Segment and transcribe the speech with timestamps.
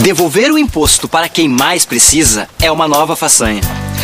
[0.00, 3.60] Devolver o imposto para quem mais precisa é uma nova façanha.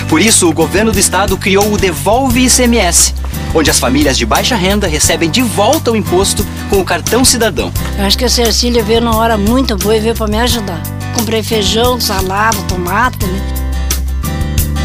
[0.09, 3.15] Por isso, o governo do estado criou o Devolve ICMS,
[3.55, 7.73] onde as famílias de baixa renda recebem de volta o imposto com o cartão cidadão.
[7.97, 10.83] Eu acho que a Cecília veio numa hora muito boa e veio para me ajudar.
[11.15, 13.25] Comprei feijão, salada, tomate.
[13.25, 13.41] Né?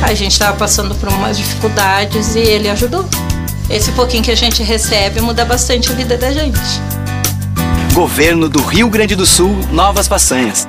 [0.03, 3.09] A gente estava passando por umas dificuldades e ele ajudou.
[3.67, 6.59] Esse pouquinho que a gente recebe muda bastante a vida da gente.
[7.93, 10.67] Governo do Rio Grande do Sul, novas façanhas.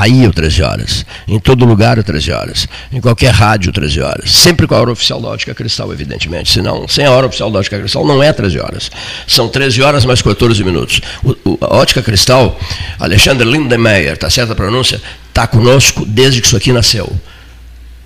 [0.00, 1.04] Aí o 13 horas.
[1.28, 2.66] Em todo lugar o 13 horas.
[2.90, 4.30] Em qualquer rádio 13 horas.
[4.30, 6.50] Sempre com a hora oficial da Ótica Cristal, evidentemente.
[6.50, 8.90] Senão, sem a hora oficial da Ótica Cristal não é 13 horas.
[9.26, 11.02] São 13 horas mais 14 minutos.
[11.22, 12.58] O, o, a Ótica Cristal,
[12.98, 15.02] Alexander Lindemeyer, tá certa a pronúncia?
[15.28, 17.14] Está conosco desde que isso aqui nasceu.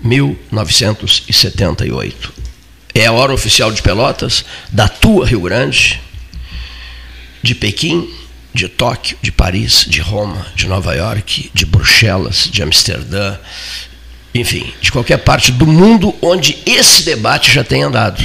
[0.01, 2.33] 1978.
[2.93, 6.01] É a hora oficial de Pelotas, da tua Rio Grande,
[7.41, 8.24] de Pequim
[8.55, 13.35] de Tóquio, de Paris, de Roma, de Nova York, de Bruxelas, de Amsterdã,
[14.33, 18.23] enfim, de qualquer parte do mundo onde esse debate já tenha andado,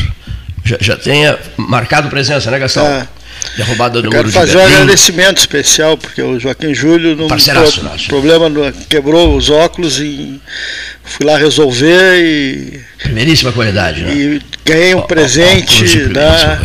[0.64, 2.86] já, já tenha marcado presença, né, Gastão?
[2.86, 3.08] É.
[3.56, 7.38] Derrubada do Eu quero fazer um agradecimento especial, porque o Joaquim Júlio, num pro,
[8.08, 10.40] problema, no, quebrou os óculos e
[11.02, 12.80] fui lá resolver e.
[13.02, 14.14] Primeiríssima qualidade, né?
[14.14, 16.08] E ganhei um presente.
[16.08, 16.60] da,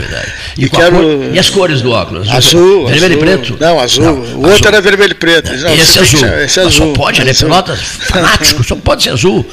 [0.58, 2.30] e, e, quero, e as cores do óculos?
[2.30, 2.88] Azul.
[2.88, 3.58] Vermelho azul, e preto?
[3.60, 4.04] Não, azul.
[4.04, 4.68] Não, o outro azul.
[4.68, 5.52] era vermelho e preto.
[5.52, 6.20] Não, esse, azul.
[6.20, 6.72] Que, esse azul.
[6.72, 9.46] Só pode, ele é Pelotas fanático, só pode ser azul.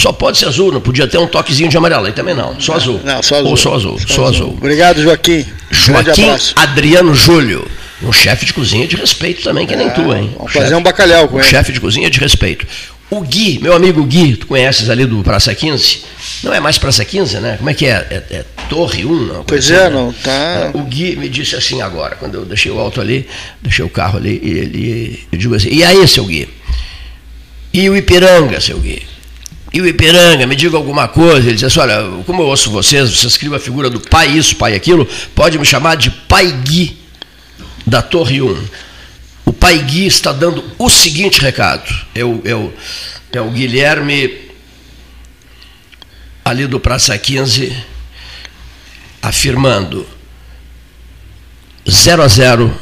[0.00, 2.58] Só pode ser azul, não podia ter um toquezinho de amarelo aí também não.
[2.58, 3.00] Só azul.
[3.04, 3.50] Não, só azul.
[3.50, 3.98] Ou só azul.
[3.98, 4.46] Só, só azul.
[4.46, 4.48] azul.
[4.56, 5.44] Obrigado, Joaquim.
[5.70, 7.70] Joaquim Adriano Júlio.
[8.02, 10.34] Um chefe de cozinha de respeito também, que é, nem tu, hein?
[10.38, 11.46] Vamos fazer um bacalhau com um ele.
[11.46, 12.66] chefe de cozinha de respeito.
[13.10, 16.04] O Gui, meu amigo Gui, tu conheces ali do Praça 15?
[16.44, 17.56] Não é mais Praça 15, né?
[17.58, 18.06] Como é que é?
[18.08, 19.24] É, é Torre 1?
[19.26, 20.30] Não, pois é, assim, não, tá.
[20.32, 23.28] É, o Gui me disse assim agora, quando eu deixei o auto ali,
[23.60, 26.48] deixei o carro ali, e ele, eu digo assim, e aí, seu Gui?
[27.74, 29.02] E o Ipiranga, seu Gui?
[29.72, 31.48] E o Ipiranga, me diga alguma coisa.
[31.48, 34.56] Ele disse assim: Olha, como eu ouço vocês, você escreve a figura do pai isso,
[34.56, 36.98] pai aquilo, pode me chamar de Pai Gui
[37.86, 38.64] da Torre 1
[39.50, 41.92] o Pai Gui está dando o seguinte recado.
[42.14, 42.72] É o, é o,
[43.32, 44.48] é o Guilherme,
[46.44, 47.76] ali do Praça 15,
[49.20, 50.06] afirmando
[51.90, 52.80] 0 a 0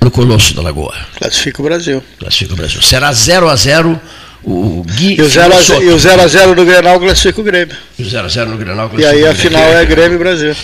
[0.00, 0.96] no Colosso da Lagoa.
[1.16, 2.02] Classifica o Brasil.
[2.18, 2.82] Classifica o Brasil.
[2.82, 4.00] Será 0 a 0
[4.42, 7.76] o Gui e o 0x0 do Grenal classifica o Grêmio.
[7.98, 10.54] E o 0x0 no Grenal classifica E aí a final é Grêmio Brasil.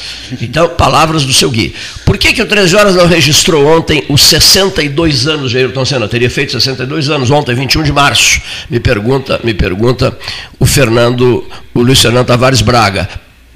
[0.40, 1.74] Então, palavras do seu Gui.
[2.04, 6.06] Por que, que o 13 Horas não registrou ontem os 62 anos de Ayrton Senna?
[6.06, 8.40] Teria feito 62 anos ontem, 21 de março.
[8.70, 10.16] Me pergunta, me pergunta
[10.58, 13.08] o Fernando, o Luiz Fernando Tavares Braga.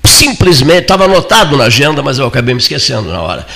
[0.04, 3.46] Simplesmente, estava anotado na agenda, mas eu acabei me esquecendo na hora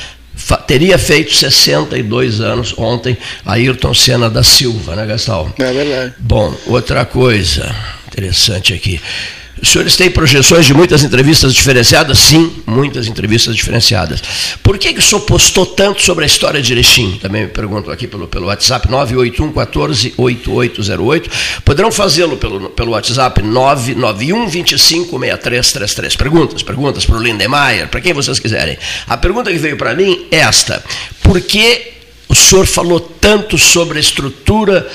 [0.57, 5.52] teria feito 62 anos ontem Ayrton Senna da Silva, né, Gastal?
[5.59, 6.14] É verdade.
[6.19, 7.75] Bom, outra coisa
[8.07, 9.00] interessante aqui.
[9.61, 12.19] Os senhores têm projeções de muitas entrevistas diferenciadas?
[12.19, 14.23] Sim, muitas entrevistas diferenciadas.
[14.62, 17.19] Por que, que o senhor postou tanto sobre a história de Erechim?
[17.21, 21.30] Também me pergunto aqui pelo, pelo WhatsApp 981 14 8808.
[21.62, 26.16] Poderão fazê-lo pelo, pelo WhatsApp 991 25 6333.
[26.16, 28.78] Perguntas, perguntas para o Lindemeyer, para quem vocês quiserem.
[29.07, 30.83] A pergunta que veio para mim é esta:
[31.23, 32.00] por que
[32.31, 34.89] O senhor falou tanto sobre a estrutura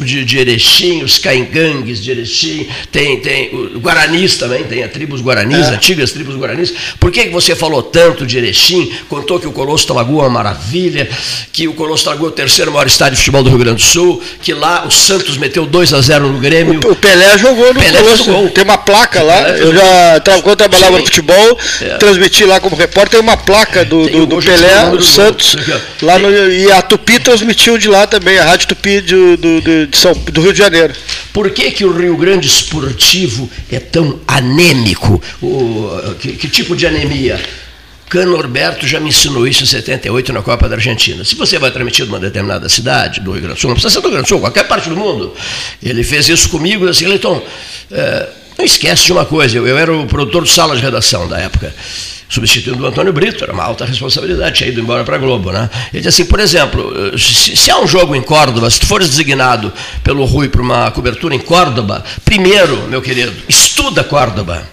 [0.00, 5.20] de, de Erechim, os caingangues de Erechim, tem, tem o Guaranis também, tem as tribos
[5.22, 5.74] Guaranis, é.
[5.74, 6.74] antigas tribos Guaranis.
[6.98, 8.92] Por que, que você falou tanto de Erechim?
[9.08, 11.08] Contou que o Colosso da Lagoa é uma maravilha,
[11.52, 13.84] que o Colosso da Lagoa é o terceiro maior estádio de futebol do Rio Grande
[13.84, 16.80] do Sul, que lá o Santos meteu 2 a 0 no Grêmio.
[16.84, 18.24] O, o Pelé jogou no Pelé Colosso.
[18.24, 18.50] Jogou.
[18.50, 19.48] Tem uma placa lá.
[19.50, 20.98] Eu já, quando eu trabalhava Sim.
[20.98, 21.96] no futebol, é.
[21.98, 25.54] transmiti lá como repórter, tem uma placa do, do, do Pelé, o Santos,
[26.02, 29.86] lá no, e a Tupi transmitiu de lá também, a Rádio Tupi do, do, do,
[29.86, 30.94] de São, do Rio de Janeiro.
[31.32, 35.22] Por que, que o Rio Grande Esportivo é tão anêmico?
[35.40, 37.40] O, que, que tipo de anemia?
[38.08, 41.24] Cano Norberto já me ensinou isso em 78 na Copa da Argentina.
[41.24, 43.94] Se você vai transmitir de uma determinada cidade, do Rio Grande do Sul, não precisa
[43.94, 45.32] ser do Rio Grande do Sul, qualquer parte do mundo,
[45.80, 47.40] ele fez isso comigo, assim, Leiton,
[47.92, 51.28] é, não esquece de uma coisa, eu, eu era o produtor de sala de redação
[51.28, 51.72] da época
[52.30, 55.50] substituindo o Antônio Brito, era uma alta responsabilidade, tinha ido embora para a Globo.
[55.50, 55.68] Né?
[55.92, 59.08] Ele disse assim, por exemplo, se, se, há um jogo em Córdoba, se tu fores
[59.08, 59.72] designado
[60.04, 64.64] pelo Rui para uma cobertura em Córdoba, primeiro, meu querido, estuda Córdoba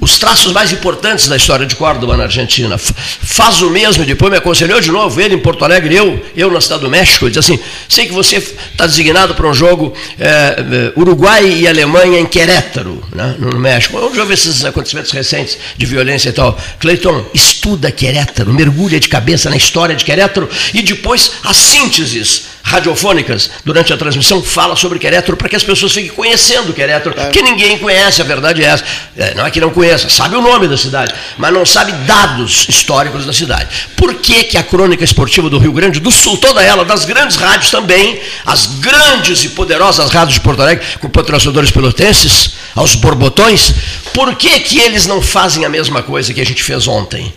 [0.00, 2.78] os traços mais importantes da história de Córdoba na Argentina.
[2.78, 6.60] Faz o mesmo, depois me aconselhou de novo, ele em Porto Alegre, eu, eu na
[6.60, 7.58] cidade do México, disse assim,
[7.88, 13.34] sei que você está designado para um jogo é, Uruguai e Alemanha em Querétaro, né,
[13.38, 13.98] no México.
[13.98, 16.58] Vamos ver esses acontecimentos recentes de violência e tal.
[16.78, 23.50] Cleiton, estuda Querétaro, mergulha de cabeça na história de Querétaro e depois as sínteses radiofônicas
[23.64, 27.30] durante a transmissão fala sobre Querétaro para que as pessoas fiquem conhecendo Querétaro, é.
[27.30, 28.84] que ninguém conhece, a verdade é essa.
[29.16, 32.66] É, não é que não conheça, sabe o nome da cidade, mas não sabe dados
[32.68, 33.68] históricos da cidade.
[33.96, 37.36] Por que, que a crônica esportiva do Rio Grande do Sul, toda ela, das grandes
[37.36, 43.74] rádios também, as grandes e poderosas rádios de Porto Alegre, com patrocinadores pelotenses, aos borbotões,
[44.14, 47.32] por que, que eles não fazem a mesma coisa que a gente fez ontem?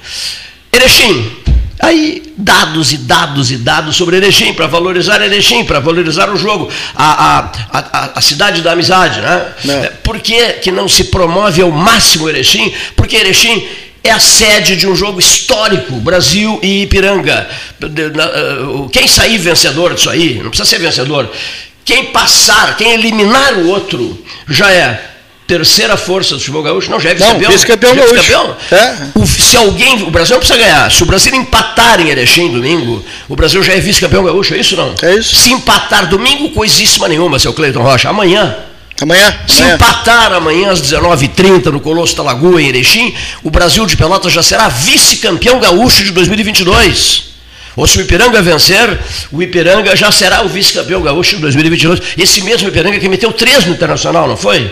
[0.72, 1.32] Erechim,
[1.84, 6.70] Aí, dados e dados e dados sobre Erechim, para valorizar Erechim, para valorizar o jogo,
[6.96, 9.20] a, a, a, a, cidade da amizade.
[9.20, 9.54] Né?
[9.68, 12.74] É, por que, que não se promove ao máximo Erechim?
[12.96, 13.68] Porque Erechim
[14.02, 17.50] é a sede de um jogo histórico, Brasil e Ipiranga.
[17.82, 21.30] Eh, quem sair vencedor disso aí, não precisa ser vencedor,
[21.86, 25.13] quem passar, quem eliminar o outro, já é
[25.48, 27.52] terceira força do futebol gaúcho, não, já é vice-campeão.
[27.52, 28.14] vice-campeão gaúcho.
[28.14, 28.96] Vice é.
[29.16, 30.92] O, se alguém, o Brasil não precisa ganhar.
[30.92, 34.76] Se o Brasil empatar em Erechim domingo, o Brasil já é vice-campeão gaúcho, é isso
[34.76, 34.96] não?
[35.02, 35.36] É isso.
[35.36, 38.10] Se empatar domingo, coisíssima nenhuma, seu Cleiton Rocha.
[38.10, 38.56] Amanhã.
[39.02, 39.36] Amanhã.
[39.48, 39.76] Se amanhã.
[39.76, 44.44] empatar amanhã às 19h30 no Colosso da Lagoa, em Erechim, o Brasil de Pelotas já
[44.44, 47.33] será vice-campeão gaúcho de 2022.
[47.76, 49.00] Ou se o Ipiranga vencer,
[49.32, 52.02] o Ipiranga já será o vice-campeão gaúcho de 2022.
[52.18, 54.72] Esse mesmo Ipiranga que meteu três no Internacional, não foi?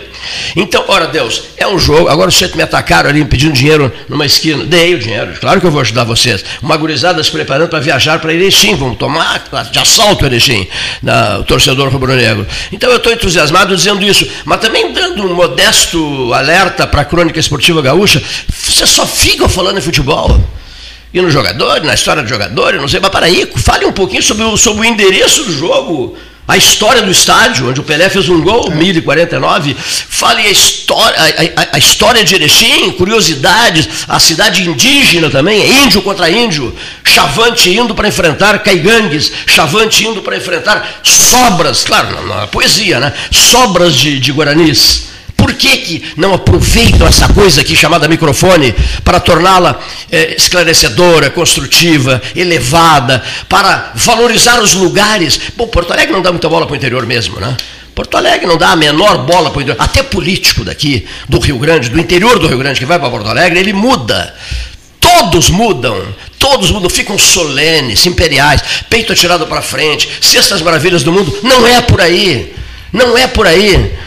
[0.55, 2.09] Então, ora Deus, é um jogo.
[2.09, 4.63] Agora vocês me atacaram ali pedindo dinheiro numa esquina.
[4.65, 6.45] Dei o dinheiro, claro que eu vou ajudar vocês.
[6.61, 10.67] Uma gurizada se preparando para viajar para Erechim, vamos tomar de assalto Erechim,
[11.01, 12.45] na, o torcedor rubro-negro.
[12.71, 17.39] Então eu estou entusiasmado dizendo isso, mas também dando um modesto alerta para a crônica
[17.39, 18.21] esportiva gaúcha.
[18.47, 20.39] Vocês só ficam falando em futebol
[21.13, 24.23] e no jogador, na história do jogador, não sei, mas para aí, fale um pouquinho
[24.23, 28.27] sobre o, sobre o endereço do jogo, a história do estádio, onde o Pelé fez
[28.27, 29.75] um gol, 1049.
[29.75, 35.83] Fale a história, a, a, a, história de Erechim, curiosidades, a cidade indígena também, é
[35.83, 42.27] índio contra índio, Chavante indo para enfrentar caigangues, Chavante indo para enfrentar sobras, claro, não,
[42.27, 43.13] não, poesia, né?
[43.31, 45.10] Sobras de, de guaranis.
[45.51, 52.21] Por que, que não aproveitam essa coisa aqui chamada microfone para torná-la é, esclarecedora, construtiva,
[52.33, 55.37] elevada, para valorizar os lugares?
[55.57, 57.57] Bom, Porto Alegre não dá muita bola para o interior mesmo, né?
[57.93, 59.83] Porto Alegre não dá a menor bola para o interior.
[59.83, 63.27] Até político daqui, do Rio Grande, do interior do Rio Grande, que vai para Porto
[63.27, 64.33] Alegre, ele muda.
[65.01, 66.01] Todos mudam,
[66.39, 71.37] todos mudam, ficam solenes, imperiais, peito atirado para frente, cestas maravilhas do mundo.
[71.43, 72.55] Não é por aí.
[72.93, 73.99] Não é por aí.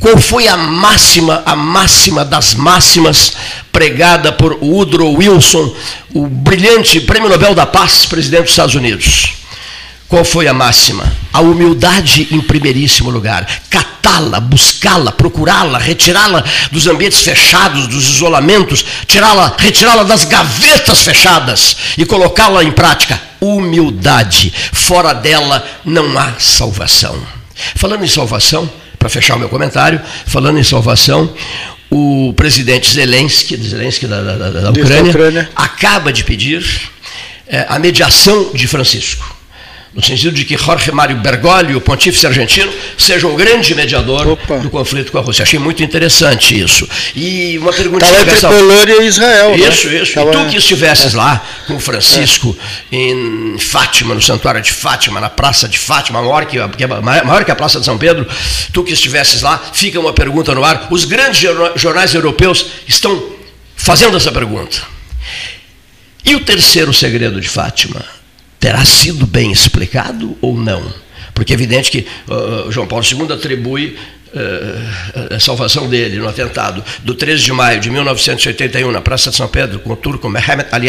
[0.00, 3.32] Qual foi a máxima, a máxima das máximas
[3.72, 5.74] pregada por Woodrow Wilson,
[6.14, 9.32] o brilhante Prêmio Nobel da Paz, presidente dos Estados Unidos?
[10.08, 11.04] Qual foi a máxima?
[11.32, 13.46] A humildade em primeiríssimo lugar.
[13.68, 22.06] Catá-la, buscá-la, procurá-la, retirá-la dos ambientes fechados, dos isolamentos, tirá-la, retirá-la das gavetas fechadas e
[22.06, 23.20] colocá-la em prática.
[23.40, 24.52] Humildade.
[24.72, 27.20] Fora dela não há salvação.
[27.74, 31.32] Falando em salvação, para fechar o meu comentário, falando em salvação,
[31.90, 36.90] o presidente Zelensky, Zelensky da, da, da, Ucrânia, Ucrânia, acaba de pedir
[37.46, 39.37] é, a mediação de Francisco.
[39.98, 44.58] No sentido de que Jorge Mário Bergoglio, o pontífice argentino, seja um grande mediador Opa.
[44.58, 45.42] do conflito com a Rússia.
[45.42, 46.88] Achei muito interessante isso.
[47.16, 49.56] E uma pergunta Estava entre Polônia e Israel.
[49.56, 50.00] Isso, né?
[50.00, 50.14] isso.
[50.14, 50.30] Tava...
[50.30, 52.56] E tu que estivesses lá com o Francisco
[52.92, 52.96] é.
[52.96, 57.50] em Fátima, no Santuário de Fátima, na Praça de Fátima, maior que, é maior que
[57.50, 58.24] a Praça de São Pedro,
[58.72, 60.86] tu que estivesses lá, fica uma pergunta no ar.
[60.92, 61.40] Os grandes
[61.74, 63.20] jornais europeus estão
[63.74, 64.80] fazendo essa pergunta.
[66.24, 68.17] E o terceiro segredo de Fátima?
[68.58, 70.92] Terá sido bem explicado ou não?
[71.34, 73.96] Porque é evidente que uh, João Paulo II atribui
[74.34, 79.36] uh, a salvação dele no atentado do 13 de maio de 1981 na Praça de
[79.36, 80.88] São Pedro com o turco Mehmet Ali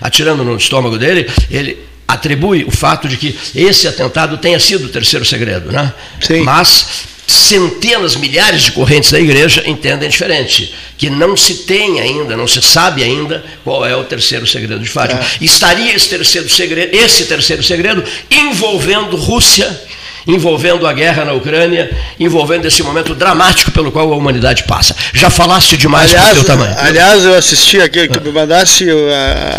[0.00, 1.78] atirando no estômago dele, ele
[2.08, 5.92] atribui o fato de que esse atentado tenha sido o terceiro segredo, né?
[6.20, 6.40] Sim.
[6.40, 12.46] Mas centenas, milhares de correntes da igreja entendem diferente, que não se tem ainda, não
[12.46, 15.20] se sabe ainda qual é o terceiro segredo de Fátima.
[15.20, 15.44] É.
[15.44, 19.68] Estaria esse terceiro segredo, esse terceiro segredo envolvendo Rússia
[20.26, 24.94] envolvendo a guerra na Ucrânia, envolvendo esse momento dramático pelo qual a humanidade passa.
[25.12, 26.74] Já falaste demais aliás, o teu tamanho.
[26.78, 28.86] Aliás, eu assisti aqui, que me mandasse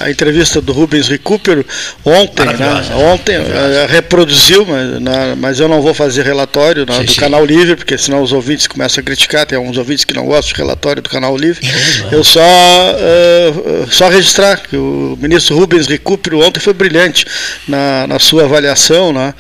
[0.04, 1.66] a, entrevista do Rubens Recupero
[2.06, 2.84] ontem, né?
[3.12, 7.20] ontem uh, reproduziu, mas, na, mas eu não vou fazer relatório né, sim, do sim.
[7.20, 10.54] Canal Livre, porque senão os ouvintes começam a criticar, tem alguns ouvintes que não gostam
[10.54, 11.68] de relatório do Canal Livre.
[12.12, 17.26] É eu só, uh, só registrar que o ministro Rubens Recupero ontem foi brilhante
[17.68, 19.34] na, na sua avaliação, né?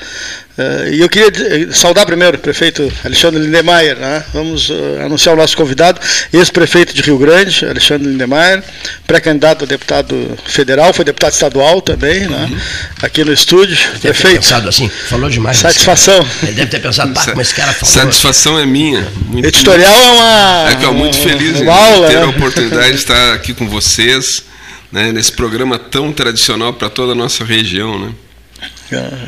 [0.61, 3.97] Uh, e eu queria eh, saudar primeiro o prefeito Alexandre Lindemeyer.
[3.97, 4.23] Né?
[4.33, 5.99] Vamos uh, anunciar o nosso convidado,
[6.31, 8.63] ex-prefeito de Rio Grande, Alexandre Lindemeyer,
[9.07, 12.37] pré-candidato a deputado federal, foi deputado estadual também, né?
[12.37, 12.55] uhum.
[12.55, 12.61] né?
[13.01, 13.77] aqui no estúdio.
[13.93, 14.35] Deve prefeito.
[14.35, 15.57] ter pensado assim, falou demais.
[15.57, 16.19] Satisfação.
[16.19, 16.47] Assim.
[16.47, 17.95] Ele deve ter pensado, pá, como esse cara falou.
[17.95, 19.07] Satisfação é minha.
[19.27, 20.69] Muito Editorial é uma.
[20.71, 22.23] É que eu muito feliz uma, uma aula, ter né?
[22.23, 24.43] a oportunidade de estar aqui com vocês,
[24.91, 27.97] né, nesse programa tão tradicional para toda a nossa região.
[27.97, 28.11] Né?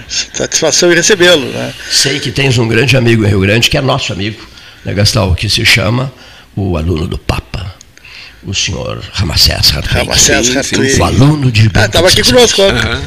[0.07, 1.45] Satisfação em recebê-lo.
[1.45, 1.73] Né?
[1.89, 4.41] Sei que tens um grande amigo em Rio Grande, que é nosso amigo,
[4.83, 6.11] né, Gastal, que se chama
[6.55, 7.73] o aluno do Papa,
[8.45, 9.97] o senhor Ramacés Hartwig.
[9.97, 10.99] Ramacés Hartwig.
[10.99, 12.61] O aluno de Ah, estava aqui conosco.
[12.61, 13.01] Uhum.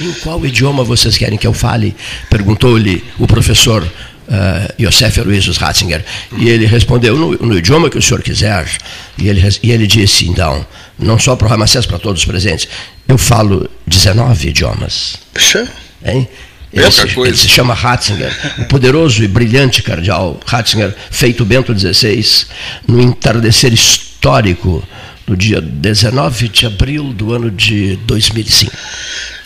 [0.00, 1.94] Em qual idioma vocês querem que eu fale?
[2.30, 3.82] Perguntou-lhe o professor
[4.28, 6.04] uh, Yosef Aloysius Ratzinger.
[6.36, 8.68] E ele respondeu no, no, idioma que o senhor quiser.
[9.16, 10.64] E ele, e ele disse, então,
[10.98, 12.68] não só para o Ramacés, para todos os presentes,
[13.06, 15.16] eu falo 19 idiomas.
[15.32, 15.70] Puxa.
[16.04, 16.28] Hein?
[16.72, 22.46] Ele se, ele se, chama Ratzinger, o poderoso e brilhante cardeal Ratzinger, feito Bento XVI,
[22.86, 24.86] no entardecer histórico
[25.26, 28.72] do dia 19 de abril do ano de 2005.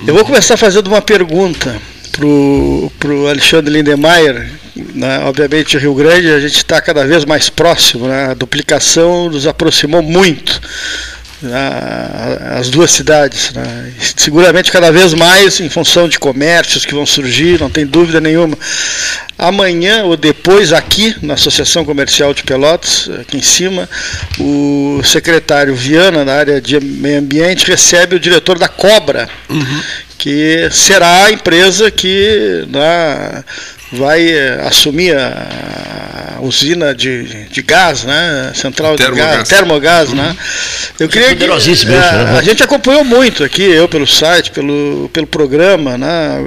[0.06, 1.80] Eu vou começar fazendo uma pergunta
[2.12, 4.50] para o Alexandre Lindemeyer,
[4.94, 5.20] né?
[5.20, 8.30] obviamente Rio Grande a gente está cada vez mais próximo, né?
[8.30, 10.60] a duplicação nos aproximou muito
[11.42, 11.58] né?
[12.58, 13.52] as duas cidades.
[13.52, 13.92] Né?
[14.16, 18.56] Seguramente cada vez mais em função de comércios que vão surgir, não tem dúvida nenhuma.
[19.38, 23.88] Amanhã ou depois, aqui na Associação Comercial de Pelotas, aqui em cima,
[24.38, 29.82] o secretário Viana, na área de meio ambiente, recebe o diretor da Cobra, uhum
[30.22, 33.42] que será a empresa que né,
[33.90, 35.48] vai assumir a,
[36.42, 38.52] usina de, de gás, né?
[38.54, 40.30] Central de gás, termogás, né?
[40.30, 40.36] Uhum.
[41.00, 42.38] Eu queria é que, a, eh, né?
[42.38, 46.38] a gente acompanhou muito aqui, eu pelo site, pelo, pelo programa, né?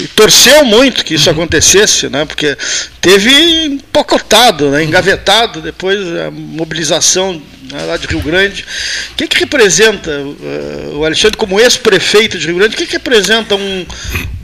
[0.00, 1.36] E torceu muito que isso uhum.
[1.36, 2.24] acontecesse, né?
[2.24, 2.56] Porque
[3.00, 4.82] teve empocotado, né?
[4.82, 7.40] engavetado depois a mobilização
[7.72, 8.64] né, lá de Rio Grande.
[9.12, 12.74] O que, que representa uh, o Alexandre como ex-prefeito de Rio Grande?
[12.74, 13.86] O que, que representa um,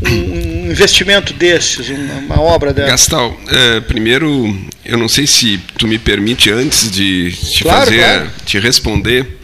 [0.07, 2.90] um, investimento desses, uma, uma obra dessa?
[2.90, 7.99] Gastal, é, primeiro, eu não sei se tu me permite antes de te claro, fazer,
[7.99, 8.31] claro.
[8.45, 9.39] te responder.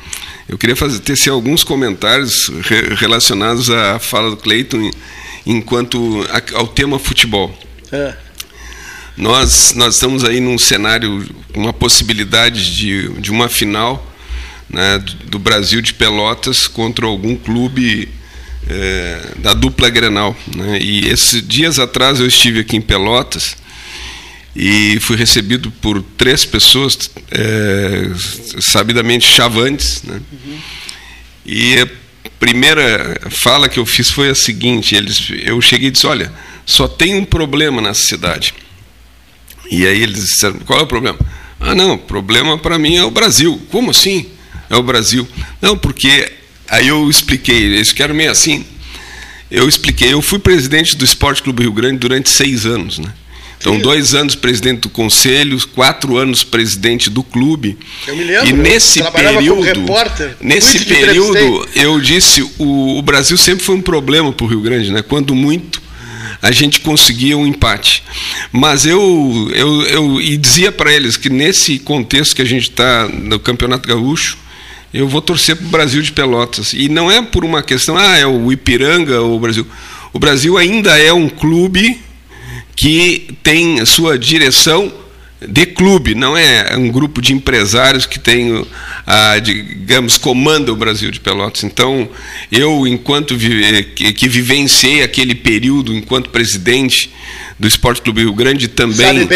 [0.48, 4.90] Eu queria fazer tecer alguns comentários re, relacionados à fala do Cleiton
[5.46, 7.56] enquanto a, ao tema futebol.
[7.92, 8.14] É.
[9.16, 14.04] Nós, nós estamos aí num cenário, uma possibilidade de, de uma final
[14.70, 18.08] né, do Brasil de Pelotas contra algum clube
[18.68, 20.36] é, da dupla Grenal.
[20.54, 20.78] Né?
[20.80, 23.56] E esses dias atrás eu estive aqui em Pelotas
[24.58, 26.98] e fui recebido por três pessoas,
[27.30, 28.10] é,
[28.60, 30.02] sabidamente chavantes.
[30.02, 30.20] Né?
[30.32, 30.58] Uhum.
[31.46, 31.88] E a
[32.40, 36.32] primeira fala que eu fiz foi a seguinte: eles, eu cheguei e disse, olha,
[36.66, 38.52] só tem um problema nessa cidade
[39.70, 41.18] e aí eles disseram: qual é o problema?
[41.60, 43.60] Ah, não, o problema para mim é o Brasil.
[43.70, 44.26] Como assim?
[44.70, 45.26] É o Brasil.
[45.60, 46.32] Não, porque
[46.68, 48.64] aí eu expliquei, eles querem meio assim.
[49.50, 52.98] Eu expliquei, eu fui presidente do Esporte Clube Rio Grande durante seis anos.
[52.98, 53.12] Né?
[53.60, 57.76] Então, dois anos presidente do conselho, quatro anos presidente do clube.
[58.06, 58.48] Eu me lembro.
[58.48, 64.32] E nesse período, repórter, nesse período, eu disse, o, o Brasil sempre foi um problema
[64.32, 65.02] para o Rio Grande, né?
[65.02, 65.82] Quando muito
[66.40, 68.04] a gente conseguia um empate.
[68.52, 73.08] Mas eu, eu, eu e dizia para eles que nesse contexto que a gente está
[73.08, 74.38] no Campeonato Gaúcho,
[74.94, 76.72] eu vou torcer para o Brasil de Pelotas.
[76.72, 79.66] E não é por uma questão, ah, é o Ipiranga ou o Brasil.
[80.12, 82.00] O Brasil ainda é um clube
[82.78, 84.92] que tem sua direção
[85.40, 88.64] de clube, não é um grupo de empresários que tem,
[89.04, 91.64] a, digamos, comanda o Brasil de Pelotas.
[91.64, 92.08] Então,
[92.52, 97.10] eu, enquanto que, que vivenciei aquele período enquanto presidente
[97.58, 99.28] do Esporte Clube Rio Grande também,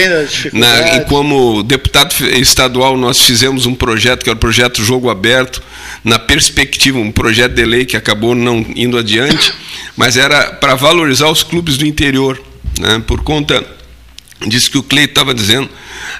[0.52, 5.60] na, como deputado estadual, nós fizemos um projeto que era o projeto Jogo Aberto,
[6.04, 9.52] na perspectiva, um projeto de lei que acabou não indo adiante,
[9.96, 13.64] mas era para valorizar os clubes do interior né, por conta
[14.48, 15.68] disso que o Cleito estava dizendo,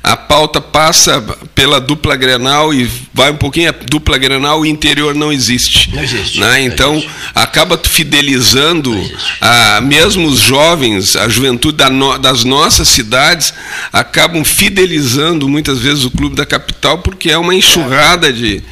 [0.03, 1.21] a pauta passa
[1.55, 5.95] pela dupla Grenal e vai um pouquinho a dupla Grenal e interior não existe.
[5.95, 6.41] Não existe.
[6.41, 6.63] Né?
[6.63, 7.11] Então, existe.
[7.35, 8.93] acaba fidelizando
[9.41, 13.53] a, mesmo os jovens, a juventude da no, das nossas cidades,
[13.93, 18.63] acabam fidelizando muitas vezes o clube da capital porque é uma enxurrada de,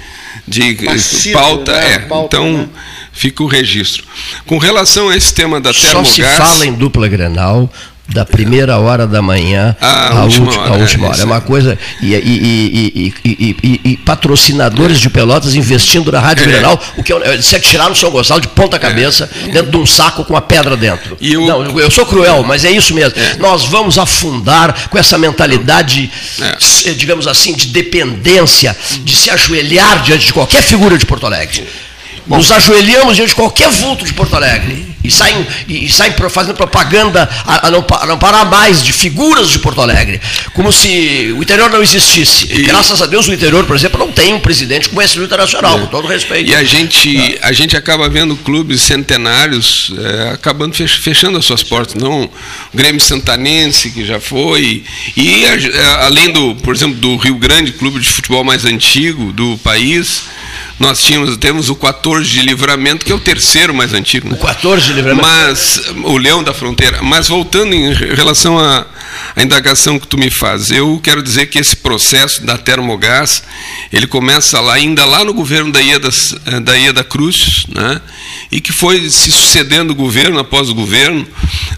[0.47, 1.73] de Passivo, pauta.
[1.73, 1.95] Né?
[1.95, 1.99] É.
[2.01, 2.69] pauta então, né?
[3.21, 4.03] Fica o registro.
[4.47, 6.09] Com relação a esse tema da Só termogás...
[6.09, 7.71] se fala em dupla Grenal
[8.09, 11.21] da primeira hora da manhã à última, hora, última é, hora.
[11.21, 11.79] É uma coisa.
[12.03, 16.47] E, e, e, e, patrocinadores de Pelotas investindo na Rádio É.
[16.47, 19.87] Grenal, o que é que tiraram o São Gonçalo de ponta cabeça dentro de um
[19.87, 21.17] saco com a pedra dentro.
[21.21, 23.15] Não, eu sou cruel, mas é isso mesmo.
[23.39, 26.91] Nós vamos afundar com essa mentalidade, É.
[26.91, 31.65] eh, digamos assim, de dependência, de se ajoelhar diante de qualquer figura de Porto Alegre.
[32.27, 36.55] Nos ajoelhamos diante de qualquer vulto de Porto Alegre e saem, e, e saem fazendo
[36.55, 40.21] propaganda a, a não, a não parar mais de figuras de Porto Alegre,
[40.53, 42.47] como se o interior não existisse.
[42.53, 45.79] E, graças a Deus o interior, por exemplo, não tem um presidente com esse internacional,
[45.81, 46.51] com todo respeito.
[46.51, 51.63] E a gente, a gente acaba vendo clubes centenários eh, acabando fech- fechando as suas
[51.63, 51.95] portas.
[51.95, 52.31] Não, o
[52.77, 54.85] Grêmio Santanense, que já foi,
[55.17, 59.33] e a- eh, além do, por exemplo, do Rio Grande, clube de futebol mais antigo
[59.33, 60.23] do país,
[60.81, 64.31] nós tínhamos, temos o 14 de Livramento, que é o terceiro mais antigo.
[64.31, 64.35] Né?
[64.35, 65.29] O 14 de livramento.
[65.29, 67.03] Mas, o Leão da Fronteira.
[67.03, 68.87] Mas voltando em relação à,
[69.37, 73.43] à indagação que tu me faz, eu quero dizer que esse processo da termogás,
[73.93, 76.09] ele começa lá, ainda lá no governo da Ieda,
[76.63, 78.01] da Ieda Cruz, né?
[78.51, 81.27] e que foi se sucedendo governo após governo,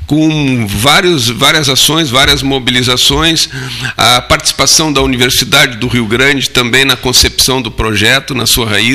[0.06, 3.48] com vários, várias ações, várias mobilizações,
[3.96, 8.91] a participação da Universidade do Rio Grande também na concepção do projeto, na sua raiz.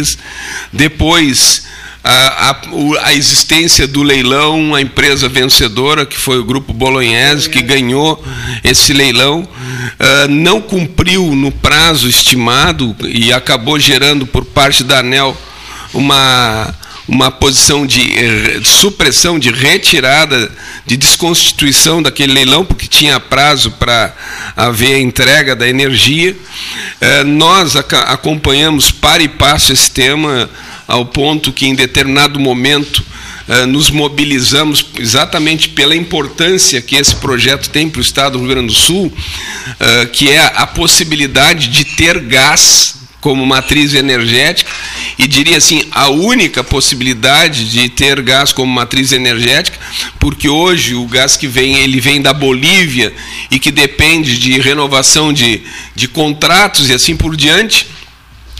[0.71, 1.65] Depois,
[2.03, 7.61] a, a, a existência do leilão, a empresa vencedora, que foi o Grupo Bolognese, que
[7.61, 8.23] ganhou
[8.63, 9.47] esse leilão,
[9.99, 15.35] ah, não cumpriu no prazo estimado e acabou gerando por parte da ANEL
[15.93, 16.73] uma,
[17.07, 20.51] uma posição de eh, supressão, de retirada,
[20.85, 24.13] de desconstituição daquele leilão, porque tinha prazo para
[24.55, 26.35] haver a entrega da energia.
[26.99, 30.49] Eh, Nós acompanhamos para e passo esse tema
[30.85, 33.01] ao ponto que, em determinado momento,
[33.47, 38.49] eh, nos mobilizamos exatamente pela importância que esse projeto tem para o Estado do Rio
[38.49, 39.13] Grande do Sul,
[40.11, 44.69] que é a possibilidade de ter gás como matriz energética
[45.17, 49.77] e diria assim a única possibilidade de ter gás como matriz energética
[50.19, 53.13] porque hoje o gás que vem ele vem da Bolívia
[53.49, 55.61] e que depende de renovação de,
[55.95, 57.87] de contratos e assim por diante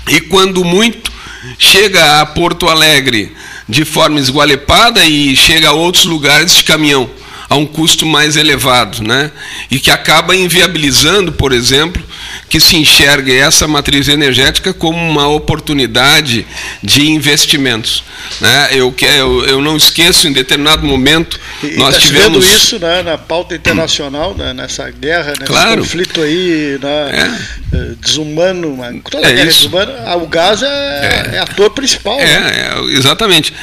[0.07, 1.11] e quando muito
[1.59, 3.31] chega a Porto Alegre
[3.69, 7.09] de forma esgualepada e chega a outros lugares de caminhão
[7.49, 9.31] a um custo mais elevado, né?
[9.71, 12.03] E que acaba inviabilizando, por exemplo,
[12.49, 16.45] que se enxergue essa matriz energética como uma oportunidade
[16.83, 18.03] de investimentos,
[18.41, 18.69] né?
[18.71, 23.01] Eu que eu, eu não esqueço em determinado momento E nós está tivemos isso né,
[23.03, 25.81] na pauta internacional, né, nessa guerra, nesse Claro.
[25.81, 27.39] conflito aí né,
[27.73, 29.57] eh, desumano, uma- toda É guerra isso.
[29.69, 32.17] desumana, ah, o gás é, é ator principal.
[32.17, 32.23] né?
[32.25, 33.53] É, é, exatamente.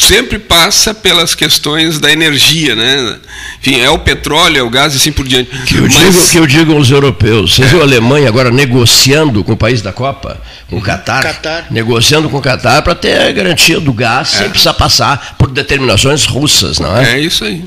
[0.00, 3.18] Sempre passa pelas questões da energia, né?
[3.60, 5.50] Enfim, é o petróleo, é o gás e assim por diante.
[5.66, 7.54] Que eu, digo, que eu digo aos europeus.
[7.54, 11.66] Você viu a Alemanha agora negociando com o país da Copa, com o Catar, Catar.
[11.70, 16.24] negociando com o Catar para ter a garantia do gás sem precisar passar por determinações
[16.24, 17.14] russas, não é?
[17.14, 17.64] É isso aí.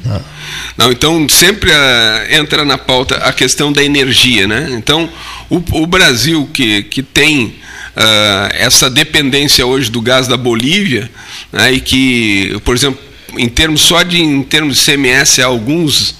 [0.77, 4.67] Não, então sempre ah, entra na pauta a questão da energia, né?
[4.71, 5.09] Então
[5.49, 7.55] o, o Brasil que, que tem
[7.95, 11.09] ah, essa dependência hoje do gás da Bolívia,
[11.51, 12.99] né, e que, por exemplo,
[13.38, 16.15] em termos só de em termos de CMS há alguns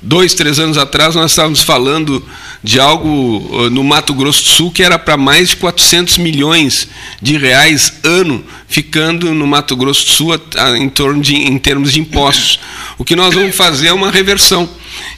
[0.00, 2.24] dois, três anos atrás, nós estávamos falando
[2.62, 6.88] de algo no Mato Grosso do Sul que era para mais de 400 milhões
[7.20, 10.40] de reais ano ficando no Mato Grosso do Sul
[10.76, 12.60] em, torno de, em termos de impostos.
[12.96, 14.68] O que nós vamos fazer é uma reversão.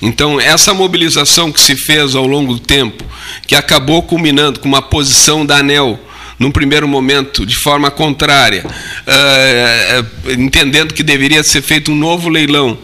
[0.00, 3.05] Então, essa mobilização que se fez ao longo do tempo,
[3.46, 5.98] que acabou culminando com uma posição da ANEL,
[6.40, 12.79] num primeiro momento, de forma contrária, uh, entendendo que deveria ser feito um novo leilão,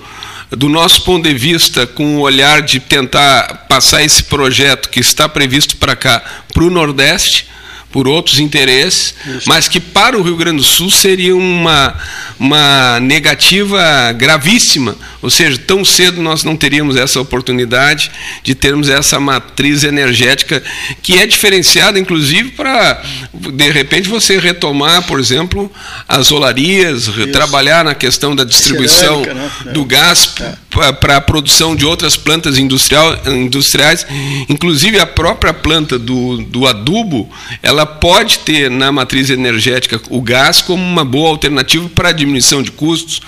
[0.51, 5.27] do nosso ponto de vista, com o olhar de tentar passar esse projeto que está
[5.27, 7.49] previsto para cá, para o Nordeste,
[7.91, 9.49] por outros interesses, Isso.
[9.49, 11.95] mas que para o Rio Grande do Sul seria uma,
[12.39, 18.11] uma negativa gravíssima, ou seja, tão cedo nós não teríamos essa oportunidade
[18.43, 20.63] de termos essa matriz energética
[21.03, 25.73] que é diferenciada, inclusive, para, de repente, você retomar, por exemplo,
[26.07, 27.27] as olarias, Isso.
[27.29, 29.51] trabalhar na questão da distribuição né?
[29.73, 30.66] do gás é.
[31.01, 34.07] Para a produção de outras plantas industrial, industriais,
[34.49, 37.29] inclusive a própria planta do, do adubo,
[37.63, 42.63] ela pode ter na matriz energética o gás como uma boa alternativa para a diminuição
[42.63, 43.21] de custos.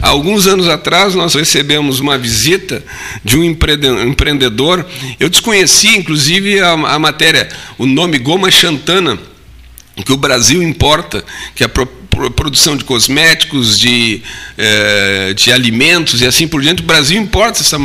[0.00, 2.84] Alguns anos atrás, nós recebemos uma visita
[3.24, 4.84] de um empreendedor.
[5.20, 9.18] Eu desconhecia, inclusive, a, a matéria, o nome Goma Chantana,
[10.04, 11.68] que o Brasil importa, que a
[12.34, 14.22] produção de cosméticos, de,
[14.56, 17.78] eh, de alimentos e assim por diante, o Brasil importa essa,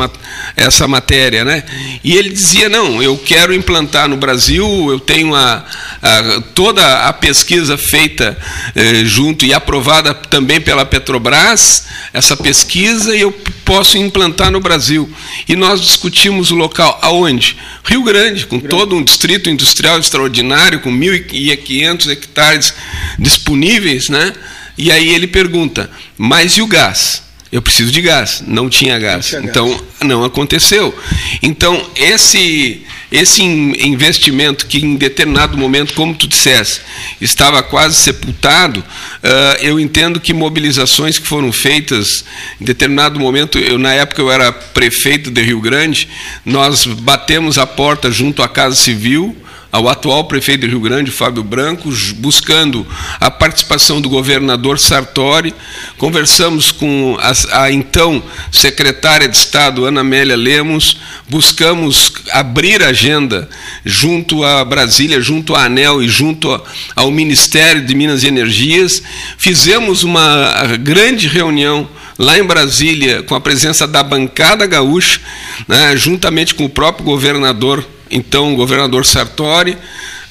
[0.55, 1.45] essa matéria.
[1.45, 1.63] Né?
[2.03, 5.63] E ele dizia, não, eu quero implantar no Brasil, eu tenho a,
[6.01, 8.37] a toda a pesquisa feita
[8.75, 13.31] eh, junto e aprovada também pela Petrobras, essa pesquisa, e eu
[13.63, 15.11] posso implantar no Brasil.
[15.47, 17.57] E nós discutimos o local, aonde?
[17.83, 22.73] Rio Grande, com todo um distrito industrial extraordinário, com 1.500 hectares
[23.19, 24.33] disponíveis, né?
[24.77, 27.23] E aí ele pergunta: mas e o gás?
[27.51, 28.43] Eu preciso de gás.
[28.47, 29.31] Não tinha gás.
[29.31, 29.81] Não tinha então, gás.
[30.01, 30.91] não aconteceu.
[31.39, 36.81] Então, esse, esse investimento que em determinado momento, como tu disseste,
[37.21, 42.25] estava quase sepultado, uh, eu entendo que mobilizações que foram feitas
[42.59, 46.09] em determinado momento, eu na época eu era prefeito de Rio Grande,
[46.43, 49.37] nós batemos a porta junto à Casa Civil,
[49.73, 52.85] ao atual prefeito de Rio Grande, Fábio Branco, buscando
[53.19, 55.51] a participação do governador Sartori.
[55.97, 63.49] Conversamos com a, a então secretária de Estado, Ana Amélia Lemos, buscamos abrir agenda
[63.83, 66.61] junto a Brasília, junto à ANEL e junto
[66.95, 69.01] ao Ministério de Minas e Energias.
[69.39, 75.19] Fizemos uma grande reunião lá em Brasília, com a presença da bancada gaúcha,
[75.67, 79.77] né, juntamente com o próprio governador então governador Sartori,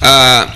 [0.01, 0.47] a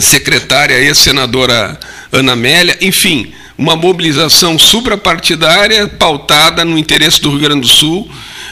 [0.00, 1.78] secretária e a senadora
[2.10, 8.10] Ana Amélia, enfim, uma mobilização suprapartidária pautada no interesse do Rio Grande do Sul,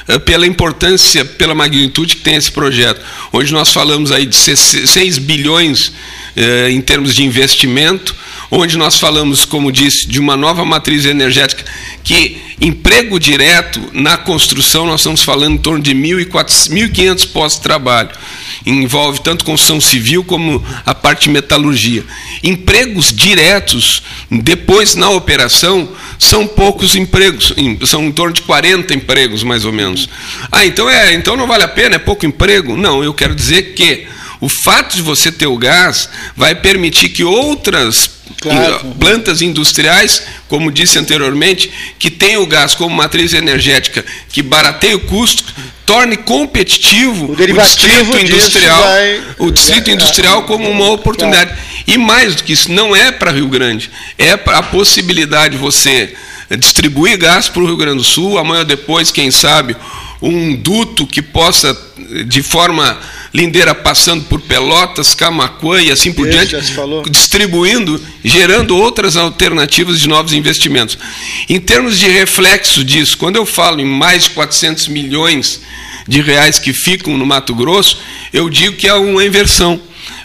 [0.08, 3.00] eh, pela importância, pela magnitude que tem esse projeto.
[3.32, 5.92] Hoje nós falamos aí de 6 bilhões
[6.36, 8.14] eh, em termos de investimento,
[8.50, 11.64] onde nós falamos, como disse, de uma nova matriz energética
[12.02, 18.10] que emprego direto na construção, nós estamos falando em torno de 1.500 postos de trabalho.
[18.64, 22.04] Envolve tanto construção civil como a parte de metalurgia.
[22.42, 27.52] Empregos diretos, depois na operação, são poucos empregos,
[27.86, 30.08] são em torno de 40 empregos, mais ou menos.
[30.50, 32.76] Ah, então, é, então não vale a pena, é pouco emprego?
[32.76, 34.06] Não, eu quero dizer que
[34.40, 38.94] o fato de você ter o gás vai permitir que outras claro.
[38.98, 45.00] plantas industriais, como disse anteriormente, que tem o gás como matriz energética, que barateia o
[45.00, 45.44] custo,
[45.84, 49.22] torne competitivo o, o distrito industrial, vai...
[49.38, 51.56] o distrito industrial como uma oportunidade.
[51.86, 55.62] E mais do que isso, não é para Rio Grande, é para a possibilidade de
[55.62, 56.14] você
[56.58, 59.76] distribuir gás para o Rio Grande do Sul, amanhã ou depois, quem sabe,
[60.20, 61.76] um duto que possa,
[62.26, 62.98] de forma
[63.34, 70.08] Lindeira passando por Pelotas, Camacuã e assim por Esse diante, distribuindo, gerando outras alternativas de
[70.08, 70.96] novos investimentos.
[71.48, 75.60] Em termos de reflexo disso, quando eu falo em mais de 400 milhões
[76.08, 77.98] de reais que ficam no Mato Grosso,
[78.32, 79.78] eu digo que é uma inversão.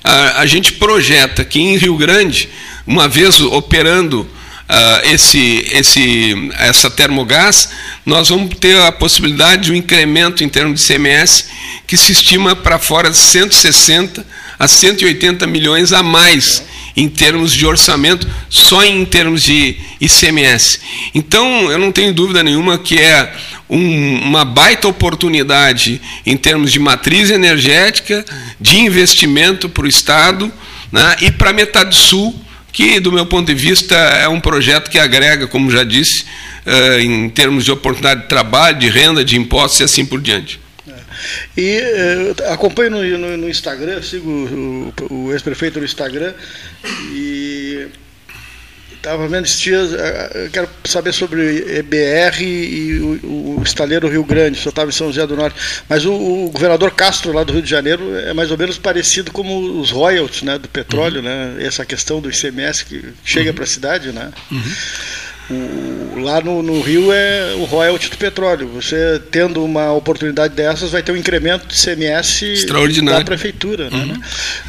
[0.04, 2.48] A, a gente projeta que em Rio Grande,
[2.88, 4.26] uma vez operando
[4.72, 7.70] uh, esse, esse, essa termogás,
[8.06, 11.50] nós vamos ter a possibilidade de um incremento em termos de CMS
[11.86, 14.26] que se estima para fora de 160
[14.58, 16.64] a 180 milhões a mais
[16.96, 20.80] em termos de orçamento, só em termos de ICMS.
[21.16, 23.34] Então, eu não tenho dúvida nenhuma que é
[23.70, 28.26] um, uma baita oportunidade em termos de matriz energética,
[28.60, 30.52] de investimento para o Estado
[30.92, 32.38] né, e para a metade sul
[32.72, 36.24] que, do meu ponto de vista, é um projeto que agrega, como já disse,
[36.66, 40.60] uh, em termos de oportunidade de trabalho, de renda, de impostos e assim por diante.
[41.56, 46.34] E uh, acompanho no, no, no, Instagram, sigo o, o ex-prefeito no Instagram
[47.14, 47.61] e
[49.02, 54.60] estava vendo esses dias, eu quero saber sobre EBR e o, o estaleiro Rio Grande,
[54.60, 55.60] só estava em São José do Norte,
[55.90, 59.32] mas o, o, governador Castro lá do Rio de Janeiro é mais ou menos parecido
[59.32, 61.24] como os royalties né, do petróleo, uhum.
[61.24, 63.56] né, essa questão do ICMS que chega uhum.
[63.56, 64.32] para a cidade, né?
[64.52, 64.62] Uhum.
[65.50, 68.70] O, lá no, no, Rio é o royalty do petróleo.
[68.74, 72.66] Você tendo uma oportunidade dessas, vai ter um incremento de CMS
[73.04, 73.90] da prefeitura.
[73.90, 74.16] Né?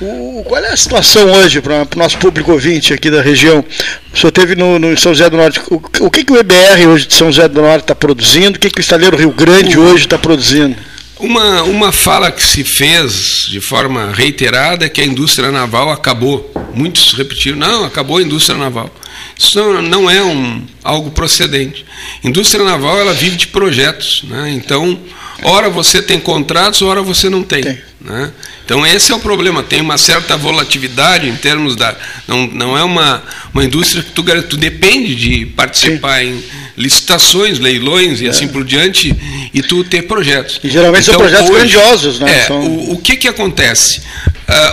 [0.00, 0.38] Uhum.
[0.40, 3.64] O, qual é a situação hoje para o nosso público ouvinte aqui da região?
[4.12, 5.60] O senhor teve no, no São José do Norte.
[5.70, 8.56] O, o, que, que o EBR hoje de São José do Norte está produzindo?
[8.56, 10.76] O que, que o estaleiro Rio Grande hoje está produzindo?
[11.22, 16.52] Uma, uma fala que se fez de forma reiterada é que a indústria naval acabou.
[16.74, 18.92] Muitos repetiram, não, acabou a indústria naval.
[19.38, 21.86] Isso não é um, algo procedente.
[22.24, 24.50] Indústria naval ela vive de projetos, né?
[24.50, 24.98] então
[25.44, 27.62] ora você tem contratos, ora você não tem.
[27.62, 27.78] tem.
[28.00, 28.32] Né?
[28.64, 29.62] Então esse é o problema.
[29.62, 33.22] Tem uma certa volatilidade em termos da não, não é uma,
[33.54, 36.42] uma indústria que tu, tu depende de participar em
[36.76, 38.30] licitações, leilões e é.
[38.30, 39.14] assim por diante
[39.52, 40.60] e tu ter projetos.
[40.62, 42.38] E geralmente então, são projetos hoje, grandiosos, né?
[42.38, 42.60] É, são...
[42.60, 44.00] o, o que que acontece?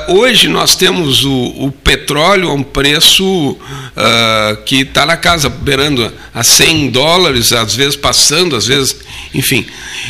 [0.07, 5.47] Uh, hoje nós temos o, o, petróleo a um preço uh, que está na casa,
[5.47, 8.95] beirando a 100 dólares, às vezes passando, às vezes,
[9.33, 9.65] enfim.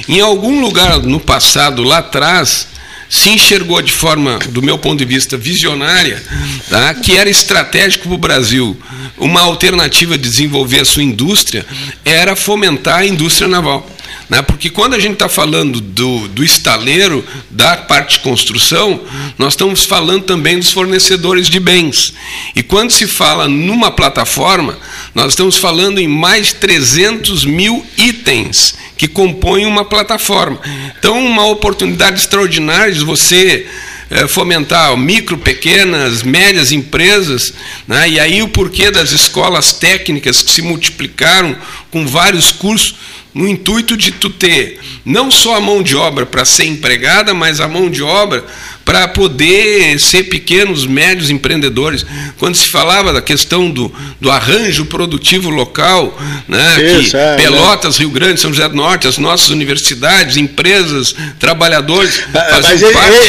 [0.08, 2.68] Em algum lugar no passado, lá atrás,
[3.10, 6.22] se enxergou de forma, do meu ponto de vista, visionária,
[6.70, 8.80] tá, que era estratégico para o Brasil.
[9.18, 11.66] Uma alternativa de desenvolver a sua indústria
[12.06, 13.90] era fomentar a indústria naval.
[14.30, 14.44] Né?
[14.44, 19.02] Porque quando a gente está falando do, do estaleiro, da parte de construção,
[19.38, 22.14] nós estamos falando também dos fornecedores de bens.
[22.56, 24.78] E quando se fala numa plataforma,
[25.16, 30.60] nós estamos falando em mais de 300 mil itens que compõem uma plataforma.
[31.00, 33.66] Então, uma oportunidade extraordinária de você
[34.10, 37.54] eh, fomentar micro, pequenas, médias empresas,
[37.88, 38.10] né?
[38.10, 41.56] e aí o porquê das escolas técnicas que se multiplicaram
[41.90, 42.96] com vários cursos
[43.34, 47.62] no intuito de tu ter não só a mão de obra para ser empregada, mas
[47.62, 48.46] a mão de obra
[48.90, 52.04] para poder ser pequenos, médios empreendedores.
[52.40, 58.00] Quando se falava da questão do, do arranjo produtivo local, né, Isso, que é, Pelotas,
[58.00, 58.06] né?
[58.06, 62.20] Rio Grande, São José do Norte, as nossas universidades, empresas, trabalhadores.
[62.34, 62.82] Mas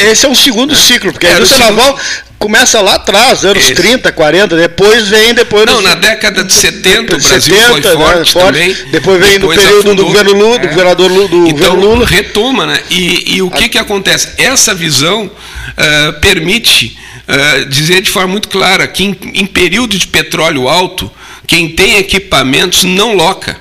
[0.05, 1.95] esse é um segundo ciclo, porque a indústria naval
[2.41, 3.75] começa lá atrás, anos Esse.
[3.75, 5.67] 30, 40, depois vem depois.
[5.67, 8.77] Não, na década de 70 o Brasil 70, foi forte, né, forte, também.
[8.91, 10.05] Depois vem depois no período afundou.
[10.05, 10.69] do governo Lula, do é.
[10.69, 12.05] governador Lula, do então, Lula.
[12.07, 12.79] retoma, né?
[12.89, 14.29] E, e o que, que acontece?
[14.39, 15.29] Essa visão
[15.77, 16.97] uh, permite
[17.27, 21.11] uh, dizer de forma muito clara que em, em período de petróleo alto,
[21.47, 23.59] quem tem equipamentos não loca.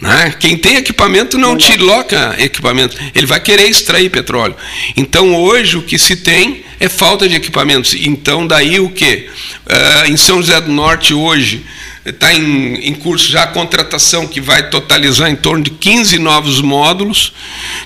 [0.00, 0.32] Né?
[0.38, 4.54] Quem tem equipamento não te loca equipamento, ele vai querer extrair petróleo.
[4.96, 7.94] Então hoje o que se tem é falta de equipamentos.
[7.94, 9.28] Então daí o que?
[9.66, 11.64] Uh, em São José do Norte hoje
[12.06, 16.60] está em, em, curso já a contratação que vai totalizar em torno de 15 novos
[16.60, 17.34] módulos,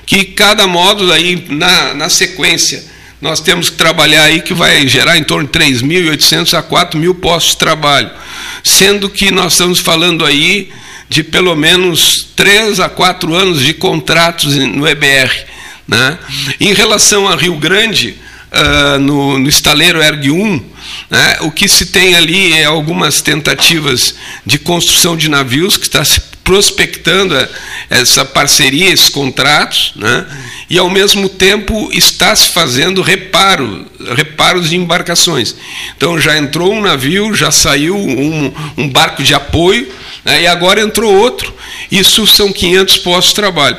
[0.07, 2.92] que cada módulo aí na, na sequência
[3.23, 7.53] nós temos que trabalhar aí que vai gerar em torno de 3.800 a 4.000 postos
[7.53, 8.11] de trabalho,
[8.65, 10.73] sendo que nós estamos falando aí
[11.09, 15.31] de pelo menos três a quatro anos de contratos no EBR.
[15.87, 16.19] Né?
[16.59, 18.17] Em relação a Rio Grande,
[18.51, 20.65] uh, no, no estaleiro ERG 1,
[21.09, 26.05] né, o que se tem ali é algumas tentativas de construção de navios, que está
[26.05, 27.37] se prospectando
[27.89, 30.27] essa parceria, esses contratos, né,
[30.69, 35.55] e ao mesmo tempo está se fazendo reparo, reparos de embarcações.
[35.97, 39.89] Então já entrou um navio, já saiu um, um barco de apoio,
[40.25, 41.55] né, e agora entrou outro.
[41.91, 43.77] Isso são 500 postos de trabalho.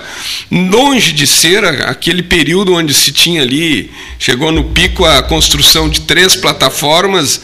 [0.51, 6.01] Longe de ser aquele período onde se tinha ali, chegou no pico a construção de
[6.01, 7.41] três plataformas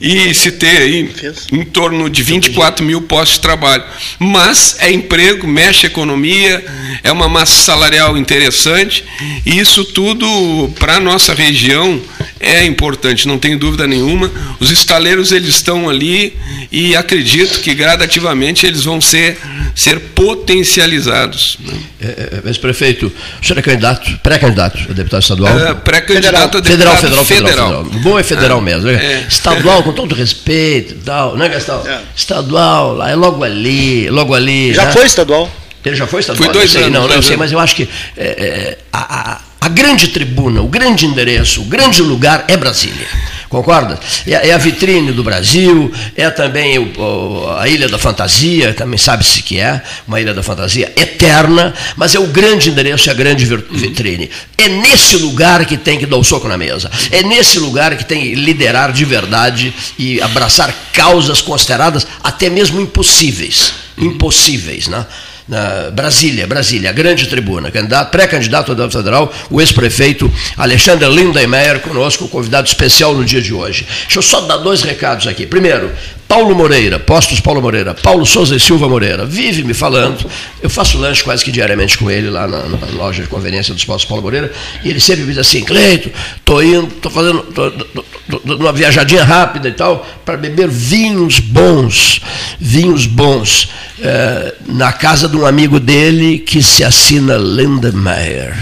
[0.00, 1.10] e se ter aí
[1.52, 3.84] em torno de 24 mil postos de trabalho.
[4.18, 6.64] Mas é emprego, mexe a economia,
[7.02, 9.04] é uma massa salarial interessante,
[9.44, 12.00] e isso tudo para a nossa região
[12.40, 14.30] é importante, não tenho dúvida nenhuma.
[14.60, 16.36] Os estaleiros eles estão ali
[16.70, 19.38] e acredito que gradativamente eles vão ser,
[19.74, 21.58] ser potencializados.
[21.60, 21.74] Né?
[22.00, 25.58] É, é, mas, prefeito, o senhor é candidato, pré-candidato a deputado estadual?
[25.58, 27.82] É, pré-candidato a deputado federal, federal, federal, federal.
[27.82, 28.82] O bom é federal é, mesmo.
[28.82, 29.04] Né?
[29.04, 29.26] É.
[29.28, 31.82] Estadual, com todo respeito, tal, né, Gastão?
[31.86, 32.00] É.
[32.14, 34.74] Estadual, lá é logo ali, logo ali.
[34.74, 34.92] Já né?
[34.92, 35.50] foi estadual?
[35.84, 36.44] Ele já foi estadual?
[36.44, 36.90] Foi dois anos.
[36.90, 41.04] Não, não, sei, mas eu acho que é, a, a a grande tribuna, o grande
[41.04, 43.06] endereço, o grande lugar é Brasília.
[43.48, 43.98] Concorda?
[44.26, 48.98] É, é a vitrine do Brasil, é também o, o, a Ilha da Fantasia, também
[48.98, 53.14] sabe-se que é, uma Ilha da Fantasia eterna, mas é o grande endereço, é a
[53.14, 54.30] grande vitrine.
[54.56, 56.90] É nesse lugar que tem que dar o soco na mesa.
[57.10, 62.80] É nesse lugar que tem que liderar de verdade e abraçar causas consideradas até mesmo
[62.80, 63.72] impossíveis.
[63.96, 65.06] Impossíveis, né?
[65.48, 67.70] Na Brasília, Brasília, a grande tribuna,
[68.10, 73.86] pré-candidato a deputado federal, o ex-prefeito Alexandre Lindenmeyer, conosco, convidado especial no dia de hoje.
[74.02, 75.46] Deixa eu só dar dois recados aqui.
[75.46, 75.90] Primeiro,
[76.28, 80.30] Paulo Moreira, Postos Paulo Moreira, Paulo Souza e Silva Moreira, vive me falando.
[80.62, 83.82] Eu faço lanche quase que diariamente com ele lá na, na loja de conveniência dos
[83.82, 84.52] Postos Paulo Moreira,
[84.84, 88.72] e ele sempre me diz assim: Cleito, estou indo, estou fazendo tô, tô, tô, uma
[88.74, 92.20] viajadinha rápida e tal, para beber vinhos bons,
[92.60, 93.70] vinhos bons,
[94.02, 98.54] é, na casa de um amigo dele que se assina Lindemeyer.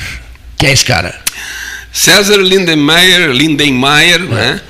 [0.56, 1.20] Quem é esse cara?
[1.92, 4.26] César Lindemeyer, Lindenmeyer, é.
[4.26, 4.60] né?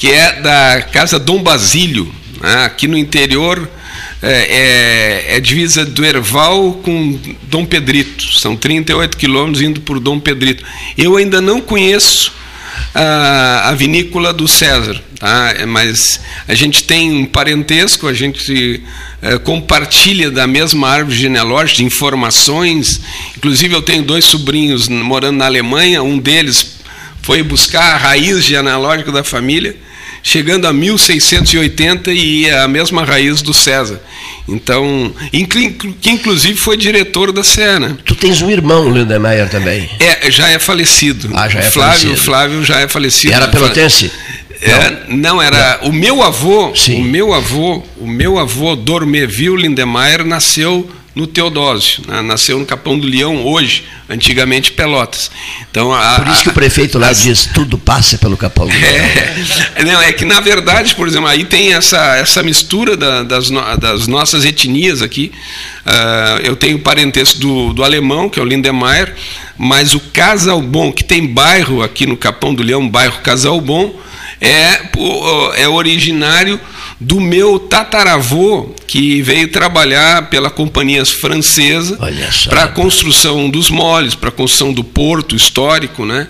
[0.00, 2.10] que é da Casa Dom Basílio,
[2.40, 2.64] né?
[2.64, 3.68] Aqui no interior
[4.22, 8.38] é, é, é, divisa do Erval com Dom Pedrito.
[8.38, 10.64] São 38 quilômetros indo por Dom Pedrito.
[10.96, 12.32] Eu ainda não conheço
[12.94, 15.54] a, a vinícola do César, tá?
[15.58, 18.82] É, mas a gente tem um parentesco, a gente
[19.22, 23.00] é, compartilha da mesma árvore genealógica, de informações.
[23.36, 26.80] Inclusive, eu tenho dois sobrinhos morando na Alemanha, um deles
[27.22, 29.76] foi buscar a raiz genealógica da família
[30.22, 34.00] chegando a 1680 e é a mesma raiz do César.
[34.48, 35.12] Então,
[36.02, 37.96] que inclusive foi diretor da CE, né?
[38.04, 39.88] Tu tens um irmão, Lindemeyer, também.
[40.00, 41.30] É, já é falecido.
[41.34, 42.16] Ah, já é Flávio, falecido.
[42.16, 43.34] Flávio já é falecido.
[43.34, 44.10] Era pelotense?
[44.62, 45.88] É, não, era não.
[45.88, 47.00] o meu avô, Sim.
[47.00, 52.22] o meu avô, o meu avô Dormeville Lindemeyer nasceu no Teodósio, né?
[52.22, 55.30] nasceu no Capão do Leão hoje, antigamente Pelotas.
[55.70, 58.72] Então, a, por isso que o prefeito lá as, diz tudo passa pelo Capão do
[58.72, 59.04] Leão.
[59.74, 63.50] É, não, é que na verdade, por exemplo, aí tem essa, essa mistura da, das,
[63.78, 65.32] das nossas etnias aqui.
[65.84, 69.14] Uh, eu tenho parentesco do, do alemão, que é o Lindemeyer,
[69.58, 73.98] mas o Casal Bom, que tem bairro aqui no Capão do Leão, bairro Casal Bom,
[74.40, 74.80] é,
[75.56, 76.58] é originário
[76.98, 81.96] do meu tataravô, que veio trabalhar pela companhia francesa
[82.48, 86.26] para a construção dos moles, para a construção do porto histórico, né?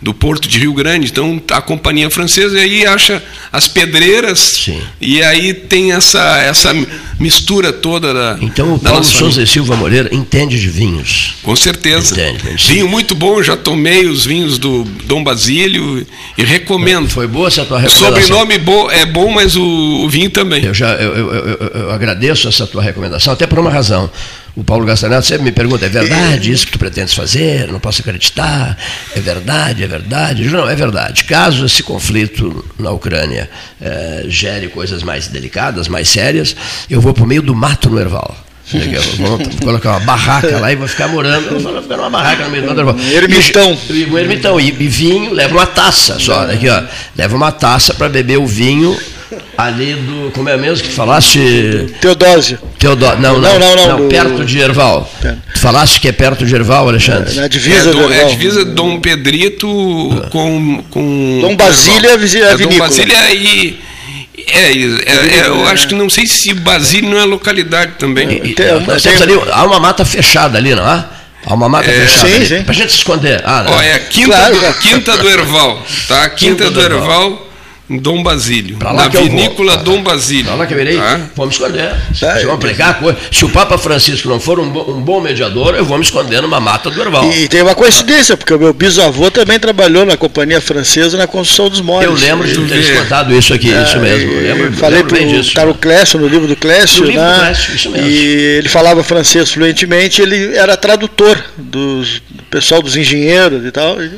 [0.00, 1.08] do porto de Rio Grande.
[1.08, 4.80] Então, a companhia francesa aí acha as pedreiras Sim.
[5.00, 6.72] e aí tem essa, essa
[7.18, 8.38] mistura toda da.
[8.40, 11.34] Então, o Paulo Souza e Silva Moreira entende de vinhos.
[11.42, 12.14] Com certeza.
[12.14, 16.06] Entende, Vinho muito bom, já tomei os vinhos do Dom Basílio
[16.36, 17.08] e recomendo.
[17.08, 18.08] Foi boa essa tua recomendação.
[18.08, 18.54] Sobrenome
[18.92, 20.64] é bom, mas o, o vinho também.
[20.64, 24.10] Eu, já, eu, eu, eu agradeço essa tua recomendação, até por uma razão.
[24.56, 27.70] O Paulo Gastaneto sempre me pergunta: é verdade isso que tu pretendes fazer?
[27.70, 28.76] Não posso acreditar.
[29.14, 30.42] É verdade, é verdade.
[30.42, 31.24] Eu digo, não, é verdade.
[31.24, 33.48] Caso esse conflito na Ucrânia
[33.80, 36.56] é, gere coisas mais delicadas, mais sérias,
[36.90, 38.36] eu vou para o meio do mato no Erval.
[39.16, 41.58] Vou colocar uma barraca lá e vou ficar morando.
[41.60, 42.96] Vou ficar numa barraca no meio do Erval.
[42.98, 43.78] Ermitão.
[43.88, 44.60] E, um ermitão.
[44.60, 46.50] E, e vinho, leva uma taça só.
[46.50, 46.82] Aqui, ó,
[47.16, 48.98] leva uma taça para beber o vinho
[49.56, 50.30] ali do.
[50.32, 51.40] Como é mesmo que falaste?
[52.00, 52.58] Teodósio.
[52.78, 53.20] Teodósio.
[53.20, 54.08] Não, não, não, não, não do...
[54.08, 55.10] perto de Erval.
[55.54, 57.36] Tu falaste que é perto de Erval, Alexandre?
[57.36, 59.66] É, na divisa é, do, É a divisa de Dom Pedrito
[60.30, 60.82] com.
[60.90, 63.80] com Dom Basília, é, Dom Basília e.
[64.46, 68.40] É, é, é, eu acho que não sei se Basília não é localidade também.
[68.44, 71.04] E, tem, ali, há uma mata fechada ali, não há?
[71.44, 72.28] Há uma mata é, fechada.
[72.28, 72.62] Sim, sim.
[72.62, 73.42] Pra gente se esconder.
[73.44, 73.72] Ah, não.
[73.72, 74.54] Ó, é a quinta, claro.
[74.54, 75.86] do, quinta do Erval.
[76.06, 76.28] Tá?
[76.30, 77.47] Quinta, quinta do, do Erval
[77.88, 78.78] Dom Basílio.
[78.78, 80.44] na vinícola Dom Basílio.
[80.44, 80.96] Para lá que eu irei.
[80.96, 81.20] Tá?
[81.34, 81.94] Vou me esconder.
[82.14, 83.00] Se, é, se, aplicar,
[83.32, 86.42] se o Papa Francisco não for um, bo, um, bom mediador, eu vou me esconder
[86.42, 87.32] numa mata do Erval.
[87.32, 91.70] E tem uma coincidência, porque o meu bisavô também trabalhou na companhia francesa na construção
[91.70, 92.06] dos moles.
[92.06, 94.32] Eu lembro de ter contado isso aqui, é, isso mesmo.
[94.32, 97.38] Eu lembro, falei para o tá Clécio, no livro do Clécio, no né?
[97.38, 98.06] Clécio, isso mesmo.
[98.06, 98.18] E
[98.58, 103.96] ele falava francês fluentemente, ele era tradutor dos, do pessoal dos engenheiros e tal.
[104.02, 104.10] E,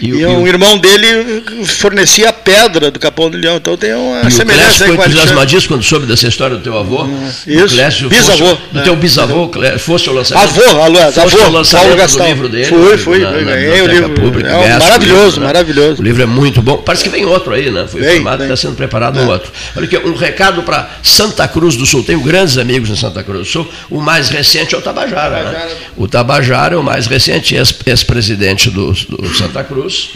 [0.00, 3.56] e, e um irmão dele fornecia a pedra do Capão do Leão.
[3.56, 4.70] Então tem uma e semelhança.
[4.70, 7.06] O Clécio foi entusiasmadíssimo quando soube dessa história do teu avô.
[7.46, 7.74] Isso.
[7.74, 8.46] Clécio bisavô.
[8.46, 10.44] Fosse, do teu bisavô, Clécio, fosse o lançamento.
[10.44, 12.66] Avô, alô, fosse avô, o lançamento do livro dele.
[12.66, 13.18] Fui, fui.
[13.18, 14.10] Na, ganhei o livro.
[14.10, 15.46] Pública, é, maravilhoso, livro, né?
[15.46, 16.02] maravilhoso.
[16.02, 16.78] O livro é muito bom.
[16.78, 17.86] Parece que vem outro aí, né?
[17.86, 19.24] Foi informado que está sendo preparado é.
[19.24, 19.50] outro.
[19.76, 22.02] Olha aqui, um recado para Santa Cruz do Sul.
[22.02, 23.68] Tenho grandes amigos em Santa Cruz do Sul.
[23.88, 25.42] O mais recente é o Tabajara.
[25.42, 25.68] Né?
[25.96, 30.10] O Tabajara é o mais recente, ex-presidente do, do Santa Cruz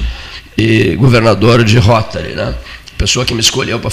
[0.57, 2.55] e governador de Rotary, né?
[2.99, 3.91] Pessoa que me escolheu para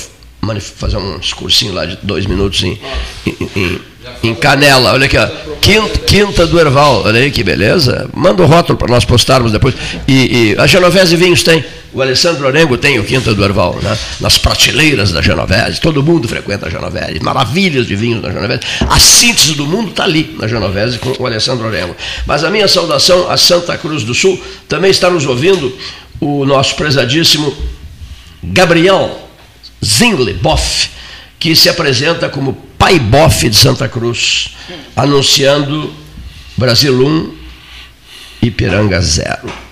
[0.59, 2.79] fazer um discursinho lá de dois minutos em,
[3.25, 3.81] em, em,
[4.23, 5.27] Em Canela, olha aqui, ó.
[5.61, 8.09] Quinta, quinta do Erval, olha aí que beleza.
[8.15, 9.75] Manda o rótulo para nós postarmos depois.
[10.07, 11.63] E, e a Genovese Vinhos tem.
[11.93, 13.97] O Alessandro Orengo tem o Quinta do Erval, né?
[14.21, 15.81] nas prateleiras da Genovese.
[15.81, 17.19] Todo mundo frequenta a Genovese.
[17.21, 18.61] Maravilhas de vinhos na Genovese.
[18.87, 21.95] A síntese do mundo está ali na Genovese com o Alessandro Orengo.
[22.25, 24.41] Mas a minha saudação a Santa Cruz do Sul.
[24.69, 25.75] Também está nos ouvindo
[26.21, 27.53] o nosso prezadíssimo
[28.43, 29.29] Gabriel
[29.83, 30.89] Zingle Boff,
[31.39, 34.55] que se apresenta como pai bofe de Santa Cruz,
[34.95, 35.93] anunciando
[36.57, 37.35] Brasil 1,
[38.41, 39.71] Ipiranga 0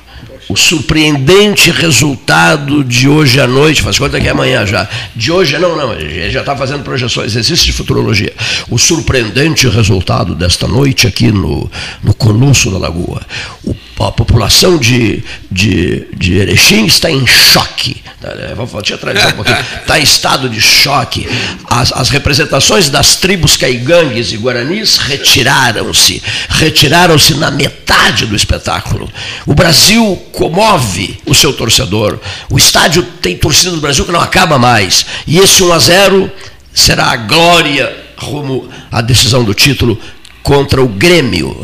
[0.49, 5.55] o surpreendente resultado de hoje à noite, faz conta que é amanhã já, de hoje,
[5.59, 8.34] não, não, ele já está fazendo projeções, exercício de futurologia,
[8.67, 11.70] o surpreendente resultado desta noite aqui no,
[12.01, 13.22] no Colosso da Lagoa,
[13.63, 13.76] o,
[14.07, 19.57] a população de, de, de Erechim está em choque, né, vou te atualizar um pouquinho,
[19.81, 21.27] está em estado de choque,
[21.69, 29.09] as, as representações das tribos caigangues e guaranis retiraram-se, retiraram-se na metade do espetáculo,
[29.45, 32.19] o Brasil comove o seu torcedor.
[32.49, 35.05] O estádio tem torcida do Brasil que não acaba mais.
[35.27, 36.31] E esse 1 a 0
[36.73, 39.99] será a glória rumo à decisão do título
[40.43, 41.55] contra o Grêmio.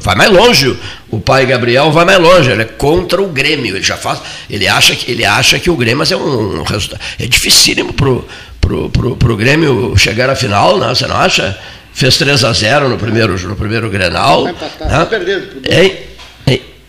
[0.00, 0.76] Vai mais longe,
[1.10, 3.76] o pai Gabriel vai mais longe, ele é contra o Grêmio.
[3.76, 7.00] Ele já faz, ele acha que ele acha que o Grêmio é um, um resultado.
[7.18, 8.24] É dificílimo pro
[8.60, 11.56] pro, pro, pro Grêmio chegar à final, não, você não acha?
[11.92, 14.44] Fez 3 a 0 no primeiro no primeiro Grenal.
[14.44, 14.98] Vai empatar, né?
[14.98, 15.46] tá perdendo.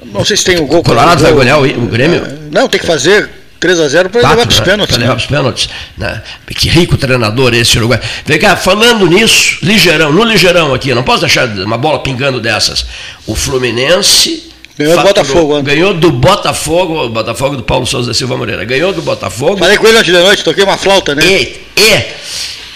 [0.06, 0.80] Não sei se tem o gol.
[0.80, 2.24] O Colorado vai ganhar o, o Grêmio?
[2.52, 3.30] Não, tem que fazer
[3.60, 4.66] 3 a 0 para levar para os né?
[4.66, 4.96] pênaltis.
[4.96, 5.70] Para levar para os pênaltis.
[5.98, 6.22] Né?
[6.56, 8.00] Que rico treinador esse Uruguai.
[8.26, 12.86] Vem cá, falando nisso, ligeirão, no ligeirão aqui, não posso deixar uma bola pingando dessas.
[13.26, 14.52] O Fluminense.
[14.78, 15.62] Ganhou do Botafogo.
[15.62, 18.66] Ganhou do Botafogo, o Botafogo do Paulo Souza da Silva Moreira.
[18.66, 19.58] Ganhou do Botafogo.
[19.58, 21.26] Falei com ele ontem de noite, toquei uma flauta, né?
[21.26, 22.06] E, e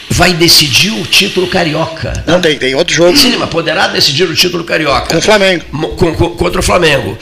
[0.10, 2.24] vai decidir o título carioca.
[2.26, 3.16] Não, tem, tem outro jogo.
[3.18, 5.08] Sim, mas poderá decidir o título carioca.
[5.14, 5.66] Com o Flamengo.
[5.98, 7.18] Com, com, contra o Flamengo.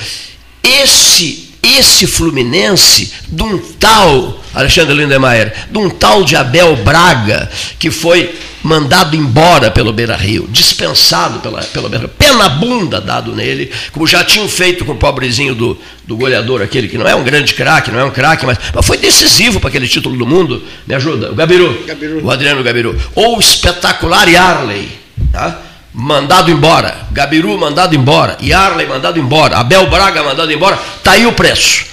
[0.64, 7.50] Esse, esse Fluminense, de um tal, Alexandre Lindemeyer, de um tal de Abel Braga,
[7.80, 8.34] que foi
[8.64, 13.72] mandado embora pelo Beira Rio, dispensado pela, pelo Beira Rio, pé na bunda dado nele,
[13.92, 17.24] como já tinham feito com o pobrezinho do, do goleador, aquele que não é um
[17.24, 20.64] grande craque, não é um craque, mas, mas, foi decisivo para aquele título do mundo.
[20.86, 22.26] Me ajuda, o Gabiru, Gabiru.
[22.26, 23.00] o Adriano Gabiru.
[23.16, 24.90] Ou o espetacular Yarley,
[25.32, 25.67] tá?
[26.00, 31.34] Mandado embora, Gabiru mandado embora, Yarley mandado embora, Abel Braga mandado embora, está aí o
[31.34, 31.86] preço.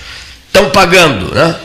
[0.47, 1.57] Estão pagando, né?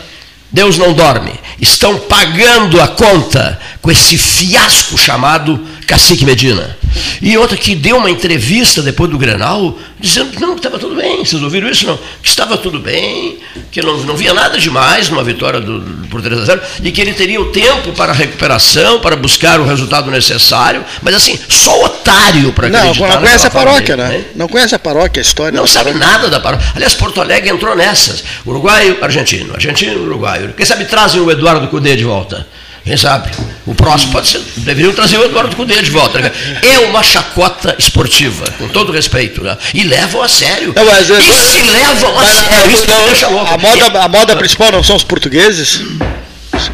[0.50, 1.34] Deus não dorme.
[1.60, 5.60] Estão pagando a conta com esse fiasco chamado
[5.90, 6.78] Cacique Medina.
[7.20, 10.96] E outra que deu uma entrevista depois do Grenal, dizendo que não, que estava tudo
[10.96, 11.26] bem.
[11.26, 11.88] Vocês ouviram isso?
[11.88, 11.98] Não?
[12.22, 13.40] Que estava tudo bem,
[13.72, 17.02] que não, não via nada demais numa vitória do, por 3 a 0 e que
[17.02, 20.86] ele teria o tempo para a recuperação, para buscar o resultado necessário.
[21.02, 23.08] Mas assim, só otário para acreditar.
[23.08, 24.18] Não, não conhece a paróquia, dele, né?
[24.20, 24.26] né?
[24.36, 25.60] Não conhece a paróquia, a história.
[25.60, 26.08] Não sabe paróquia.
[26.08, 26.68] nada da paróquia.
[26.76, 28.24] Aliás, Porto Alegre entrou nessas.
[28.46, 30.54] Uruguai, argentino, argentino, uruguaio.
[30.54, 32.46] Quem sabe trazem o Eduardo Cudê de volta.
[32.84, 33.30] Quem sabe?
[33.66, 34.42] O próximo pode ser.
[34.58, 36.20] Deveriam trazer o Eduardo Cudê de volta.
[36.20, 36.32] Né?
[36.62, 39.44] É uma chacota esportiva, com todo respeito.
[39.44, 39.58] Né?
[39.74, 40.74] E levam a sério.
[40.76, 42.72] Não, mas, e se levam a sério.
[42.72, 43.54] Isso não, deixa louco.
[43.54, 45.82] A moda, a moda principal não são os portugueses?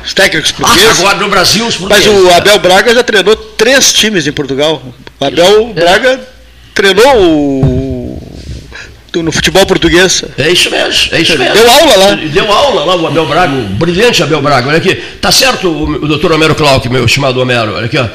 [0.04, 1.00] Os técnicos portugueses?
[1.00, 2.12] Ah, agora no Brasil os portugueses.
[2.12, 4.82] Mas o Abel Braga já treinou três times em Portugal.
[5.20, 5.80] O Abel é.
[5.80, 6.20] Braga
[6.74, 7.75] treinou o
[9.24, 10.24] no futebol português.
[10.38, 11.54] É isso mesmo, é isso mesmo.
[11.54, 12.16] Deu aula lá.
[12.16, 14.68] Deu aula lá o Abel Braga, o brilhante Abel Braga.
[14.68, 18.08] Olha aqui, tá certo o, o doutor Homero Clark, meu estimado Homero, olha aqui, ó.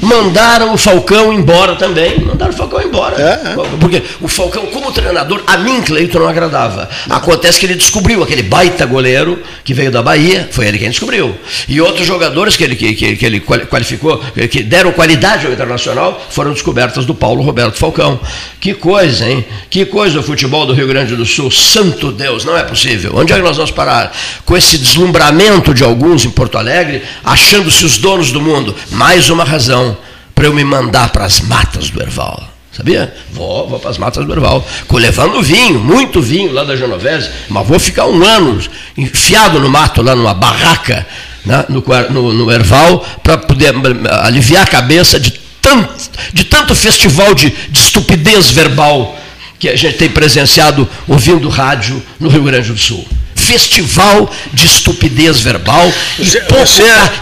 [0.00, 2.20] Mandaram o Falcão embora também.
[2.20, 3.20] Mandaram o Falcão embora.
[3.20, 3.76] É, é.
[3.80, 6.88] Porque o Falcão, como treinador, a mim, Cleiton, não agradava.
[7.10, 11.34] Acontece que ele descobriu aquele baita goleiro que veio da Bahia, foi ele quem descobriu.
[11.68, 14.18] E outros jogadores que ele, que, que, que ele qualificou,
[14.50, 18.20] que deram qualidade ao internacional, foram descobertas do Paulo Roberto Falcão.
[18.60, 19.44] Que coisa, hein?
[19.68, 21.50] Que coisa o futebol do Rio Grande do Sul.
[21.50, 23.12] Santo Deus, não é possível.
[23.14, 24.14] Onde é que nós vamos parar?
[24.44, 28.74] Com esse deslumbramento de alguns em Porto Alegre, achando-se os donos do mundo.
[28.90, 29.87] Mais uma razão
[30.38, 32.48] para eu me mandar para as matas do Erval.
[32.70, 33.12] Sabia?
[33.32, 34.64] Vou, vou para as matas do Erval.
[34.88, 38.56] Levando vinho, muito vinho lá da Genovese, mas vou ficar um ano
[38.96, 41.04] enfiado no mato, lá numa barraca,
[41.44, 43.74] né, no, no, no Erval, para poder
[44.22, 45.92] aliviar a cabeça de tanto,
[46.32, 49.18] de tanto festival de, de estupidez verbal
[49.58, 53.04] que a gente tem presenciado ouvindo rádio no Rio Grande do Sul
[53.48, 56.64] festival de estupidez verbal e pouco,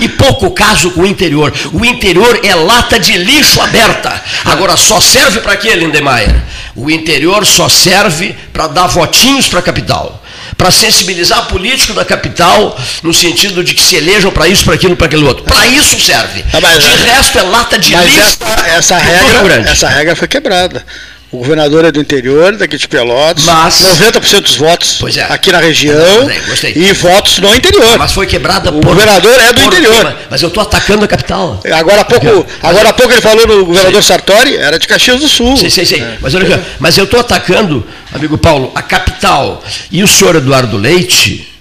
[0.00, 1.52] e pouco caso com o interior.
[1.72, 4.20] O interior é lata de lixo aberta.
[4.44, 6.34] Agora só serve para quê, Lindemeyer?
[6.74, 10.22] O interior só serve para dar votinhos para a capital
[10.56, 14.96] para sensibilizar político da capital, no sentido de que se elejam para isso, para aquilo,
[14.96, 15.44] para aquele outro.
[15.44, 16.42] Para isso serve.
[16.62, 18.20] Mas- de resto é lata de Mas lixo.
[18.20, 20.84] essa, essa regra, essa regra foi quebrada.
[21.32, 25.24] O governador é do interior, daqui de Pelotas, Mas- 90% dos votos é.
[25.28, 26.72] aqui na região Gostei, gostei.
[26.76, 27.98] e votos no interior.
[27.98, 28.84] Mas foi quebrada O por.
[28.90, 30.16] governador é do interior.
[30.30, 31.60] Mas eu estou atacando a capital.
[31.72, 35.56] Agora há pouco, agora pouco ele falou no governador Sartori, era de Caxias do Sul.
[35.56, 36.00] Sim, sim, sim.
[36.00, 36.16] É.
[36.20, 39.62] Mas, olha mas eu estou atacando, amigo Paulo, a capital.
[39.90, 41.55] E o senhor Eduardo Leite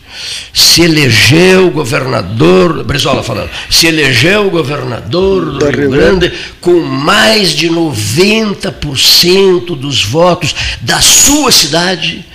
[0.53, 9.75] se elegeu governador, Brizola falando, se elegeu governador do Rio Grande com mais de 90%
[9.75, 12.25] dos votos da sua cidade,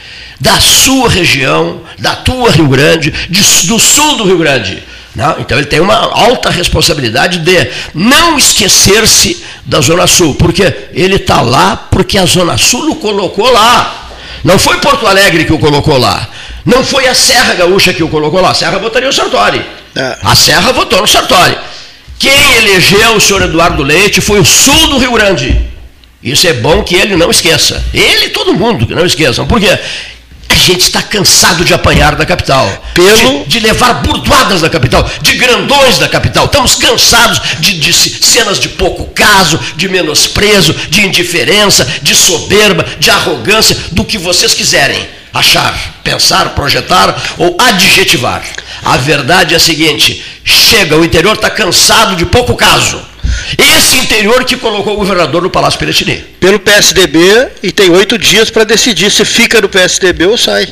[0.41, 4.83] da sua região, da tua Rio Grande, de- do sul do Rio Grande.
[5.15, 11.17] Não, então ele tem uma alta responsabilidade de não esquecer-se da Zona Sul, porque ele
[11.17, 14.10] está lá porque a Zona Sul o colocou lá.
[14.45, 16.29] Não foi Porto Alegre que o colocou lá.
[16.65, 18.51] Não foi a Serra Gaúcha que o colocou lá.
[18.51, 19.65] A Serra votaria o Sartori.
[20.23, 21.57] A Serra votou no Sartori.
[22.19, 25.69] Quem elegeu o senhor Eduardo Leite foi o sul do Rio Grande.
[26.23, 27.83] Isso é bom que ele não esqueça.
[27.95, 29.47] Ele e todo mundo que não esqueçam.
[29.47, 29.79] Por quê?
[30.61, 32.67] A gente está cansado de apanhar da capital.
[33.45, 36.45] De, de levar burdoadas da capital, de grandões da capital.
[36.45, 42.85] Estamos cansados de, de ce- cenas de pouco caso, de menosprezo, de indiferença, de soberba,
[42.99, 45.73] de arrogância, do que vocês quiserem achar,
[46.05, 48.43] pensar, projetar ou adjetivar.
[48.85, 53.01] A verdade é a seguinte: chega, o interior está cansado de pouco caso.
[53.59, 56.17] Esse interior que colocou o governador no Palácio Piratini.
[56.41, 60.69] Pelo PSDB e tem oito dias para decidir se fica no PSDB ou sai.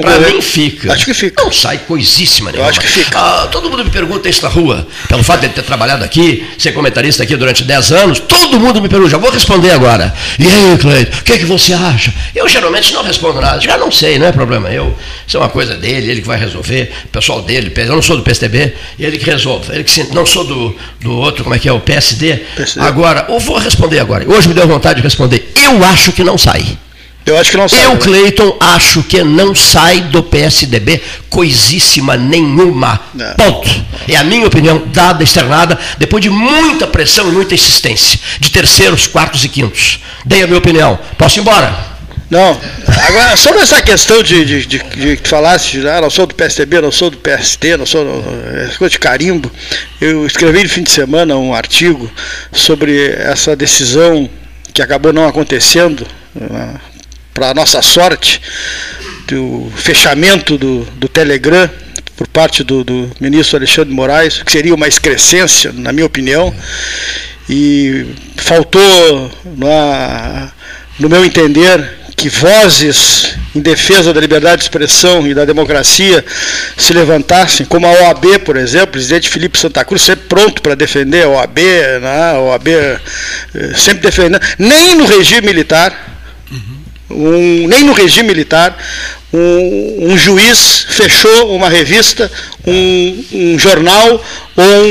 [0.00, 0.92] Para mim fica.
[0.92, 1.40] Acho que fica.
[1.40, 2.68] Não sai coisíssima nenhuma.
[2.68, 3.16] acho que fica.
[3.16, 6.44] Ah, todo mundo me pergunta isso na rua, pelo fato de ele ter trabalhado aqui,
[6.58, 10.12] ser comentarista aqui durante 10 anos, todo mundo me pergunta, já vou responder agora.
[10.36, 12.12] E aí, Cleito, o que, é que você acha?
[12.34, 14.96] Eu geralmente não respondo nada, já não sei, não é problema eu.
[15.24, 18.16] Isso é uma coisa dele, ele que vai resolver, o pessoal dele, eu não sou
[18.16, 19.72] do PSDB, ele que resolve.
[19.72, 21.78] Ele que se- não sou do, do outro, como é que é, o
[22.14, 22.80] PSD.
[22.80, 24.28] Agora, eu vou responder agora.
[24.28, 25.52] Hoje me deu vontade de responder.
[25.54, 26.78] Eu acho que não sai.
[27.24, 27.84] Eu acho que não sai.
[27.84, 28.00] Eu, né?
[28.00, 32.98] Cleiton, acho que não sai do PSDB coisíssima nenhuma.
[33.36, 33.68] Ponto.
[34.08, 39.06] É a minha opinião, dada, externada, depois de muita pressão e muita insistência, de terceiros,
[39.06, 40.00] quartos e quintos.
[40.24, 40.98] Dei a minha opinião.
[41.18, 41.97] Posso ir embora?
[42.30, 42.60] Não.
[43.08, 46.80] Agora, sobre essa questão de, de, de, de que falasse, ah, não sou do PSDB,
[46.80, 48.04] não sou do PST, não sou.
[48.04, 49.50] não- Essa coisa de carimbo.
[50.00, 52.10] Eu escrevi no fim de semana um artigo
[52.52, 54.28] sobre essa decisão
[54.74, 56.06] que acabou não acontecendo,
[57.32, 58.40] para nossa sorte,
[59.26, 61.68] do fechamento do, do Telegram
[62.16, 66.52] por parte do, do ministro Alexandre Moraes, que seria uma excrescência, na minha opinião,
[67.48, 68.06] e
[68.36, 70.50] faltou, na-
[70.98, 76.24] no meu entender, que vozes em defesa da liberdade de expressão e da democracia
[76.76, 80.74] se levantassem, como a OAB, por exemplo, o presidente Felipe Santa Cruz, sempre pronto para
[80.74, 81.58] defender a OAB,
[82.02, 82.98] né, a OAB eh,
[83.76, 86.18] sempre defendendo, nem no regime militar,
[87.08, 88.76] um- nem no regime militar,
[89.32, 92.30] um, um juiz fechou uma revista,
[92.66, 94.24] um, um jornal
[94.56, 94.84] ou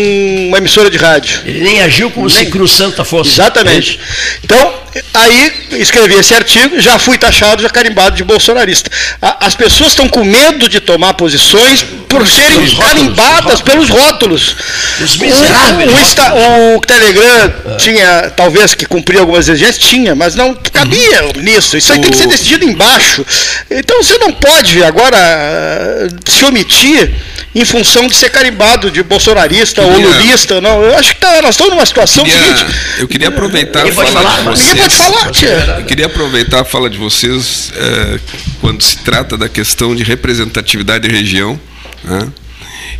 [0.47, 1.41] uma emissora de rádio.
[1.45, 3.31] Ele nem agiu como se Cruz Santa fosse.
[3.31, 3.99] Exatamente.
[4.43, 4.73] Então,
[5.13, 8.89] aí escrevi esse artigo, já fui taxado, já carimbado de bolsonarista.
[9.21, 13.89] A- As pessoas estão com medo de tomar posições por serem Pelos rótulos, carimbadas pelos
[13.89, 14.55] rótulos.
[15.01, 16.01] Os miseráveis O, o, rótulos.
[16.01, 21.75] Insta- o Telegram tinha, talvez, que cumprir algumas exigências, tinha, mas não cabia nisso.
[21.75, 23.25] Isso aí tem que ser decidido embaixo.
[23.69, 27.11] Então você não pode agora eh, se omitir
[27.55, 30.61] em função de ser carimbado de bolsonarista ou Queria- lulista.
[30.61, 32.75] Não, eu acho que tá- nós estamos numa situação Queria- seguinte.
[32.99, 34.67] eu queria aproveitar a fala falar, de vocês.
[34.67, 35.75] ninguém pode falar, tia.
[35.79, 38.19] Eu queria aproveitar a fala de vocês eh,
[38.61, 41.59] quando se trata da questão de representatividade de região.
[42.03, 42.27] né?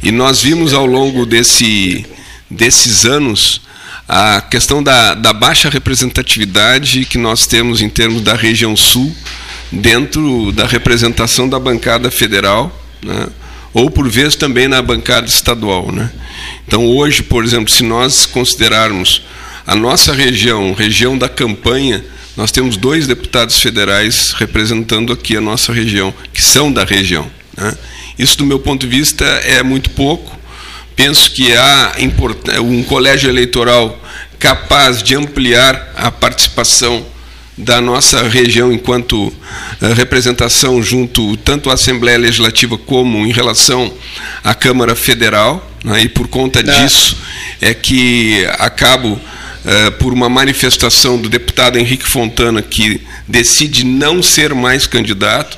[0.04, 2.06] E nós vimos ao longo desse,
[2.50, 3.62] desses anos
[4.08, 9.14] a questão da, da baixa representatividade que nós temos em termos da região sul
[9.72, 12.72] dentro da representação da bancada federal,
[13.04, 13.28] né?
[13.74, 15.92] ou por vezes também na bancada estadual.
[15.92, 16.12] Né?
[16.68, 19.24] Então, hoje, por exemplo, se nós considerarmos
[19.66, 22.04] a nossa região, região da campanha,
[22.36, 27.30] nós temos dois deputados federais representando aqui a nossa região, que são da região.
[27.56, 27.76] né?
[28.18, 30.38] Isso, do meu ponto de vista, é muito pouco.
[30.96, 31.96] Penso que há
[32.64, 34.02] um colégio eleitoral
[34.40, 37.06] capaz de ampliar a participação
[37.58, 39.34] da nossa região enquanto
[39.82, 43.92] eh, representação junto tanto à Assembleia Legislativa como em relação
[44.44, 47.18] à Câmara Federal, né, e por conta disso
[47.60, 49.20] é que acabo
[49.66, 55.58] eh, por uma manifestação do deputado Henrique Fontana que decide não ser mais candidato,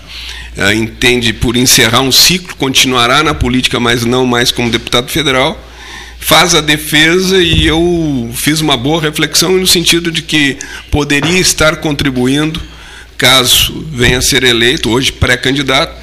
[0.57, 5.63] uh, entende por encerrar um ciclo, continuará na política, mas não mais como deputado federal.
[6.19, 10.57] Faz a defesa e eu fiz uma boa reflexão no sentido de que
[10.91, 12.61] poderia estar contribuindo,
[13.17, 15.95] caso venha a ser eleito, hoje pré-candidato,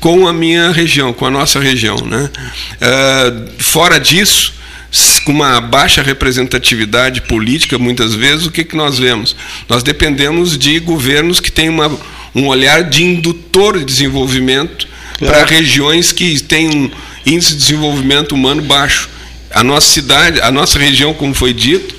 [0.00, 1.96] com a minha região, com a nossa região.
[1.98, 2.30] Né?
[2.80, 4.54] Uh, fora disso,
[5.24, 9.36] com uma baixa representatividade política, muitas vezes, o que, que nós vemos?
[9.68, 11.90] Nós dependemos de governos que têm uma,
[12.34, 14.88] um olhar de indutor de desenvolvimento
[15.18, 15.34] claro.
[15.34, 16.90] para regiões que têm um
[17.26, 19.10] índice de desenvolvimento humano baixo.
[19.50, 21.94] A nossa cidade, a nossa região, como foi dito,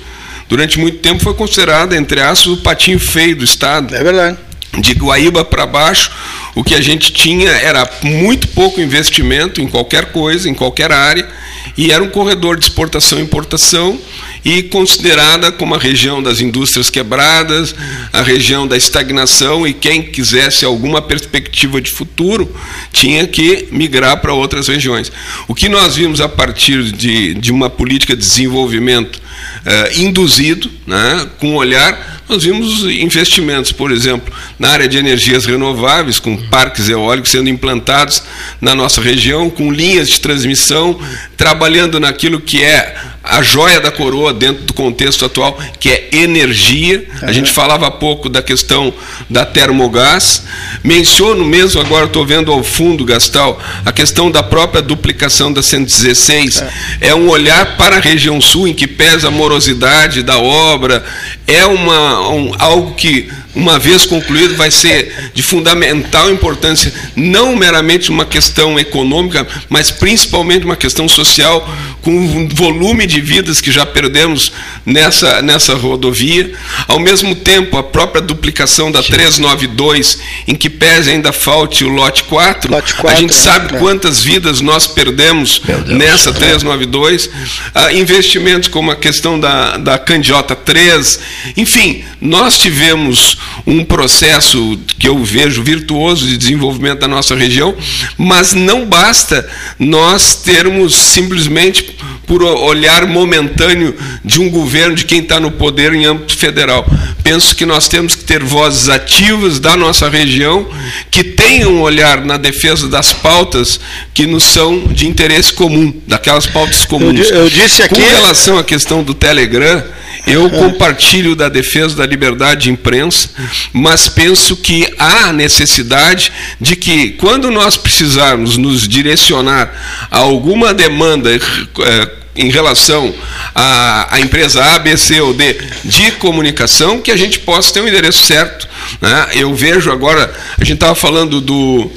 [0.48, 3.94] durante muito tempo foi considerada, entre aspas, o patinho feio do Estado.
[3.94, 4.38] É verdade.
[4.78, 6.12] De Guaíba para baixo,
[6.54, 11.28] o que a gente tinha era muito pouco investimento em qualquer coisa, em qualquer área,
[11.76, 13.98] e era um corredor de exportação e importação
[14.44, 17.74] e considerada como a região das indústrias quebradas,
[18.12, 22.54] a região da estagnação e quem quisesse alguma perspectiva de futuro
[22.92, 25.12] tinha que migrar para outras regiões.
[25.46, 29.20] O que nós vimos a partir de, de uma política de desenvolvimento
[29.64, 35.46] eh, induzido, né, com um olhar nós vimos investimentos, por exemplo, na área de energias
[35.46, 38.22] renováveis, com parques eólicos sendo implantados
[38.60, 40.96] na nossa região, com linhas de transmissão,
[41.36, 47.06] trabalhando naquilo que é a joia da coroa dentro do contexto atual, que é energia.
[47.22, 48.92] A gente falava há pouco da questão
[49.28, 50.44] da termogás.
[50.82, 56.62] Menciono mesmo, agora estou vendo ao fundo, Gastal, a questão da própria duplicação da 116.
[56.62, 57.08] É.
[57.08, 61.04] é um olhar para a região sul, em que pesa a morosidade da obra.
[61.46, 68.10] É uma, um, algo que uma vez concluído, vai ser de fundamental importância, não meramente
[68.10, 71.68] uma questão econômica, mas principalmente uma questão social,
[72.02, 74.52] com o volume de vidas que já perdemos
[74.86, 76.52] nessa, nessa rodovia.
[76.88, 82.24] Ao mesmo tempo, a própria duplicação da 392, em que pese ainda falte o lote
[82.24, 83.40] 4, lote 4 a gente né?
[83.40, 83.78] sabe é.
[83.78, 87.28] quantas vidas nós perdemos nessa 392.
[87.74, 91.20] Ah, investimentos como a questão da, da Candiota 3,
[91.56, 93.36] enfim, nós tivemos
[93.66, 97.74] um processo que eu vejo virtuoso de desenvolvimento da nossa região,
[98.16, 105.40] mas não basta nós termos simplesmente por olhar momentâneo de um governo de quem está
[105.40, 106.86] no poder em âmbito federal.
[107.22, 110.68] Penso que nós temos que ter vozes ativas da nossa região
[111.10, 113.78] que tenham um olhar na defesa das pautas
[114.14, 117.28] que nos são de interesse comum, daquelas pautas comuns.
[117.28, 117.94] Eu, eu disse aqui.
[117.94, 119.82] Com relação à questão do Telegram,
[120.26, 123.28] eu compartilho da defesa da liberdade de imprensa,
[123.72, 131.30] mas penso que há necessidade de que, quando nós precisarmos nos direcionar a alguma demanda
[131.34, 133.12] é, em relação
[133.54, 137.80] à, à, empresa A, B, C ou D de comunicação, que a gente possa ter
[137.80, 138.68] um endereço certo.
[139.00, 139.26] Né?
[139.34, 141.90] Eu vejo agora, a gente estava falando do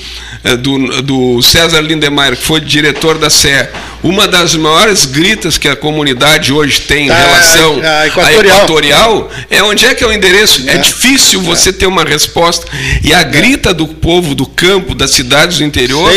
[0.44, 3.48] é, do, do César Lindemeyer, que foi diretor da CE,
[4.04, 8.58] uma das maiores gritas que a comunidade hoje tem em ah, relação à equatorial.
[8.58, 10.62] equatorial é onde é que é o endereço.
[10.68, 11.44] É, é difícil é.
[11.44, 12.68] você ter uma resposta.
[13.02, 13.24] E a é.
[13.24, 16.12] grita do povo do campo, das cidades do interior,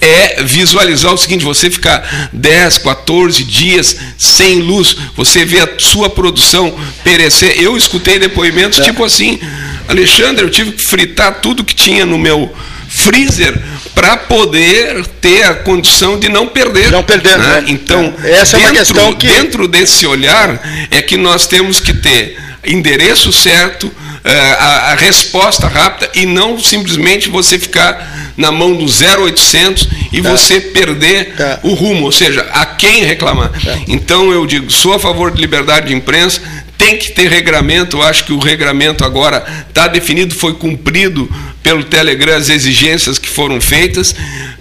[0.00, 6.08] é visualizar o seguinte: você ficar 10, 14 dias sem luz, você vê a sua
[6.08, 6.72] produção
[7.02, 7.60] perecer.
[7.60, 8.82] Eu escutei depoimentos é.
[8.84, 9.40] tipo assim,
[9.88, 12.54] Alexandre, eu tive que fritar tudo que tinha no meu
[12.88, 13.60] freezer
[13.94, 16.90] para poder ter a condição de não perder.
[16.90, 17.38] Não perder.
[17.38, 17.60] Né?
[17.60, 17.64] Né?
[17.68, 18.32] Então, é.
[18.32, 19.26] Essa dentro, é uma questão que...
[19.26, 22.36] dentro desse olhar é que nós temos que ter
[22.66, 23.92] endereço certo,
[24.24, 30.22] eh, a, a resposta rápida e não simplesmente você ficar na mão do 0800 e
[30.22, 30.30] tá.
[30.30, 31.60] você perder tá.
[31.62, 33.50] o rumo, ou seja, a quem reclamar.
[33.50, 33.78] Tá.
[33.86, 36.40] Então eu digo, sou a favor de liberdade de imprensa,
[36.76, 41.30] tem que ter regramento, eu acho que o regramento agora está definido, foi cumprido
[41.64, 44.14] pelo Telegram as exigências que foram feitas,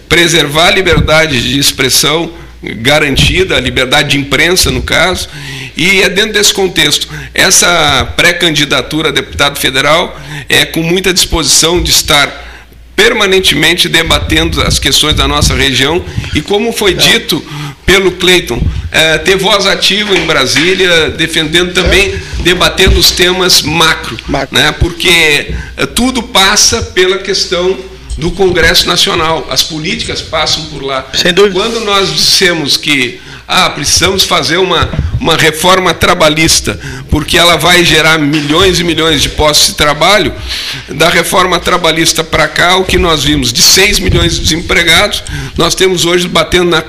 [0.08, 2.32] preservar a liberdade de expressão
[2.78, 5.28] garantida, a liberdade de imprensa, no caso,
[5.76, 7.10] e é dentro desse contexto.
[7.34, 12.42] Essa pré-candidatura a deputado federal é com muita disposição de estar
[12.96, 17.44] permanentemente debatendo as questões da nossa região e, como foi dito
[17.86, 18.62] pelo Cleiton,
[18.92, 24.58] é, ter voz ativa em Brasília, defendendo também, debatendo os temas macro, macro.
[24.58, 27.78] Né, porque é, tudo passa pela questão
[28.18, 31.08] do Congresso Nacional, as políticas passam por lá.
[31.14, 31.56] Sem dúvida.
[31.56, 34.90] Quando nós dissemos que ah, precisamos fazer uma,
[35.20, 36.80] uma reforma trabalhista,
[37.10, 40.34] porque ela vai gerar milhões e milhões de postos de trabalho.
[40.90, 45.24] Da reforma trabalhista para cá, o que nós vimos de 6 milhões de desempregados,
[45.58, 46.84] nós temos hoje batendo na,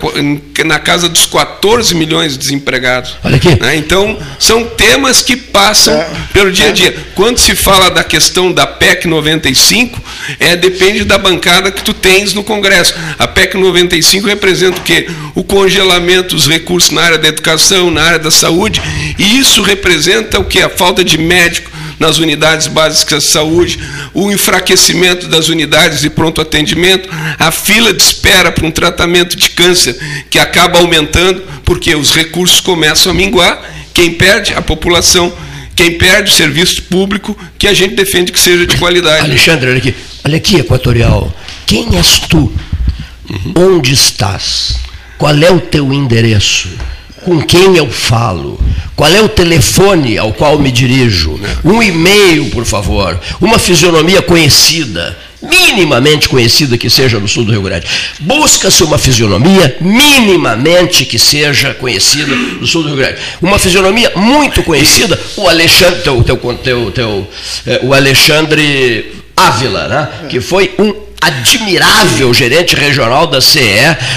[0.65, 3.17] na casa dos 14 milhões de desempregados.
[3.25, 3.61] Olha aqui.
[3.61, 3.77] Né?
[3.77, 6.97] Então, são temas que passam é, pelo dia a dia.
[7.15, 10.01] Quando se fala da questão da PEC 95,
[10.39, 12.95] É, depende da bancada que tu tens no Congresso.
[13.19, 15.07] A PEC 95 representa o quê?
[15.35, 18.81] O congelamento dos recursos na área da educação, na área da saúde,
[19.19, 20.61] e isso representa o que?
[20.61, 23.79] A falta de médico nas unidades básicas de saúde,
[24.13, 27.09] o enfraquecimento das unidades de pronto atendimento,
[27.39, 29.97] a fila de espera para um tratamento de câncer
[30.29, 33.63] que acaba aumentando porque os recursos começam a minguar,
[33.93, 34.53] quem perde?
[34.55, 35.33] A população
[35.75, 39.27] quem perde o serviço público que a gente defende que seja de qualidade.
[39.27, 39.95] Alexandre, olha aqui,
[40.25, 41.35] olha aqui Equatorial.
[41.67, 42.53] Quem és tu?
[43.29, 43.77] Uhum.
[43.77, 44.77] Onde estás?
[45.19, 46.69] Qual é o teu endereço?
[47.25, 48.61] Com quem eu falo?
[48.95, 51.41] Qual é o telefone ao qual me dirijo?
[51.43, 51.67] É.
[51.67, 53.19] Um e-mail, por favor.
[53.41, 55.17] Uma fisionomia conhecida
[55.49, 57.87] minimamente conhecida que seja no sul do Rio Grande.
[58.21, 63.19] Busca-se uma fisionomia minimamente que seja conhecida no sul do Rio Grande.
[63.41, 67.29] Uma fisionomia muito conhecida, o Alexandre, teu, teu, teu, teu
[67.67, 70.29] é, o Alexandre Ávila, né?
[70.29, 73.61] que foi um admirável gerente regional da CE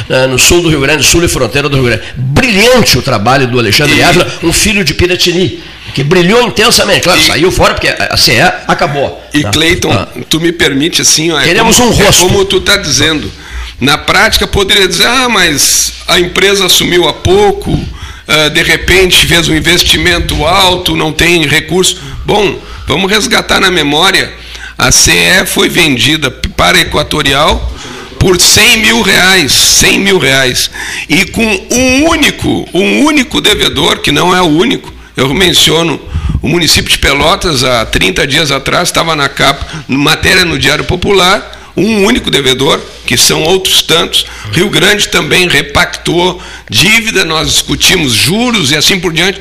[0.09, 2.03] né, no sul do Rio Grande do Sul e fronteira do Rio Grande.
[2.15, 5.61] Brilhante o trabalho do Alexandre Ávila, um filho de Piratini
[5.93, 7.01] que brilhou intensamente.
[7.01, 9.23] Claro, e, saiu fora porque a CE acabou.
[9.33, 9.49] E tá?
[9.49, 10.07] Cleiton, ah.
[10.29, 12.25] tu me permite assim, é queremos como, um rosto.
[12.25, 13.31] É como tu está dizendo.
[13.79, 19.47] Na prática poderia dizer, ah, mas a empresa assumiu há pouco, uh, de repente fez
[19.47, 21.99] um investimento alto, não tem recurso.
[22.25, 24.31] Bom, vamos resgatar na memória.
[24.77, 27.73] A CE foi vendida para a Equatorial
[28.19, 30.69] por 100 mil reais, 100 mil reais,
[31.09, 35.99] e com um único, um único devedor, que não é o único, eu menciono
[36.41, 41.57] o município de Pelotas, há 30 dias atrás, estava na capa, matéria no Diário Popular,
[41.75, 44.25] um único devedor, que são outros tantos.
[44.51, 49.39] Rio Grande também repactou dívida, nós discutimos juros e assim por diante,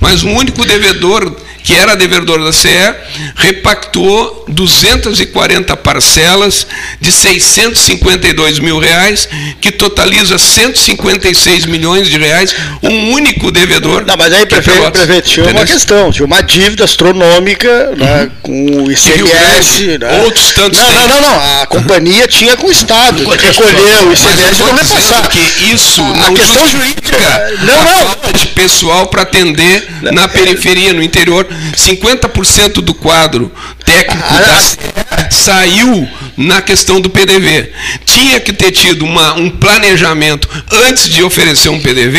[0.00, 1.34] mas um único devedor
[1.68, 2.68] que era devedor da CE,
[3.36, 6.66] repactuou 240 parcelas
[6.98, 9.28] de 652 mil reais,
[9.60, 14.06] que totaliza 156 milhões de reais, um único devedor.
[14.06, 18.30] Não, mas aí, prefeito, é prefeito tinha uma questão, tinha uma dívida astronômica né, uhum.
[18.40, 19.98] com o ICMS.
[19.98, 20.22] Né?
[20.24, 20.80] Outros tantos.
[20.80, 22.28] Não, não, não, não, a companhia uhum.
[22.28, 25.28] tinha com o Estado, que recolheu o ICMS não repassar.
[25.28, 27.18] que isso a não questão jurídica,
[27.60, 28.06] não, não.
[28.06, 31.46] falta de pessoal para atender na periferia, no interior.
[31.76, 33.52] 50% do quadro
[33.84, 34.78] técnico ah, da CE
[35.30, 37.72] saiu na questão do PDV.
[38.04, 40.48] Tinha que ter tido uma, um planejamento
[40.86, 42.18] antes de oferecer um PDV,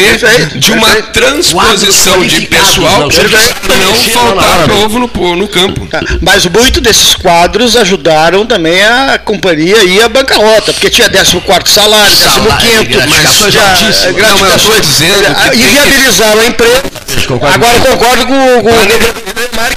[0.56, 5.86] de uma transposição de pessoal para não faltar novo no, no campo.
[5.88, 11.44] Tá, mas muito desses quadros ajudaram também a companhia ir à bancarrota, porque tinha 14
[11.66, 12.40] salário, 15
[13.10, 13.62] mas já,
[14.12, 16.84] não, mas eu estou dizendo e viabilizaram a empresa.
[17.30, 19.20] Agora concordo com, com o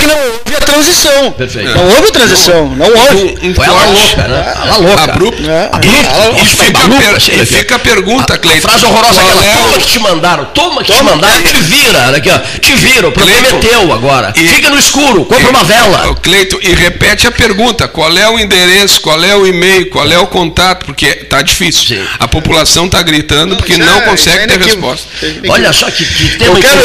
[0.03, 1.33] que não houve a transição.
[1.33, 1.75] Perfeito.
[1.75, 2.69] Não houve a transição.
[2.71, 3.39] Não houve.
[3.43, 4.55] Um, um Foi ela louca, né?
[4.65, 5.05] Ela louca.
[5.05, 5.43] Abrupto.
[5.51, 5.71] É.
[5.83, 8.69] E, fica, per, fica a pergunta, Cleiton.
[8.69, 9.45] Frase horrorosa aquela.
[9.45, 10.45] É toma que te mandaram.
[10.47, 11.43] Toma que toma, te mandaram.
[11.43, 12.17] Te vira.
[12.17, 12.39] Aqui, ó.
[12.39, 13.09] Te vira.
[13.09, 14.33] O problema é teu agora.
[14.37, 15.25] E, Fica no escuro.
[15.25, 16.15] Compra e, uma vela.
[16.23, 17.87] Cleiton, e repete a pergunta.
[17.87, 19.01] Qual é o endereço?
[19.01, 19.91] Qual é o e-mail?
[19.91, 20.87] Qual é o contato?
[20.87, 21.97] Porque tá difícil.
[21.97, 22.07] Sim.
[22.19, 25.09] A população tá gritando porque não, é, consegue ter resposta.
[25.49, 26.81] Olha só que, que tema eu quero,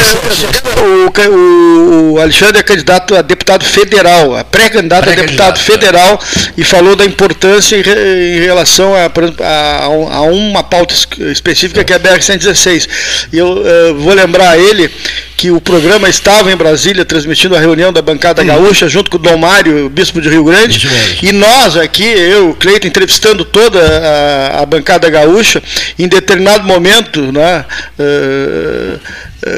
[1.30, 6.20] o, o Alexandre é candidato a deputado federal, a pré-candidato pré a deputado federal,
[6.58, 9.12] e falou da importância em, em relação a,
[9.44, 10.94] a, a, uma pauta
[11.32, 12.88] específica que é a BR-116.
[13.34, 14.92] E eu uh, vou lembrar ele
[15.38, 18.48] que o programa estava em Brasília transmitindo a reunião da bancada hum.
[18.48, 20.90] gaúcha junto com o Dom Mário, bispo de Rio Grande,
[21.22, 25.62] e nós aqui, eu, Cleiton, entrevistando toda a, a, bancada gaúcha,
[26.00, 27.64] em determinado momento, né,
[28.00, 29.00] uh,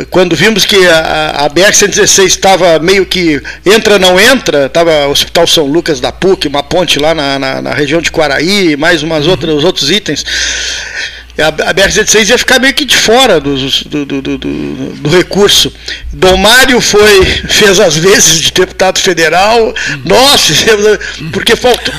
[0.09, 5.47] quando vimos que a, a BR-116 estava meio que entra, não entra, estava o Hospital
[5.47, 9.27] São Lucas da PUC, uma ponte lá na, na, na região de Quaraí, mais umas
[9.27, 10.23] outras, outros itens
[11.41, 15.71] a BR-116 ia ficar meio que de fora do, do, do, do, recurso.
[16.11, 19.73] Dom Mário foi, fez as vezes de deputado federal,
[20.05, 20.97] nós fizemos,
[21.31, 21.93] porque faltou,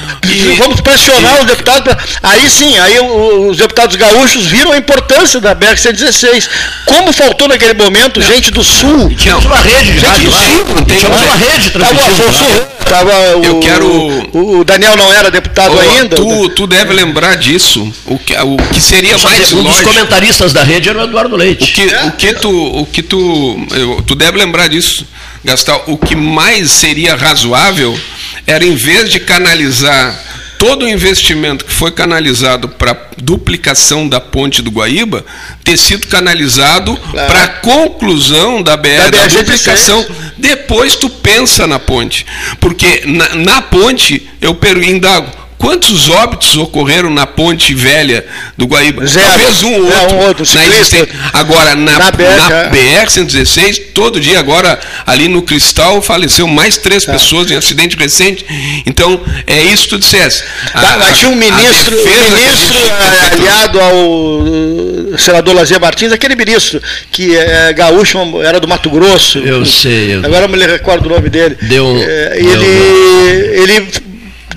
[0.59, 1.83] vamos pressionar os deputados.
[1.83, 6.49] Pra, aí sim, aí os deputados gaúchos viram a importância da BR-116.
[6.85, 9.11] Como faltou naquele momento gente do Sul.
[9.17, 10.85] Tinha uma rede, gente do Sul.
[10.87, 12.81] Tinha uma rede transmitindo.
[12.91, 13.87] Tava o, eu quero.
[13.87, 16.17] O, o, Daniel não era deputado ainda.
[16.17, 17.91] Tu, tu deve lembrar disso.
[18.07, 21.71] O que, o que seria mais um dos comentaristas da rede era o Eduardo Leite.
[21.71, 23.67] O que, é, o que tu, o que tu,
[24.07, 25.07] tu deve lembrar disso,
[25.45, 25.85] Gastal.
[25.87, 27.99] O que mais seria razoável
[28.47, 30.19] era em vez de canalizar
[30.61, 35.25] todo o investimento que foi canalizado para duplicação da ponte do Guaíba
[35.65, 37.33] ter sido canalizado claro.
[37.33, 40.05] para a conclusão da BR, da, da duplicação.
[40.37, 42.27] Depois tu pensa na ponte.
[42.61, 44.55] Porque na, na ponte, eu
[44.87, 45.31] indago,
[45.61, 48.25] Quantos óbitos ocorreram na ponte velha
[48.57, 49.07] do Guaíba?
[49.07, 49.27] Zero.
[49.29, 50.17] Talvez um ou É, outro.
[50.17, 50.97] um outro, na ciclista.
[50.97, 51.09] existência.
[51.35, 52.71] Agora, na, Na na, BR, é.
[52.71, 57.13] BR-116, todo dia agora, ali no Cristal, faleceu mais três Tá.
[57.13, 58.47] pessoas em acidente recente.
[58.87, 60.43] Então, é isso que tu dissesse.
[60.73, 63.95] Tá, mas tinha um ministro, a ministro gente- eh, aliado ao
[64.41, 66.81] uh, senador Lazier Martins, aquele ministro
[67.13, 69.39] que é gaúcho, era do Mato Grosso.
[69.39, 70.15] Eu sei.
[70.15, 71.59] eu- Agora eu me recordo o nome dele.
[71.61, 74.10] Deu um- Eh, deu ele, ele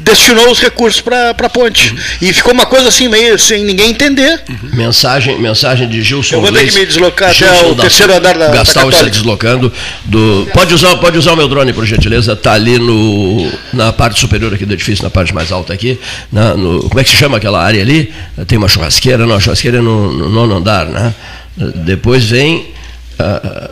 [0.03, 1.89] destinou os recursos para a ponte.
[1.91, 1.97] Uhum.
[2.21, 4.41] E ficou uma coisa assim, meio sem ninguém entender.
[4.73, 8.13] Mensagem, mensagem de Gilson Eu vou ter que me deslocar até Gilson o da- terceiro
[8.15, 9.71] andar da- Gastal está deslocando.
[10.05, 12.33] Do, pode, usar, pode usar o meu drone, por gentileza.
[12.33, 15.99] Está ali no, na parte superior aqui do edifício, na parte mais alta aqui.
[16.31, 18.13] Na, no, como é que se chama aquela área ali?
[18.47, 19.25] Tem uma churrasqueira?
[19.25, 21.13] Não, a churrasqueira é no, no nono andar, né?
[21.75, 22.72] Depois vem.
[23.19, 23.69] Ah,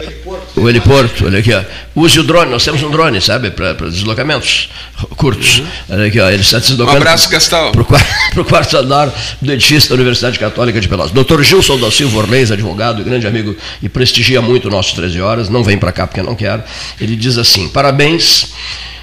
[0.55, 1.61] o heliporto, olha aqui, ó.
[1.95, 4.69] Use o drone, nós temos um drone, sabe, para deslocamentos
[5.17, 5.61] curtos.
[5.89, 6.97] Olha aqui, ó, ele está se deslocando.
[6.97, 7.71] Um abraço, Gastal.
[7.71, 9.11] Para o quarto andar
[9.41, 11.11] do edifício da Universidade Católica de Pelotas.
[11.11, 15.49] Doutor Gilson da Silva Orleis, advogado, grande amigo e prestigia muito o nosso 13 Horas,
[15.49, 16.63] não vem para cá porque não quer.
[16.99, 18.47] Ele diz assim: parabéns,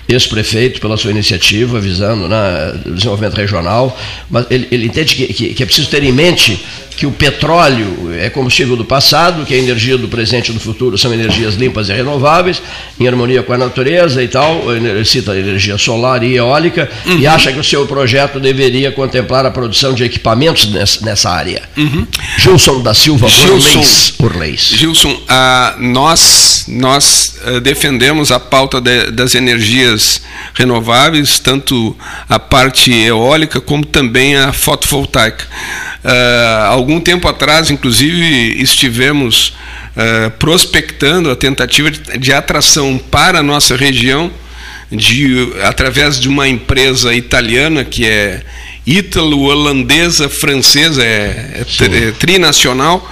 [0.08, 3.98] ex-prefeito, pela sua iniciativa visando né, o desenvolvimento regional,
[4.30, 6.58] mas ele, ele entende que, que- que é preciso ter em mente
[6.98, 10.98] que o petróleo é combustível do passado, que a energia do presente e do futuro
[10.98, 12.60] são energias limpas e renováveis,
[12.98, 14.64] em harmonia com a natureza e tal,
[15.04, 19.50] cita a energia solar e eólica, e acha que o seu projeto deveria contemplar a
[19.52, 21.62] produção de equipamentos nessa, área.
[22.36, 24.14] Gilson da Silva Orleis.
[24.18, 24.60] Orleis.
[24.74, 30.20] Gilson, ah, nós, nós ah, defendemos a pauta de- das energias
[30.52, 31.96] renováveis, tanto
[32.28, 35.46] a parte eólica como também a fotovoltaica.
[36.04, 39.54] Ah, algum tempo atrás, inclusive, estivemos
[39.96, 44.30] ah, prospectando a tentativa de, de atração para a nossa região
[44.90, 48.42] de, através de uma empresa italiana que é
[48.88, 53.10] ítalo-holandesa, francesa, é, é é trinacional,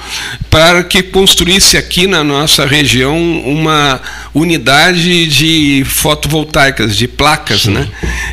[0.50, 4.00] para que construísse aqui na nossa região uma
[4.34, 7.88] unidade de fotovoltaicas, de placas, né?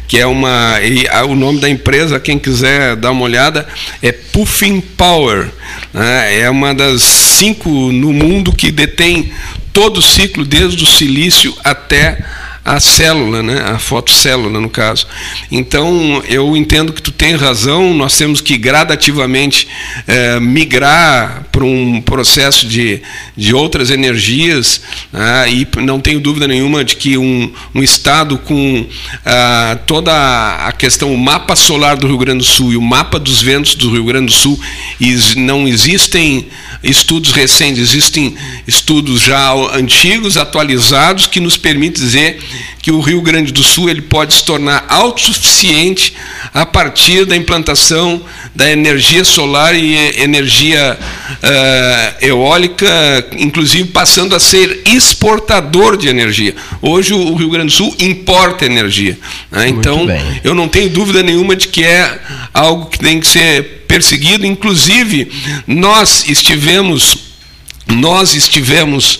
[0.08, 0.80] Que é uma.
[0.82, 3.68] e a- o nome da empresa, quem quiser dar uma olhada,
[4.02, 5.50] é Puffin Power.
[5.94, 6.39] né?
[6.41, 9.32] É uma das cinco no mundo que detém
[9.72, 12.20] todo o ciclo, desde o silício até
[12.66, 13.61] a célula, né?
[13.61, 15.05] a fotocélula no caso.
[15.51, 19.68] Então eu entendo que tu tem razão, nós temos que gradativamente
[20.07, 22.99] eh, migrar para um processo de,
[23.38, 24.82] de outras energias
[25.14, 28.88] ah, e não tenho dúvida nenhuma de que um, um estado com
[29.24, 33.20] ah, toda a questão, o mapa solar do Rio Grande do Sul e o mapa
[33.20, 34.59] dos ventos do Rio Grande do Sul,
[34.99, 36.47] e não existem
[36.84, 38.36] estudos recentes, existem
[38.68, 42.39] estudos já antigos, atualizados, que nos permitem dizer
[42.82, 46.14] que o Rio Grande do Sul ele pode se tornar autossuficiente
[46.54, 48.22] a partir da implantação
[48.54, 50.97] da energia solar e energia
[51.41, 52.88] eh, eólica,
[53.38, 56.56] inclusive passando a ser exportador de energia.
[56.82, 59.18] Hoje o Rio Grande do Sul importa energia.
[59.51, 59.68] né?
[59.68, 60.06] Então,
[60.43, 62.20] eu não tenho dúvida nenhuma de que é
[62.54, 64.45] algo que tem que ser perseguido.
[64.45, 65.32] Inclusive,
[65.66, 67.33] nós estivemos
[67.88, 69.20] nós estivemos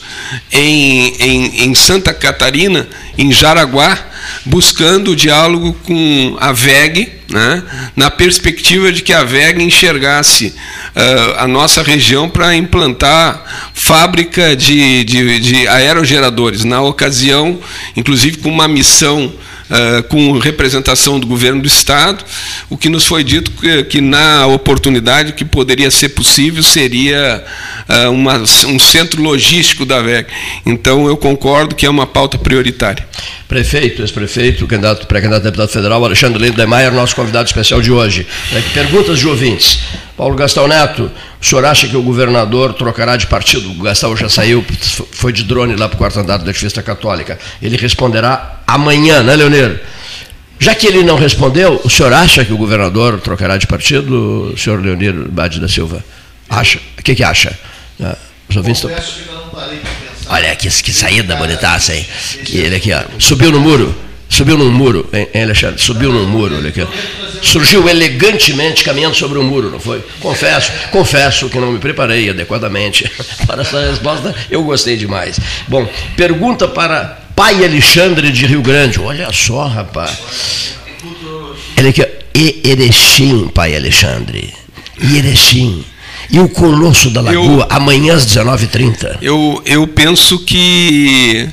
[0.52, 2.88] em, em, em Santa Catarina,
[3.18, 3.98] em Jaraguá,
[4.46, 7.64] buscando o diálogo com a VEG, né,
[7.96, 10.54] na perspectiva de que a VEG enxergasse
[10.96, 16.64] ah, a nossa região para implantar fábrica de, de, de aerogeradores.
[16.64, 17.60] Na ocasião,
[17.96, 19.34] inclusive com uma missão
[19.74, 22.24] Uh, com representação do governo do estado,
[22.70, 27.44] o que nos foi dito que, que na oportunidade que poderia ser possível seria
[27.90, 30.28] uh, uma, um centro logístico da VEG.
[30.64, 33.04] Então eu concordo que é uma pauta prioritária.
[33.48, 38.28] Prefeito, ex-prefeito, candidato, pré-candidato a deputado federal, Alexandre Lindemeyer, nosso convidado especial de hoje.
[38.54, 39.80] É que Perguntas de ouvintes.
[40.16, 41.12] Paulo Gastão Neto,
[41.42, 43.72] o senhor acha que o governador trocará de partido?
[43.72, 44.64] O Gastão já saiu,
[45.12, 47.40] foi de drone lá para o quarto andar da edifício Católica.
[47.62, 49.82] Ele responderá amanhã, né, Leonir?
[50.60, 54.80] Já que ele não respondeu, o senhor acha que o governador trocará de partido, senhor
[54.82, 56.04] Leonir Bade da Silva?
[56.50, 56.80] Acha?
[56.98, 57.58] O que, que acha?
[58.02, 58.16] Ah,
[58.48, 58.96] Os ouvintes estão.
[60.28, 62.06] Olha que, que saída bonitaça, hein?
[62.46, 63.02] Que ele aqui, ó.
[63.20, 63.94] Subiu no muro.
[64.34, 65.80] Subiu num muro, hein, Alexandre?
[65.80, 66.84] Subiu num muro, olha aqui.
[67.40, 70.04] Surgiu elegantemente caminhando sobre o muro, não foi?
[70.20, 73.08] Confesso, confesso que não me preparei adequadamente
[73.46, 74.34] para essa resposta.
[74.50, 75.40] Eu gostei demais.
[75.68, 79.00] Bom, pergunta para pai Alexandre de Rio Grande.
[79.00, 80.74] Olha só, rapaz.
[81.78, 82.08] Ele aqui, ó.
[82.34, 84.52] E Erechim, pai Alexandre.
[85.00, 85.86] E Erechim.
[86.32, 89.18] E o Colosso da Lagoa, amanhã às 19h30.
[89.22, 91.48] Eu, eu penso que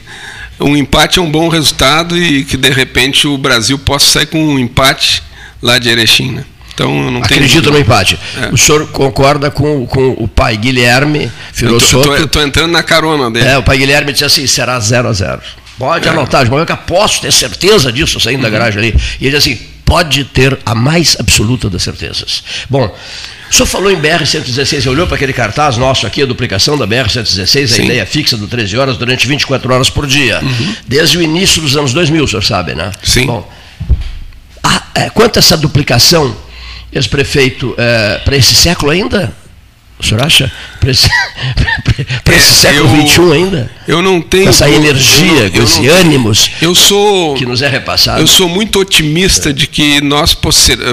[0.61, 4.43] um empate é um bom resultado e que de repente o Brasil possa sair com
[4.43, 5.23] um empate
[5.63, 6.33] lá de Erechim.
[6.33, 6.45] Né?
[6.75, 8.19] Então, eu não Acredito no empate.
[8.41, 8.49] É.
[8.53, 12.15] O senhor concorda com, com o pai Guilherme Filossoto?
[12.15, 13.49] Estou entrando na carona dele.
[13.49, 15.41] É, o pai Guilherme disse assim, será 0 a 0
[15.79, 16.11] Pode é.
[16.11, 18.43] anotar, de que aposto, ter certeza disso saindo uhum.
[18.43, 19.01] da garagem ali.
[19.21, 22.45] E ele disse assim, pode ter a mais absoluta das certezas.
[22.69, 22.95] Bom,
[23.51, 27.81] o senhor falou em BR-116, olhou para aquele cartaz nosso aqui, a duplicação da BR-116,
[27.81, 30.75] a ideia fixa do 13 horas durante 24 horas por dia, uhum.
[30.87, 32.93] desde o início dos anos 2000, o senhor sabe, né?
[33.03, 33.27] Sim.
[33.27, 33.51] Bom,
[34.63, 36.37] a, é, quanto a essa duplicação,
[36.93, 39.33] ex-prefeito, é, para esse século ainda?
[39.99, 40.51] O senhor acha?
[40.81, 43.71] Para esse, é, esse século XXI ainda?
[43.87, 44.49] Eu não tenho.
[44.49, 48.21] Essa energia, com esse ânimos eu sou, que nos é repassado.
[48.21, 49.53] Eu sou muito otimista é.
[49.53, 50.37] de que nós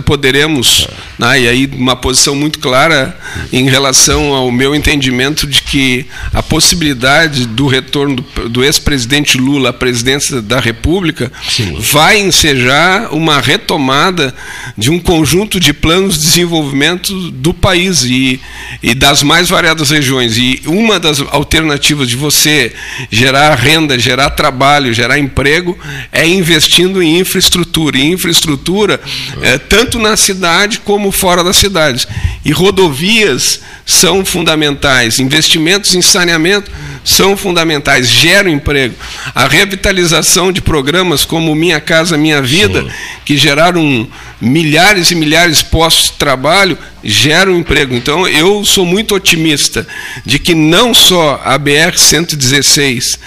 [0.05, 0.87] poderemos,
[1.19, 1.25] é.
[1.25, 3.17] né, e aí uma posição muito clara
[3.53, 9.69] em relação ao meu entendimento de que a possibilidade do retorno do, do ex-presidente Lula
[9.69, 11.77] à presidência da República Sim.
[11.79, 14.33] vai ensejar uma retomada
[14.77, 18.39] de um conjunto de planos de desenvolvimento do país e,
[18.81, 20.37] e das mais variadas regiões.
[20.37, 22.73] E uma das alternativas de você
[23.09, 25.77] gerar renda, gerar trabalho, gerar emprego
[26.11, 27.97] é investindo em infraestrutura.
[27.97, 28.99] E infraestrutura,
[29.41, 32.07] é, tanto na cidade como fora das cidades.
[32.43, 36.69] E rodovias são fundamentais, investimentos em saneamento
[37.07, 38.93] são fundamentais, geram emprego.
[39.33, 42.89] A revitalização de programas como Minha Casa Minha Vida, Sim.
[43.23, 44.05] que geraram
[44.41, 47.95] milhares e milhares de postos de trabalho, geram emprego.
[47.95, 49.87] Então, eu sou muito otimista
[50.25, 53.17] de que não só a BR-116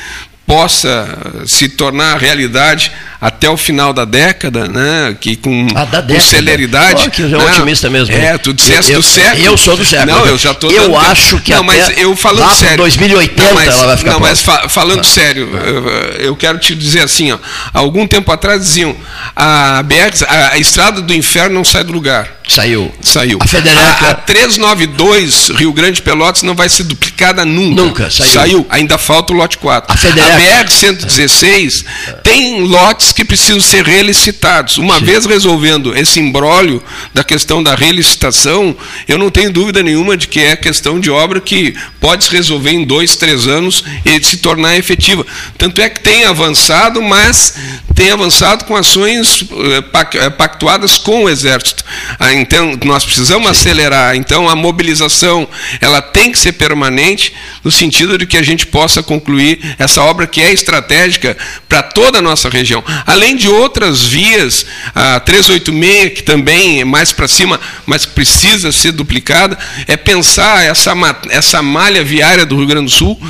[0.51, 1.09] possa
[1.47, 2.91] se tornar realidade
[3.21, 5.15] até o final da década, né?
[5.21, 7.05] Que com, ah, com celeridade.
[7.05, 8.15] Pô, que é otimista mesmo.
[8.15, 9.45] É, tu disseste do século.
[9.45, 10.11] Eu sou do século.
[10.11, 10.71] Não, eu já estou.
[10.71, 12.79] Eu acho que não, mas eu falando lá sério.
[12.79, 14.11] 2080 não, mas, ela vai ficar.
[14.13, 15.05] Não, mas fa falando ah.
[15.05, 15.89] sério, eu,
[16.29, 17.39] eu, quero te dizer assim, ó.
[17.75, 18.97] Algum tempo atrás diziam
[19.37, 22.41] a BR, a, a estrada do inferno não sai do lugar.
[22.49, 22.93] Saiu.
[23.01, 23.39] Saiu.
[23.41, 24.07] A Federaca.
[24.07, 27.83] A, a 392 Rio Grande Pelotas não vai ser duplicada nunca.
[27.83, 28.31] Nunca, saiu.
[28.33, 28.67] Saiu.
[28.71, 29.93] Ainda falta o lote 4.
[29.93, 30.40] A, Federaca.
[30.41, 31.85] A BR-116
[32.23, 34.79] tem lotes que precisam ser relicitados.
[34.79, 35.05] Uma Sim.
[35.05, 36.83] vez resolvendo esse embrólio
[37.13, 38.77] da questão da relicitação,
[39.07, 42.71] eu não tenho dúvida nenhuma de que é questão de obra que pode se resolver
[42.71, 45.27] em dois, três anos e se tornar efetiva.
[45.59, 47.55] Tanto é que tem avançado, mas
[47.95, 49.85] tem avançado com ações eh,
[50.15, 51.85] eh, pactuadas com o Exército.
[52.19, 53.51] Ah, então, nós precisamos Sim.
[53.51, 54.17] acelerar.
[54.17, 55.47] Então, a mobilização
[55.81, 60.27] ela tem que ser permanente, no sentido de que a gente possa concluir essa obra
[60.31, 61.37] que é estratégica
[61.69, 62.83] para toda a nossa região.
[63.07, 68.93] Além de outras vias, a 386, que também é mais para cima, mas precisa ser
[68.93, 70.93] duplicada, é pensar essa,
[71.29, 73.21] essa malha viária do Rio Grande do Sul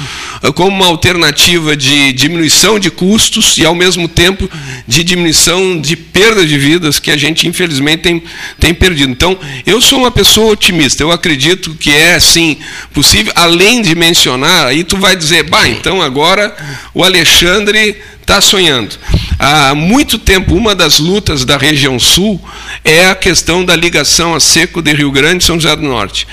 [0.43, 4.49] ah, como uma alternativa de diminuição de custos e, ao mesmo tempo,
[4.87, 8.23] de diminuição de perda de vidas que a gente, infelizmente, tem,
[8.59, 9.13] tem perdido.
[9.13, 11.03] Então, eu sou uma pessoa otimista.
[11.03, 12.57] Eu acredito que é, sim,
[12.93, 16.55] possível, além de mencionar, aí tu vai dizer, bah, então agora
[16.95, 18.97] o Alexandre está sonhando.
[19.39, 22.41] Há muito tempo, uma das lutas da região sul
[22.85, 26.27] é a questão da ligação a seco de Rio Grande e São José do Norte.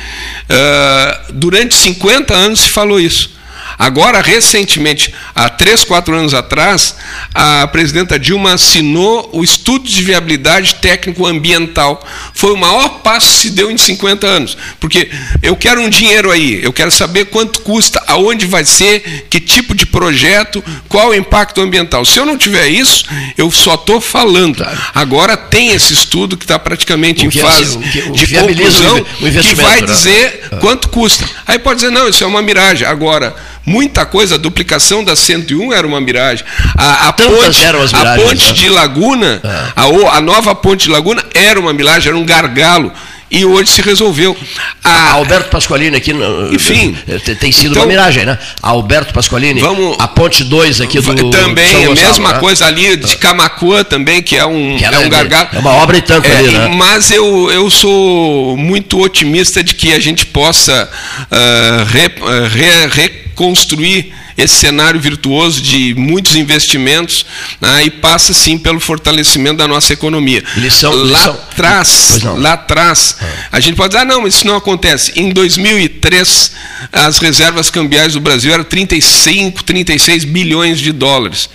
[0.44, 3.37] Uh, durante 50 anos se falou isso.
[3.78, 6.96] Agora, recentemente, há três, quatro anos atrás,
[7.34, 12.04] a presidenta Dilma assinou o estudo de viabilidade técnico-ambiental.
[12.34, 14.58] Foi o maior passo que se deu em 50 anos.
[14.80, 15.10] Porque
[15.44, 19.76] eu quero um dinheiro aí, eu quero saber quanto custa, aonde vai ser, que tipo
[19.76, 22.04] de projeto, qual o impacto ambiental.
[22.04, 23.06] Se eu não tiver isso,
[23.38, 24.66] eu só estou falando.
[24.94, 29.88] Agora tem esse estudo que está praticamente em fase de conclusão, que vai né?
[29.88, 30.56] dizer ah.
[30.58, 31.30] quanto custa.
[31.46, 32.88] Aí pode dizer, não, isso é uma miragem.
[32.88, 33.36] Agora,
[33.68, 36.46] muita coisa, a duplicação da 101 era uma miragem.
[36.78, 38.54] A, a ponte, a ponte né?
[38.54, 39.74] de Laguna, é.
[39.76, 42.94] a, a nova ponte de Laguna era uma miragem, era um gargalo
[43.30, 44.36] e hoje se resolveu.
[44.84, 46.14] A, Alberto Pasqualini aqui,
[46.52, 46.96] enfim,
[47.40, 48.38] tem sido então, uma miragem, né?
[48.62, 52.40] Alberto Pasqualini, vamos, a ponte 2 aqui do também a mesma né?
[52.40, 55.50] coisa ali de Camacuã também, que é um que é um gargalo.
[55.54, 56.68] É uma obra e tanto é, ali, né?
[56.70, 60.90] Mas eu, eu sou muito otimista de que a gente possa
[61.24, 67.26] uh, re, uh, re, reconstruir esse cenário virtuoso de muitos investimentos
[67.60, 70.44] né, e passa sim pelo fortalecimento da nossa economia.
[70.58, 71.34] Lição, lá lição.
[71.34, 73.18] atrás, lá atrás,
[73.52, 75.12] a gente pode dizer, ah, não, isso não acontece.
[75.16, 76.52] Em 2003,
[76.92, 81.50] as reservas cambiais do Brasil eram 35, 36 bilhões de dólares.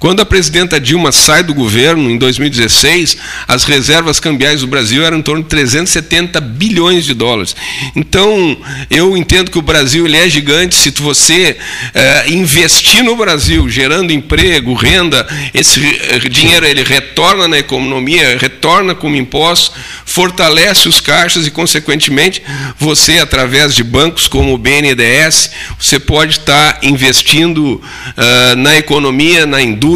[0.00, 5.18] Quando a presidenta Dilma sai do governo, em 2016, as reservas cambiais do Brasil eram
[5.18, 7.54] em torno de 370 bilhões de dólares.
[7.94, 8.56] Então,
[8.88, 10.74] eu entendo que o Brasil ele é gigante.
[10.74, 11.58] Se você
[11.92, 15.78] é, investir no Brasil, gerando emprego, renda, esse
[16.30, 22.42] dinheiro ele retorna na economia, retorna como imposto, fortalece os caixas e, consequentemente,
[22.78, 29.60] você, através de bancos como o BNDES, você pode estar investindo uh, na economia, na
[29.60, 29.89] indústria,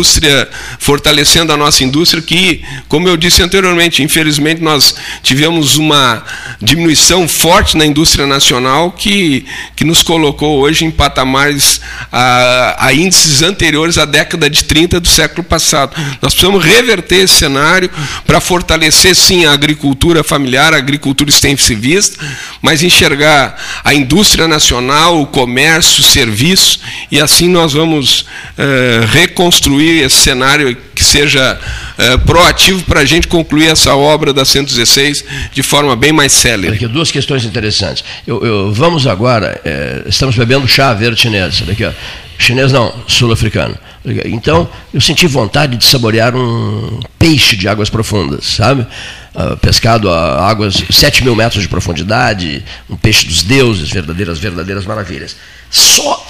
[0.79, 6.23] fortalecendo a nossa indústria, que, como eu disse anteriormente, infelizmente nós tivemos uma
[6.61, 9.45] diminuição forte na indústria nacional que,
[9.77, 11.81] que nos colocou hoje em patamares
[12.11, 15.95] a, a índices anteriores à década de 30 do século passado.
[16.21, 17.91] Nós precisamos reverter esse cenário
[18.27, 22.25] para fortalecer, sim, a agricultura familiar, a agricultura extensivista,
[22.63, 26.81] mas enxergar a indústria nacional, o comércio, o serviço,
[27.11, 28.27] e assim nós vamos
[28.57, 31.59] eh, reconstruir esse cenário que seja
[31.99, 36.75] eh, proativo para a gente concluir essa obra da 116 de forma bem mais célere.
[36.75, 38.05] Aqui, duas questões interessantes.
[38.27, 41.63] Eu, eu, vamos agora, eh, estamos bebendo chá verde chinês.
[41.69, 41.93] Aqui, ó.
[42.39, 43.79] Chinês não, sul-africano.
[44.27, 48.87] Então, eu senti vontade de saborear um peixe de águas profundas, sabe?
[49.35, 54.85] Uh, pescado a águas 7 mil metros de profundidade, um peixe dos deuses, verdadeiras, verdadeiras
[54.85, 55.37] maravilhas.
[55.71, 56.25] Só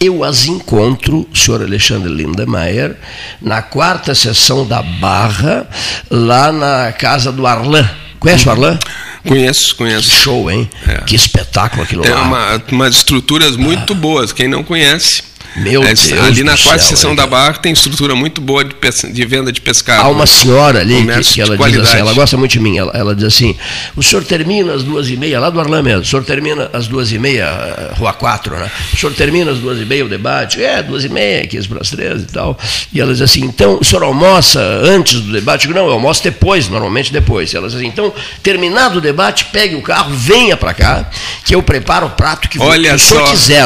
[0.00, 2.96] eu as encontro, senhor Alexandre Lindemeyer,
[3.40, 5.66] na quarta sessão da Barra,
[6.10, 7.88] lá na casa do Arlan.
[8.18, 8.78] Conhece o Arlan?
[9.26, 10.10] Conheço, conheço.
[10.10, 10.70] Que show, hein?
[10.86, 10.98] É.
[10.98, 12.18] Que espetáculo aquilo Tem lá.
[12.18, 13.96] Tem uma, umas estruturas muito ah.
[13.96, 15.22] boas, quem não conhece.
[15.56, 18.64] Meu é, Deus Ali na quarta céu, seção é, da Barra tem estrutura muito boa
[18.64, 18.74] de,
[19.12, 20.02] de venda de pescado.
[20.02, 22.92] Há uma senhora ali que, que ela diz assim, ela gosta muito de mim, ela,
[22.94, 23.56] ela, diz assim,
[23.96, 26.86] o senhor termina às duas e meia, lá do Arlã mesmo, o senhor termina às
[26.86, 28.70] duas e meia, eh, Rua 4, né?
[28.92, 30.62] O senhor termina às duas e meia o debate?
[30.62, 32.58] É, duas e meia, 15 para as três e tal.
[32.92, 35.66] E ela diz assim, então o senhor almoça antes do debate?
[35.66, 37.52] Eu digo, não, eu almoço depois, normalmente depois.
[37.52, 38.12] E ela diz assim, então,
[38.42, 41.10] terminado o debate, pegue o carro, venha para cá,
[41.44, 43.30] que eu preparo o prato que, Olha que o senhor só.
[43.30, 43.56] quiser.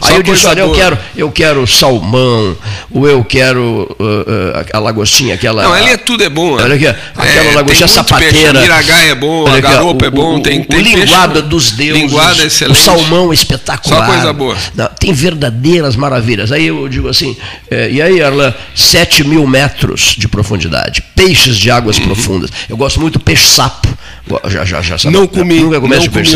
[0.00, 2.56] Aí eu disse, olha, eu quero, eu quero salmão salmão,
[2.90, 5.62] o eu quero uh, uh, a lagostinha, aquela.
[5.62, 6.52] Não, ali é tudo é bom.
[6.52, 8.60] Olha aqui, aquela é, lagostinha sapateira.
[8.60, 12.02] Miragá é bom, a garopa é bom, o, tem, tem o linguada peixe, dos deuses.
[12.02, 12.78] Linguada é excelente.
[12.78, 14.06] O salmão espetacular.
[14.06, 14.56] Só coisa boa.
[14.74, 16.52] Não, tem verdadeiras maravilhas.
[16.52, 17.36] Aí eu digo assim,
[17.70, 22.04] é, e aí, Arlan, 7 mil metros de profundidade, peixes de águas uhum.
[22.04, 22.50] profundas.
[22.68, 23.96] Eu gosto muito do peixe-sapo.
[24.48, 25.14] Já, já, já sabe.
[25.14, 25.60] Não comi.
[25.60, 26.32] Nunca não comi peixe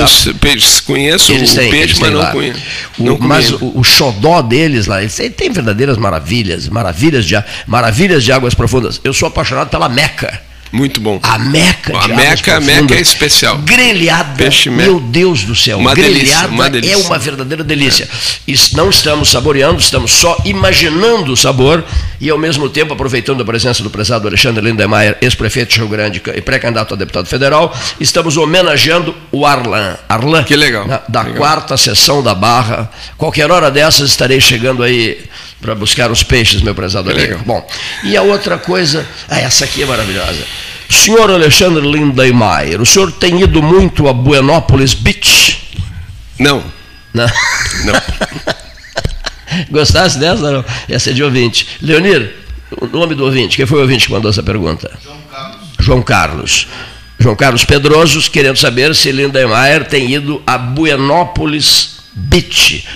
[0.83, 2.61] Conheço eles o têm, peixe, mas não conheço.
[2.99, 8.23] O, não mas o, o xodó deles lá, eles têm verdadeiras maravilhas, maravilhas de, maravilhas
[8.23, 9.01] de águas profundas.
[9.03, 10.50] Eu sou apaixonado pela Meca.
[10.73, 11.19] Muito bom.
[11.23, 13.59] A Meca a de Meca, a Meca é especial.
[13.59, 14.37] Grelhada.
[14.37, 15.79] Peixe meu Deus do céu.
[15.79, 16.95] Uma grelhada delícia, uma delícia.
[16.95, 18.09] é uma verdadeira delícia.
[18.49, 18.55] É.
[18.77, 21.85] Não estamos saboreando, estamos só imaginando o sabor
[22.21, 26.23] e ao mesmo tempo aproveitando a presença do prezado Alexandre Lindemeyer, ex-prefeito de Rio Grande
[26.35, 29.97] e pré-candidato a deputado federal, estamos homenageando o Arlan.
[30.09, 30.45] Arlan.
[30.45, 30.87] Que legal.
[30.87, 31.39] Na, da legal.
[31.39, 32.91] quarta sessão da Barra.
[33.17, 35.19] Qualquer hora dessas estarei chegando aí
[35.61, 37.43] para buscar os peixes, meu prezado amigo.
[37.45, 37.67] Bom,
[38.05, 40.45] e a outra coisa, ah, essa aqui é maravilhosa.
[40.89, 45.79] Senhor Alexandre Lindemeyer, o senhor tem ido muito a Buenópolis Beach?
[46.39, 46.65] Não.
[47.15, 47.27] Não.
[47.85, 47.95] Não.
[49.71, 50.51] Gostasse dessa?
[50.51, 50.65] Não.
[50.89, 51.67] Essa é de ouvinte.
[51.81, 52.35] Leonir,
[52.81, 54.91] o nome do ouvinte, quem foi o ouvinte que mandou essa pergunta?
[55.03, 55.69] João Carlos.
[55.79, 56.67] João Carlos.
[57.19, 62.87] João Carlos Pedrosos, querendo saber se Lindemeyer tem ido a Buenópolis Beach.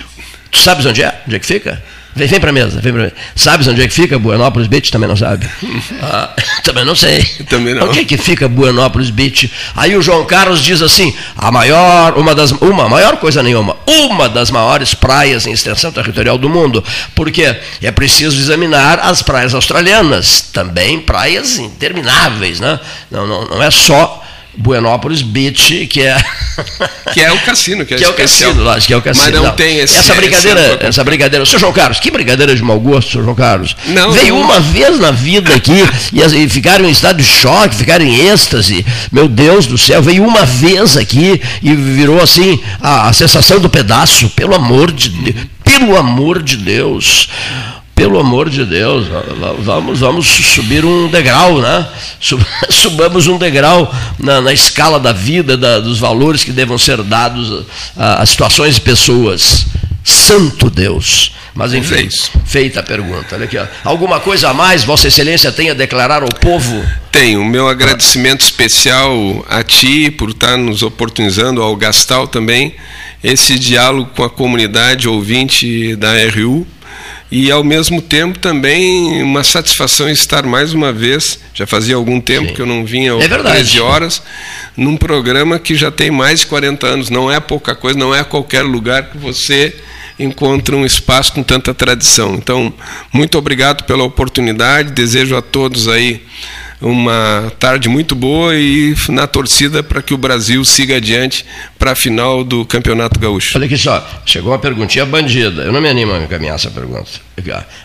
[0.51, 1.21] Tu sabes onde é?
[1.27, 1.83] Onde é que fica?
[2.15, 3.13] Vem, vem para mesa, vem pra mesa.
[3.35, 4.89] Sabes onde é que fica Buenópolis Beach?
[4.89, 5.47] Também não sabe.
[6.01, 6.33] Ah,
[6.63, 7.23] também não sei.
[7.49, 7.87] Também não.
[7.87, 9.51] Onde é que fica Buenópolis Beach?
[9.75, 14.29] Aí o João Carlos diz assim: a maior, uma das, uma maior coisa nenhuma, uma
[14.29, 16.83] das maiores praias em extensão territorial do mundo.
[17.15, 22.79] Porque é preciso examinar as praias australianas, também praias intermináveis, né?
[23.09, 24.24] Não, não, não é só
[24.57, 26.17] Buenópolis Beach, que é
[27.13, 29.25] que é o cassino, que é, que é o cassino, lógico, que é o cassino.
[29.25, 29.55] Mas não, não.
[29.55, 31.45] tem esse, essa brincadeira, essa brincadeira.
[31.45, 33.75] Seu João Carlos, que brincadeira de mau gosto, seu João Carlos.
[33.87, 34.41] Não, Veio não.
[34.41, 35.83] uma vez na vida aqui
[36.13, 38.85] e, e ficaram em estado de choque, ficaram em êxtase.
[39.11, 43.69] Meu Deus do céu, veio uma vez aqui e virou assim a, a sensação do
[43.69, 47.29] pedaço, pelo amor de Deus, pelo amor de Deus
[47.95, 49.07] pelo amor de Deus,
[49.59, 51.87] vamos, vamos subir um degrau, né?
[52.69, 57.65] Subamos um degrau na, na escala da vida, da, dos valores que devam ser dados
[57.95, 59.65] a, a situações e pessoas.
[60.03, 61.31] Santo Deus.
[61.55, 62.09] Mas enfim,
[62.45, 63.33] feita a pergunta.
[63.33, 63.65] Olha aqui, ó.
[63.85, 66.85] Alguma coisa a mais, Vossa Excelência tem a declarar ao povo?
[67.09, 67.45] Tenho.
[67.45, 69.09] Meu agradecimento especial
[69.49, 72.75] a ti por estar nos oportunizando, ao Gastal também,
[73.23, 76.67] esse diálogo com a comunidade ouvinte da RU
[77.37, 82.47] e ao mesmo tempo também uma satisfação estar mais uma vez, já fazia algum tempo
[82.47, 82.53] Sim.
[82.53, 84.23] que eu não vinha é 13 horas,
[84.77, 88.23] num programa que já tem mais de 40 anos, não é pouca coisa, não é
[88.23, 89.75] qualquer lugar que você
[90.17, 92.35] encontra um espaço com tanta tradição.
[92.35, 92.73] Então,
[93.11, 96.23] muito obrigado pela oportunidade, desejo a todos aí
[96.81, 101.45] uma tarde muito boa e na torcida para que o Brasil siga adiante
[101.77, 103.57] para a final do Campeonato Gaúcho.
[103.57, 105.63] Olha aqui só, chegou uma perguntinha bandida.
[105.63, 107.24] Eu não me animo a encaminhar essa pergunta.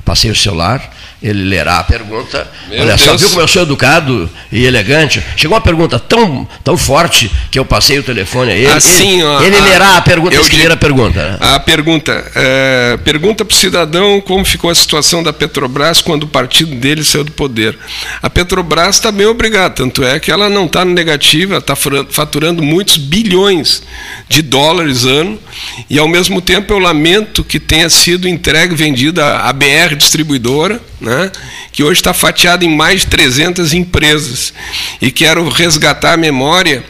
[0.05, 2.49] Passei o celular, ele lerá a pergunta.
[2.69, 3.01] Meu Olha Deus.
[3.01, 5.23] só, viu como eu sou educado e elegante?
[5.37, 8.73] Chegou uma pergunta tão, tão forte que eu passei o telefone a ele.
[8.73, 11.39] Assim, ele, ó, ele a, lerá a pergunta, escrever a pergunta.
[11.41, 12.31] A pergunta.
[12.35, 17.05] É, pergunta para o cidadão como ficou a situação da Petrobras quando o partido dele
[17.05, 17.77] saiu do poder.
[18.23, 21.75] A Petrobras está bem obrigada, tanto é que ela não está negativa, está
[22.11, 23.83] faturando muitos bilhões
[24.29, 25.39] de dólares ano,
[25.89, 31.31] e ao mesmo tempo eu lamento que tenha sido entregue, vendida a BR Distribuidora, né,
[31.73, 34.53] que hoje está fatiada em mais de 300 empresas.
[35.01, 36.85] E quero resgatar a memória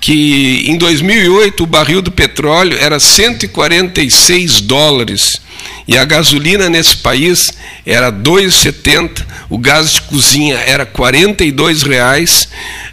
[0.00, 5.40] que em 2008 o barril do petróleo era 146 dólares
[5.88, 7.52] e a gasolina nesse país
[7.84, 12.48] era 2,70, o gás de cozinha era 42 reais,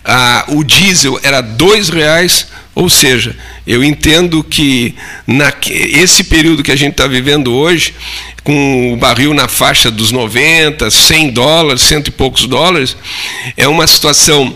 [0.05, 3.35] a, o diesel era 2 reais, ou seja,
[3.67, 4.95] eu entendo que
[5.27, 7.93] na, esse período que a gente está vivendo hoje
[8.43, 12.97] com o barril na faixa dos 90, 100 dólares, cento e poucos dólares,
[13.55, 14.53] é uma situação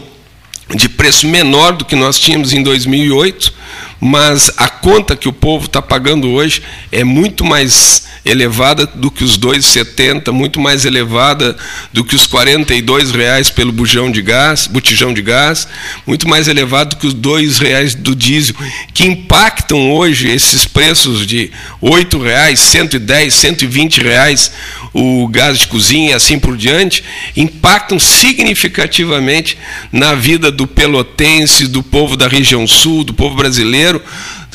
[0.75, 3.53] de preço menor do que nós tínhamos em 2008,
[4.01, 6.61] mas a conta que o povo está pagando hoje
[6.91, 11.55] é muito mais elevada do que os 2,70, muito mais elevada
[11.93, 15.67] do que os 42 reais pelo bujão de gás, botijão de gás,
[16.05, 18.55] muito mais elevado do que os 2 reais do diesel,
[18.93, 21.51] que impactam hoje esses preços de
[21.81, 24.51] 8 reais, 110, 120 reais
[24.93, 27.03] o gás de cozinha e assim por diante,
[27.35, 29.57] impactam significativamente
[29.91, 34.01] na vida do pelotense, do povo da região sul, do povo brasileiro,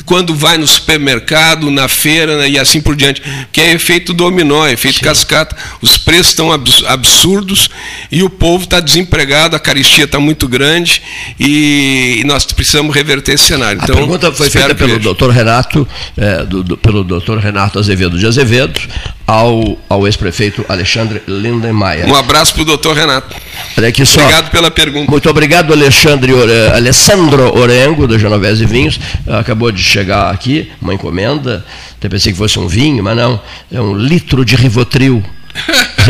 [0.05, 3.21] quando vai no supermercado, na feira né, e assim por diante,
[3.51, 5.05] que é efeito dominó, é efeito Sim.
[5.05, 5.55] cascata.
[5.81, 7.69] Os preços estão absurdos
[8.11, 11.01] e o povo está desempregado, a caristia está muito grande
[11.39, 13.81] e, nós precisamos reverter esse cenário.
[13.81, 18.17] A então, pergunta foi feita pelo doutor Renato, é, do, do, pelo doutor Renato Azevedo
[18.17, 18.79] de Azevedo,
[19.25, 22.07] ao, ao ex-prefeito Alexandre Lindenmayer.
[22.07, 23.35] Um abraço para o doutor Renato.
[23.77, 24.21] Olha aqui só.
[24.21, 25.09] Obrigado pela pergunta.
[25.09, 26.33] Muito obrigado, Alexandre,
[26.73, 28.99] Alessandro Orengo, da Genovese Vinhos.
[29.27, 31.65] Acabou de chegar aqui, uma encomenda.
[31.97, 33.39] Até pensei que fosse um vinho, mas não.
[33.71, 35.23] É um litro de Rivotril.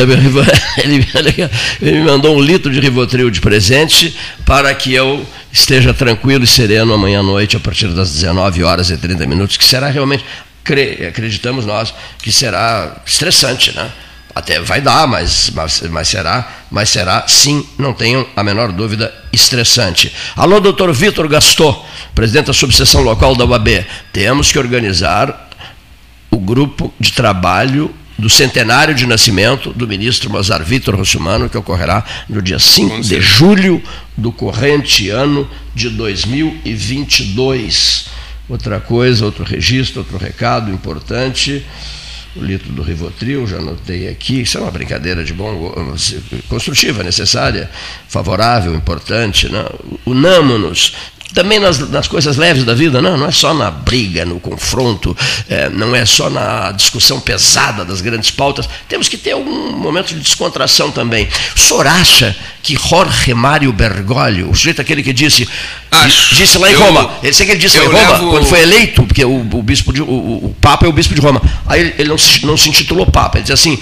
[0.81, 1.05] ele,
[1.81, 4.15] ele me mandou um litro de Rivotril de presente
[4.45, 8.89] para que eu esteja tranquilo e sereno amanhã à noite, a partir das 19 horas
[8.89, 10.23] e 30 minutos, que será realmente
[11.07, 13.91] acreditamos nós que será estressante, né?
[14.35, 19.13] Até vai dar, mas, mas, mas será, mas será sim, não tenham a menor dúvida,
[19.31, 20.11] estressante.
[20.35, 21.85] Alô, doutor Vitor Gastou,
[22.15, 23.85] presidente da subseção local da UAB.
[24.11, 25.49] Temos que organizar
[26.31, 32.03] o grupo de trabalho do centenário de nascimento do ministro Mozart Vitor Russumano, que ocorrerá
[32.27, 33.83] no dia 5 de julho
[34.17, 38.07] do corrente ano de 2022.
[38.49, 41.63] Outra coisa, outro registro, outro recado importante.
[42.35, 44.41] O litro do Rivotril, já anotei aqui.
[44.41, 45.75] Isso é uma brincadeira de bom
[46.49, 47.69] construtiva, necessária,
[48.07, 49.47] favorável, importante.
[49.49, 49.63] Né?
[50.05, 50.95] Unamo-nos
[51.33, 55.15] também nas, nas, coisas leves da vida, não, não é só na briga, no confronto,
[55.49, 60.13] é, não é só na discussão pesada das grandes pautas, temos que ter algum momento
[60.13, 61.27] de descontração também.
[61.55, 65.47] O senhor acha que Jorge Mário Bergoglio, o sujeito aquele que disse,
[65.91, 68.29] Acho, disse lá em eu, Roma, ele sei que ele disse lá em Roma, levo...
[68.29, 71.21] quando foi eleito, porque o, o bispo de, o, o, Papa é o bispo de
[71.21, 73.77] Roma, aí ele, ele não, se, não se intitulou Papa, ele disse assim,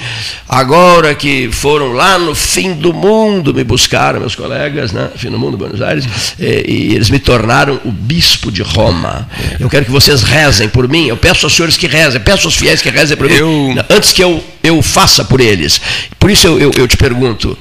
[0.49, 5.37] agora que foram lá no fim do mundo me buscaram, meus colegas, né, fim do
[5.37, 6.05] mundo, Buenos Aires,
[6.39, 7.40] e, e eles me tornaram
[7.85, 9.27] o bispo de Roma.
[9.59, 12.55] Eu quero que vocês rezem por mim, eu peço aos senhores que rezem, peço aos
[12.55, 13.47] fiéis que rezem por eu...
[13.47, 15.81] mim, antes que eu, eu faça por eles.
[16.19, 17.57] Por isso eu, eu, eu te pergunto,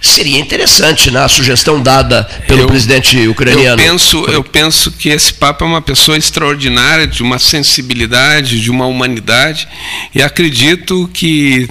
[0.00, 3.82] Seria interessante na né, sugestão dada pelo eu, presidente ucraniano.
[3.82, 8.70] Eu penso, eu penso que esse Papa é uma pessoa extraordinária, de uma sensibilidade, de
[8.70, 9.66] uma humanidade,
[10.14, 11.68] e acredito que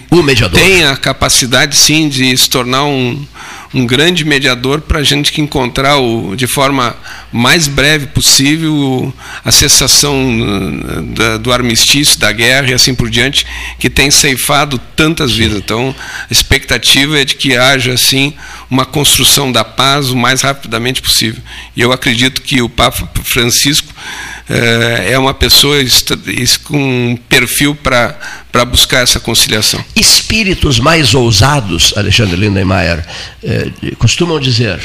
[0.53, 3.25] tem a capacidade, sim, de se tornar um,
[3.77, 6.95] um grande mediador para a gente que encontrar o, de forma
[7.31, 9.13] mais breve possível
[9.45, 13.45] a cessação uh, da, do armistício, da guerra e assim por diante,
[13.77, 15.59] que tem ceifado tantas vidas.
[15.59, 15.93] Então,
[16.27, 18.33] a expectativa é de que haja assim
[18.67, 21.41] uma construção da paz o mais rapidamente possível.
[21.75, 23.93] E eu acredito que o Papa Francisco
[24.49, 25.77] é, é uma pessoa
[26.63, 26.77] com
[27.11, 29.83] um perfil para buscar essa conciliação.
[29.95, 33.05] Espíritos mais ousados, Alexandre Lindenmayer,
[33.43, 34.79] é, costumam dizer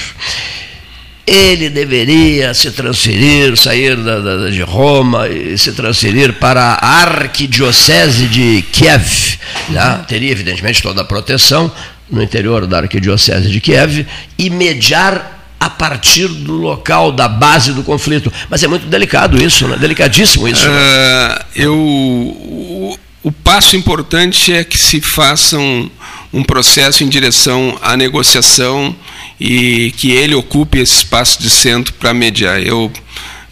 [1.27, 8.27] ele deveria se transferir, sair da, da, de Roma e se transferir para a arquidiocese
[8.27, 9.39] de Kiev.
[9.69, 10.05] Né?
[10.09, 11.71] Teria, evidentemente, toda a proteção
[12.11, 14.05] no interior da arquidiocese de Kiev
[14.37, 15.32] e mediar
[15.65, 18.33] a partir do local, da base do conflito.
[18.51, 19.77] Mas é muito delicado isso, né?
[19.77, 20.67] delicadíssimo isso.
[20.67, 20.73] Né?
[20.73, 25.89] Uh, eu, o, o, passo importante é que se faça um,
[26.33, 28.95] um processo em direção à negociação
[29.39, 32.61] e que ele ocupe esse espaço de centro para mediar.
[32.61, 32.91] Eu,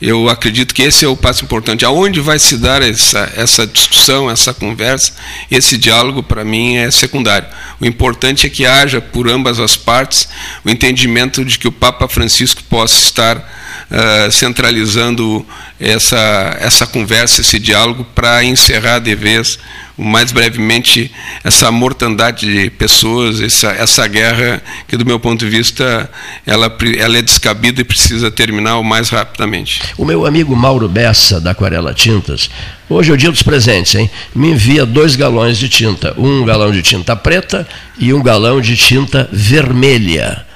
[0.00, 1.84] eu acredito que esse é o passo importante.
[1.84, 5.12] Aonde vai se dar essa, essa discussão, essa conversa,
[5.50, 7.48] esse diálogo, para mim, é secundário.
[7.78, 10.28] O importante é que haja, por ambas as partes,
[10.64, 13.59] o entendimento de que o Papa Francisco possa estar
[13.90, 15.44] uh, centralizando
[15.78, 19.58] essa, essa conversa, esse diálogo, para encerrar de vez
[20.00, 21.12] o mais brevemente
[21.44, 26.10] essa mortandade de pessoas, essa, essa guerra que, do meu ponto de vista,
[26.46, 29.82] ela, ela é descabida e precisa terminar o mais rapidamente.
[29.98, 32.48] O meu amigo Mauro Bessa, da Aquarela Tintas,
[32.88, 34.10] hoje é o dia dos presentes, hein?
[34.34, 37.68] me envia dois galões de tinta, um galão de tinta preta
[37.98, 40.46] e um galão de tinta vermelha.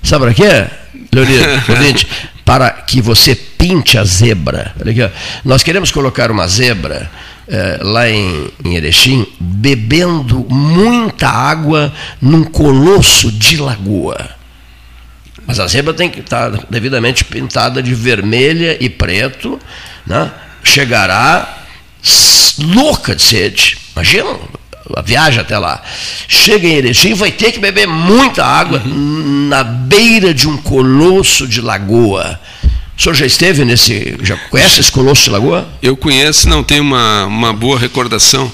[0.00, 0.66] Sabe para quê,
[1.12, 2.06] Leonido?
[2.44, 4.74] para que você pinte a zebra.
[5.44, 7.10] Nós queremos colocar uma zebra
[7.48, 14.30] é, lá em, em Erechim, bebendo muita água num colosso de lagoa.
[15.46, 19.58] Mas a zebra tem que estar devidamente pintada de vermelha e preto,
[20.06, 20.30] né?
[20.62, 21.64] chegará
[22.58, 23.78] louca de sede.
[23.94, 24.36] Imagina,
[24.96, 25.82] a viagem até lá.
[26.28, 29.48] Chega em Erechim, vai ter que beber muita água uhum.
[29.48, 32.40] na beira de um colosso de lagoa.
[32.96, 34.16] O senhor já esteve nesse.
[34.22, 35.66] Já conhece esse Colosso de Lagoa?
[35.82, 38.52] Eu conheço, não tenho uma, uma boa recordação.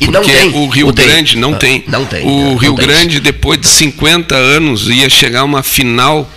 [0.00, 0.48] E não tem.
[0.50, 1.84] o Rio Grande não, tem.
[1.88, 2.24] Não tem.
[2.24, 6.30] O não Rio tem Grande, depois de 50 anos, ia chegar uma final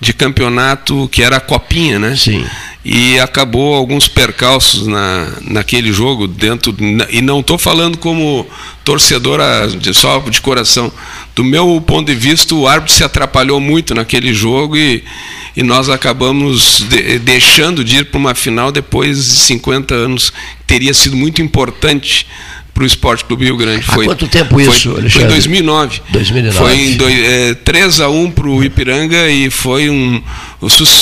[0.00, 2.16] de campeonato que era a Copinha, né?
[2.16, 2.44] Sim.
[2.82, 6.74] E acabou alguns percalços na, naquele jogo dentro.
[7.10, 8.46] E não estou falando como
[8.82, 9.40] torcedor
[9.78, 10.90] de, só de coração.
[11.34, 15.04] Do meu ponto de vista, o árbitro se atrapalhou muito naquele jogo e
[15.56, 20.32] e nós acabamos de, deixando de ir para uma final depois de 50 anos.
[20.66, 22.26] Teria sido muito importante
[22.80, 23.82] para o Esporte Clube Rio Grande.
[23.82, 25.10] Foi, Há quanto tempo foi, isso, Alexandre?
[25.10, 26.02] Foi em 2009.
[26.10, 26.58] 2009.
[26.58, 30.22] Foi em do, é, 3 a 1 para o Ipiranga e foi um,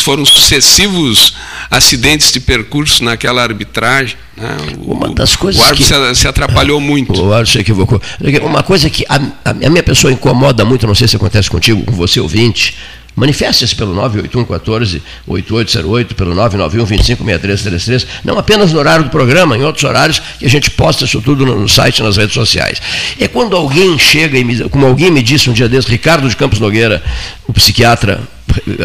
[0.02, 1.34] foram sucessivos
[1.70, 4.16] acidentes de percurso naquela arbitragem.
[4.36, 4.56] Né?
[4.80, 7.12] O, Uma das coisas o árbitro que, se, se atrapalhou muito.
[7.12, 8.02] O árbitro se equivocou.
[8.42, 11.92] Uma coisa que a, a minha pessoa incomoda muito, não sei se acontece contigo, com
[11.92, 12.76] você ouvinte,
[13.18, 19.84] Manifeste-se pelo 98114 8808, pelo 991 256333, não apenas no horário do programa, em outros
[19.84, 22.80] horários que a gente posta isso tudo no site, nas redes sociais.
[23.18, 26.36] É quando alguém chega e me, como alguém me disse um dia desse, Ricardo de
[26.36, 27.02] Campos Nogueira,
[27.46, 28.20] o psiquiatra,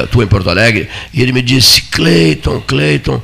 [0.02, 3.22] atua em Porto Alegre, e ele me disse, Cleiton, Cleiton,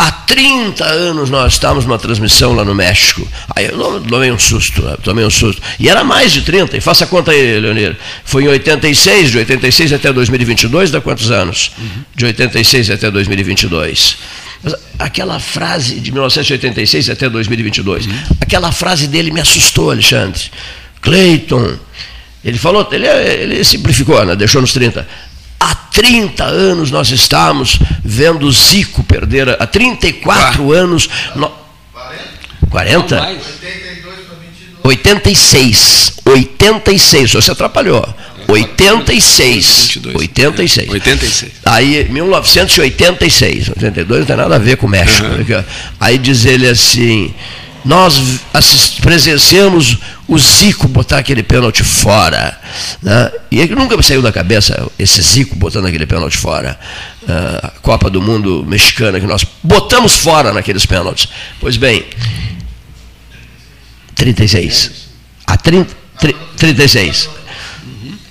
[0.00, 3.26] Há 30 anos nós estávamos numa transmissão lá no México.
[3.56, 4.96] Aí eu tomei um susto, né?
[5.02, 5.60] tomei um susto.
[5.76, 7.96] E era mais de 30, e faça a conta aí, Leonir.
[8.24, 11.72] Foi em 86, de 86 até 2022, dá quantos anos?
[12.14, 14.18] De 86 até 2022.
[14.62, 18.12] Mas aquela frase de 1986 até 2022, uhum.
[18.40, 20.42] aquela frase dele me assustou, Alexandre.
[21.02, 21.76] Cleiton,
[22.44, 24.36] ele falou, ele, ele simplificou, né?
[24.36, 25.06] deixou nos 30.
[25.98, 29.60] Há 30 anos nós estamos vendo o Zico perder.
[29.60, 31.10] Há 34 anos.
[31.34, 31.50] No...
[32.70, 33.16] 40?
[33.16, 33.40] 40?
[34.84, 36.12] 86.
[36.24, 37.32] 86.
[37.32, 38.06] Você atrapalhou.
[38.46, 39.98] 86.
[40.14, 40.88] 86.
[40.88, 41.52] 86.
[41.64, 43.70] Aí, 1986.
[43.70, 45.26] 82 não tem nada a ver com o México.
[45.26, 45.64] Uhum.
[45.98, 47.34] Aí diz ele assim
[47.88, 49.96] nós assist, presenciamos
[50.28, 52.60] o Zico botar aquele pênalti fora.
[53.02, 53.32] Né?
[53.50, 56.78] E ele nunca me saiu da cabeça esse Zico botando aquele pênalti fora.
[57.22, 61.30] Uh, a Copa do Mundo mexicana que nós botamos fora naqueles pênaltis.
[61.58, 62.04] Pois bem,
[64.14, 65.08] 36.
[65.46, 65.96] A 30,
[66.58, 67.30] 36.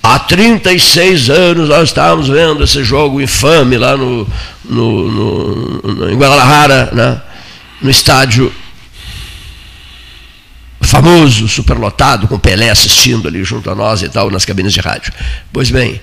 [0.00, 4.24] Há 36 anos nós estávamos vendo esse jogo infame lá no,
[4.64, 7.20] no, no, no em Guadalajara, né?
[7.82, 8.52] no estádio
[10.88, 15.12] famoso, superlotado, com Pelé assistindo ali junto a nós e tal, nas cabines de rádio.
[15.52, 16.00] Pois bem,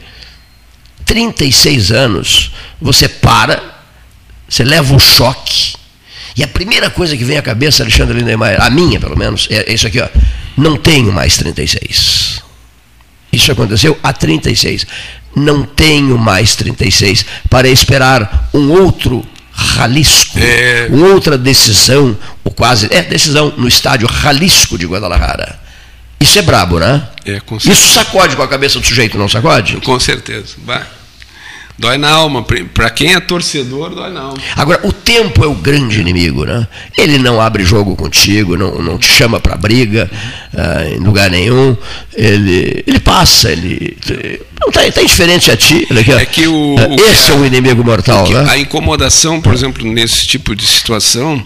[1.06, 2.52] 36 anos,
[2.82, 3.62] você para,
[4.48, 5.76] você leva um choque,
[6.38, 9.74] e a primeira coisa que vem à cabeça, Alexandre Lindemeyer, a minha pelo menos, é
[9.74, 10.08] isso aqui, ó,
[10.58, 12.44] não tenho mais 36.
[13.32, 14.88] Isso aconteceu há 36.
[15.36, 20.40] Não tenho mais 36 para esperar um outro Jalisco.
[20.40, 20.88] É...
[20.92, 22.18] Outra decisão,
[22.56, 25.60] quase, é decisão, no estádio Jalisco de Guadalajara.
[26.20, 27.08] Isso é brabo, né?
[27.26, 29.78] É, Isso sacode com a cabeça do sujeito, não sacode?
[29.78, 30.56] Com certeza.
[30.66, 30.84] Vai.
[31.78, 32.46] Dói na alma.
[32.74, 34.38] Para quem é torcedor, dói na alma.
[34.56, 36.66] Agora, o tempo é o grande inimigo, né?
[36.98, 40.10] Ele não abre jogo contigo, não, não te chama para briga
[40.54, 41.76] uh, em lugar nenhum.
[42.14, 43.98] Ele, ele passa, ele.
[44.62, 45.86] Não está tá indiferente a ti.
[46.18, 48.46] É que o, uh, esse é o inimigo mortal, né?
[48.50, 51.44] A incomodação, por exemplo, nesse tipo de situação,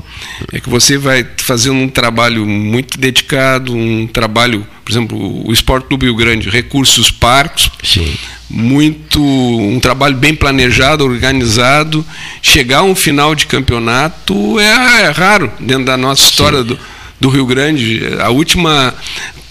[0.53, 5.89] é que você vai fazendo um trabalho muito dedicado, um trabalho, por exemplo, o Esporte
[5.89, 7.71] do Rio Grande, recursos parcos.
[7.83, 8.15] Sim
[8.49, 12.05] muito um trabalho bem planejado, organizado.
[12.41, 16.79] Chegar a um final de campeonato é, é raro dentro da nossa história do,
[17.19, 18.01] do, Rio Grande.
[18.19, 18.93] A última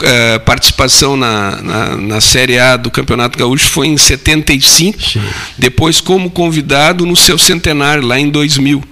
[0.03, 5.23] é, participação na, na, na, Série A do Campeonato Gaúcho foi em 75, Sim.
[5.57, 8.83] depois como convidado no seu centenário, lá em 2000.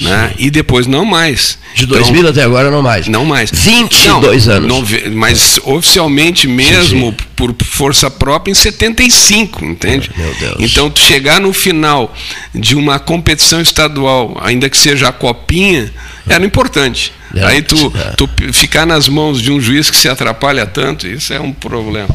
[0.00, 0.34] Né?
[0.38, 1.58] E depois não mais.
[1.74, 3.08] De 2000 então, até agora não mais.
[3.08, 3.50] Não mais.
[3.50, 4.68] 22 não, anos.
[4.68, 10.10] Não, mas oficialmente mesmo, por força própria, em 75, entende?
[10.16, 10.56] Meu Deus.
[10.58, 12.14] Então, tu chegar no final
[12.54, 15.92] de uma competição estadual, ainda que seja a copinha,
[16.28, 17.12] era importante.
[17.34, 18.10] É, Aí tu, é.
[18.16, 22.08] tu ficar nas mãos de um juiz que se atrapalha tanto, isso é um problema.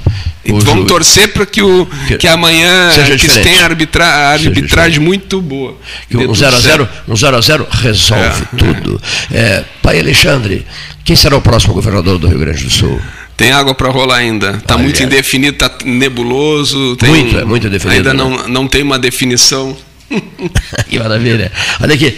[0.43, 0.87] E vamos juiz.
[0.87, 1.87] torcer para que, o,
[2.19, 5.77] que amanhã seja que tenha arbitra, arbitragem muito boa.
[6.09, 8.57] Que um 0 a 0 um 0 a 0 resolve é.
[8.57, 9.01] tudo.
[9.33, 10.65] É, pai Alexandre,
[11.05, 12.99] quem será o próximo governador do Rio Grande do Sul?
[13.37, 14.51] Tem água para rolar ainda.
[14.51, 16.95] Está muito indefinido, está nebuloso.
[16.97, 18.09] Tem, muito, é muito definido.
[18.09, 18.19] Ainda né?
[18.23, 19.75] não, não tem uma definição.
[20.89, 21.51] que maravilha.
[21.81, 22.17] Olha aqui.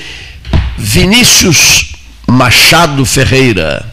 [0.78, 1.94] Vinícius
[2.28, 3.86] Machado Ferreira,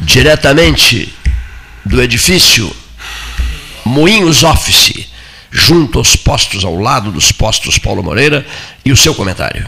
[0.00, 1.14] diretamente
[1.84, 2.74] do edifício
[3.84, 5.10] Moinhos Office,
[5.50, 8.46] junto aos postos, ao lado dos postos Paulo Moreira,
[8.84, 9.66] e o seu comentário.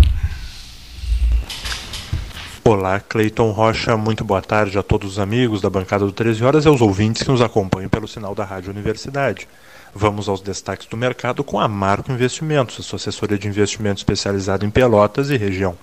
[2.64, 6.64] Olá, Cleiton Rocha, muito boa tarde a todos os amigos da bancada do 13 Horas
[6.64, 9.46] e aos ouvintes que nos acompanham pelo sinal da Rádio Universidade.
[9.94, 14.64] Vamos aos destaques do mercado com a Marco Investimentos, a sua assessoria de investimento especializada
[14.64, 15.76] em Pelotas e região.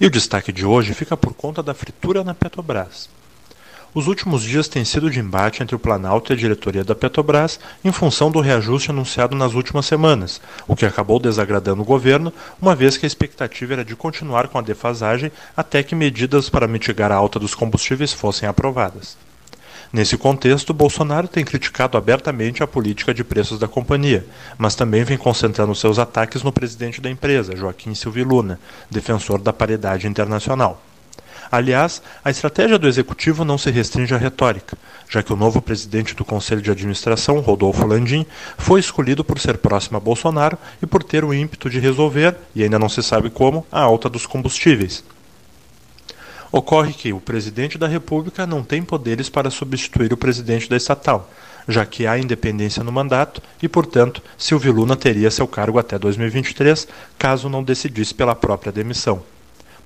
[0.00, 3.10] E o destaque de hoje fica por conta da fritura na Petrobras.
[3.92, 7.58] Os últimos dias têm sido de embate entre o Planalto e a diretoria da Petrobras
[7.84, 12.76] em função do reajuste anunciado nas últimas semanas, o que acabou desagradando o governo, uma
[12.76, 17.10] vez que a expectativa era de continuar com a defasagem até que medidas para mitigar
[17.10, 19.16] a alta dos combustíveis fossem aprovadas.
[19.90, 24.26] Nesse contexto, Bolsonaro tem criticado abertamente a política de preços da companhia,
[24.58, 28.60] mas também vem concentrando seus ataques no presidente da empresa, Joaquim Silviluna,
[28.90, 30.82] defensor da paridade internacional.
[31.50, 34.76] Aliás, a estratégia do executivo não se restringe à retórica,
[35.08, 38.26] já que o novo presidente do Conselho de Administração, Rodolfo Landim,
[38.58, 42.62] foi escolhido por ser próximo a Bolsonaro e por ter o ímpeto de resolver, e
[42.62, 45.02] ainda não se sabe como, a alta dos combustíveis.
[46.50, 51.30] Ocorre que o presidente da República não tem poderes para substituir o presidente da estatal,
[51.68, 56.88] já que há independência no mandato e, portanto, Silvio Luna teria seu cargo até 2023,
[57.18, 59.22] caso não decidisse pela própria demissão.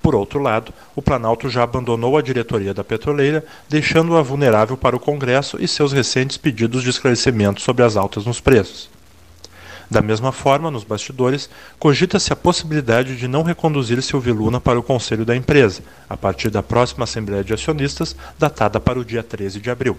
[0.01, 5.01] Por outro lado, o Planalto já abandonou a diretoria da petroleira, deixando-a vulnerável para o
[5.01, 8.89] Congresso e seus recentes pedidos de esclarecimento sobre as altas nos preços.
[9.93, 14.82] Da mesma forma, nos bastidores, cogita-se a possibilidade de não reconduzir Silvio Luna para o
[14.82, 19.60] conselho da empresa, a partir da próxima Assembleia de Acionistas, datada para o dia 13
[19.60, 19.98] de abril.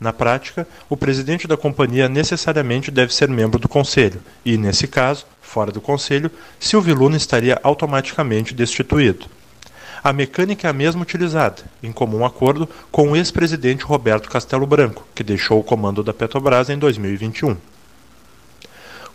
[0.00, 5.26] Na prática, o presidente da companhia necessariamente deve ser membro do conselho, e, nesse caso,
[5.42, 9.26] fora do conselho, Silvio Luna estaria automaticamente destituído.
[10.02, 15.06] A mecânica é a mesma utilizada, em comum acordo com o ex-presidente Roberto Castelo Branco,
[15.14, 17.75] que deixou o comando da Petrobras em 2021.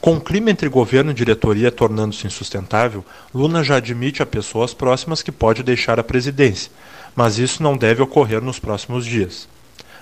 [0.01, 5.21] Com o clima entre governo e diretoria tornando-se insustentável, Luna já admite a pessoas próximas
[5.21, 6.71] que pode deixar a presidência,
[7.15, 9.47] mas isso não deve ocorrer nos próximos dias.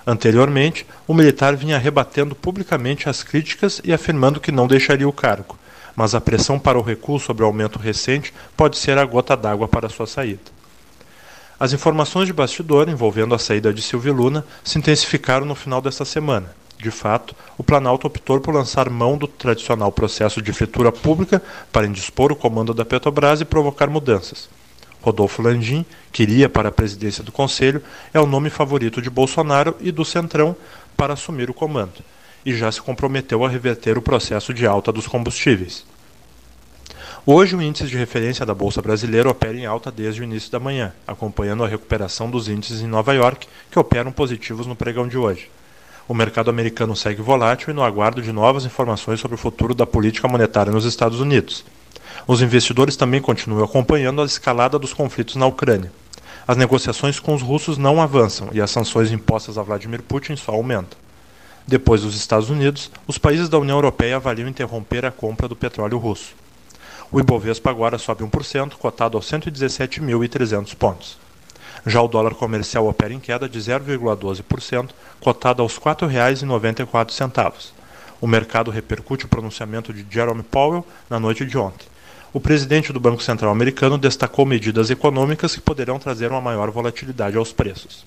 [0.07, 5.59] Anteriormente, o militar vinha rebatendo publicamente as críticas e afirmando que não deixaria o cargo,
[5.97, 9.67] mas a pressão para o recuo sobre o aumento recente pode ser a gota d'água
[9.67, 10.39] para sua saída.
[11.59, 16.05] As informações de bastidor envolvendo a saída de Silvio Luna se intensificaram no final desta
[16.05, 16.55] semana.
[16.81, 21.43] De fato, o Planalto optou por lançar mão do tradicional processo de fritura pública
[21.73, 24.49] para indispor o comando da Petrobras e provocar mudanças.
[25.01, 27.83] Rodolfo Landim, que iria para a presidência do Conselho,
[28.13, 30.55] é o nome favorito de Bolsonaro e do Centrão
[30.95, 32.01] para assumir o comando,
[32.45, 35.85] e já se comprometeu a reverter o processo de alta dos combustíveis.
[37.25, 40.59] Hoje, o índice de referência da Bolsa Brasileira opera em alta desde o início da
[40.61, 45.17] manhã, acompanhando a recuperação dos índices em Nova York, que operam positivos no pregão de
[45.17, 45.49] hoje.
[46.09, 49.85] O mercado americano segue volátil e no aguardo de novas informações sobre o futuro da
[49.85, 51.63] política monetária nos Estados Unidos.
[52.27, 55.91] Os investidores também continuam acompanhando a escalada dos conflitos na Ucrânia.
[56.47, 60.51] As negociações com os russos não avançam e as sanções impostas a Vladimir Putin só
[60.51, 60.97] aumentam.
[61.67, 65.99] Depois dos Estados Unidos, os países da União Europeia avaliam interromper a compra do petróleo
[65.99, 66.33] russo.
[67.11, 71.19] O Ibovespa agora sobe 1%, cotado aos 117.300 pontos.
[71.85, 74.89] Já o dólar comercial opera em queda de 0,12%,
[75.19, 77.53] cotado aos R$ 4,94.
[78.21, 81.87] O mercado repercute o pronunciamento de Jerome Powell na noite de ontem.
[82.31, 87.37] O presidente do Banco Central americano destacou medidas econômicas que poderão trazer uma maior volatilidade
[87.37, 88.05] aos preços.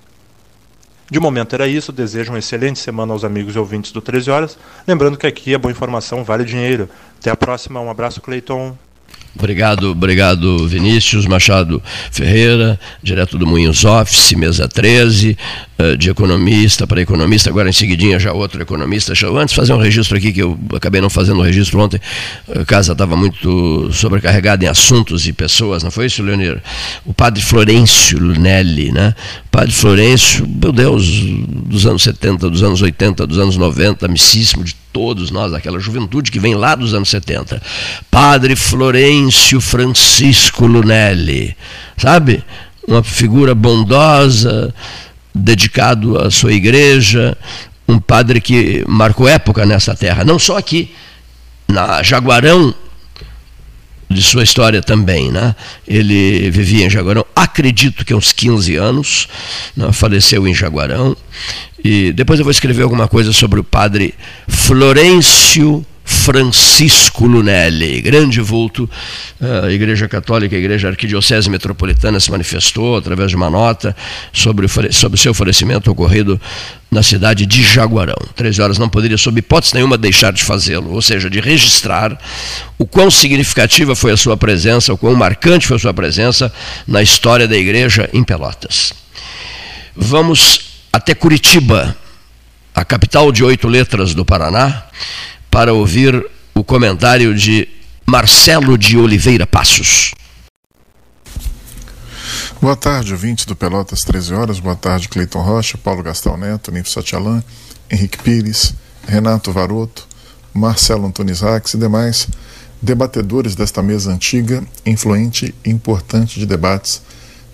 [1.10, 1.92] De momento era isso.
[1.92, 4.58] Desejo uma excelente semana aos amigos e ouvintes do 13 Horas.
[4.86, 6.88] Lembrando que aqui a boa informação vale dinheiro.
[7.18, 7.80] Até a próxima.
[7.80, 8.76] Um abraço, Cleiton.
[9.34, 15.36] Obrigado, obrigado Vinícius Machado Ferreira, direto do Moinhos Office, mesa 13, eh,
[15.98, 19.12] de economista para economista, agora em seguidinha já outro economista.
[19.12, 22.00] Deixa eu antes fazer um registro aqui, que eu acabei não fazendo o registro ontem,
[22.54, 26.62] a casa estava muito sobrecarregada em assuntos e pessoas, não foi isso, Leonir?
[27.04, 29.14] O padre Florencio Lunelli, né?
[29.50, 31.06] Padre Florencio, meu Deus,
[31.66, 36.30] dos anos 70, dos anos 80, dos anos 90, amicíssimo de todos nós, aquela juventude
[36.30, 37.60] que vem lá dos anos 70.
[38.10, 41.56] Padre Florencio Francisco Lunelli,
[41.96, 42.44] sabe?
[42.86, 44.74] Uma figura bondosa,
[45.34, 47.36] dedicado à sua igreja,
[47.88, 50.90] um padre que marcou época nessa terra, não só aqui,
[51.68, 52.74] na Jaguarão,
[54.12, 55.56] de sua história também, né?
[55.88, 59.28] Ele vivia em Jaguarão, acredito que uns 15 anos,
[59.76, 59.90] né?
[59.90, 61.16] faleceu em Jaguarão
[61.82, 64.14] e depois eu vou escrever alguma coisa sobre o padre
[64.46, 68.88] Florencio Francisco Lunelli, grande vulto,
[69.40, 73.96] a Igreja Católica, a Igreja Arquidiocese Metropolitana se manifestou através de uma nota
[74.32, 76.40] sobre sobre seu falecimento ocorrido
[76.90, 78.14] na cidade de Jaguarão.
[78.36, 82.16] Três horas não poderia, sob hipótese nenhuma, deixar de fazê-lo, ou seja, de registrar
[82.78, 86.52] o quão significativa foi a sua presença, o quão marcante foi a sua presença
[86.86, 88.92] na história da Igreja em Pelotas.
[89.96, 90.60] Vamos
[90.92, 91.96] até Curitiba,
[92.74, 94.84] a capital de oito letras do Paraná,
[95.52, 97.68] para ouvir o comentário de
[98.06, 100.14] Marcelo de Oliveira Passos.
[102.58, 104.58] Boa tarde, ouvintes do Pelotas 13 Horas.
[104.58, 107.44] Boa tarde, Cleiton Rocha, Paulo Gastão Neto, Nifo Satialan,
[107.90, 108.74] Henrique Pires,
[109.06, 110.08] Renato Varoto,
[110.54, 112.28] Marcelo Antunes Rax e demais
[112.80, 117.02] debatedores desta mesa antiga, influente e importante de debates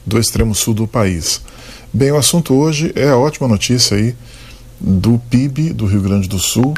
[0.07, 1.41] do extremo sul do país.
[1.93, 4.15] Bem, o assunto hoje é a ótima notícia aí
[4.79, 6.75] do PIB do Rio Grande do Sul.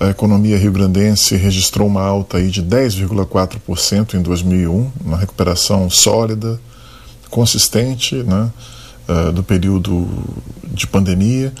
[0.00, 6.58] A economia rio-grandense registrou uma alta aí de 10,4% em 2001, uma recuperação sólida,
[7.28, 8.50] consistente, né,
[9.06, 10.08] uh, do período
[10.64, 11.52] de pandemia.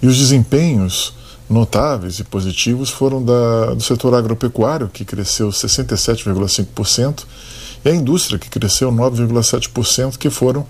[0.00, 1.12] E os desempenhos
[1.50, 7.24] notáveis e positivos foram da, do setor agropecuário, que cresceu 67,5%,
[7.84, 10.66] e a indústria, que cresceu 9,7%, que foram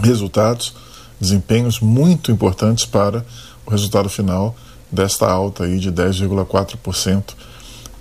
[0.00, 0.74] resultados
[1.20, 3.22] desempenhos muito importantes para
[3.66, 4.56] o resultado final
[4.90, 7.34] desta alta aí de 10,4%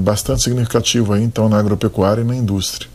[0.00, 2.88] bastante significativo aí, então, na agropecuária e na indústria.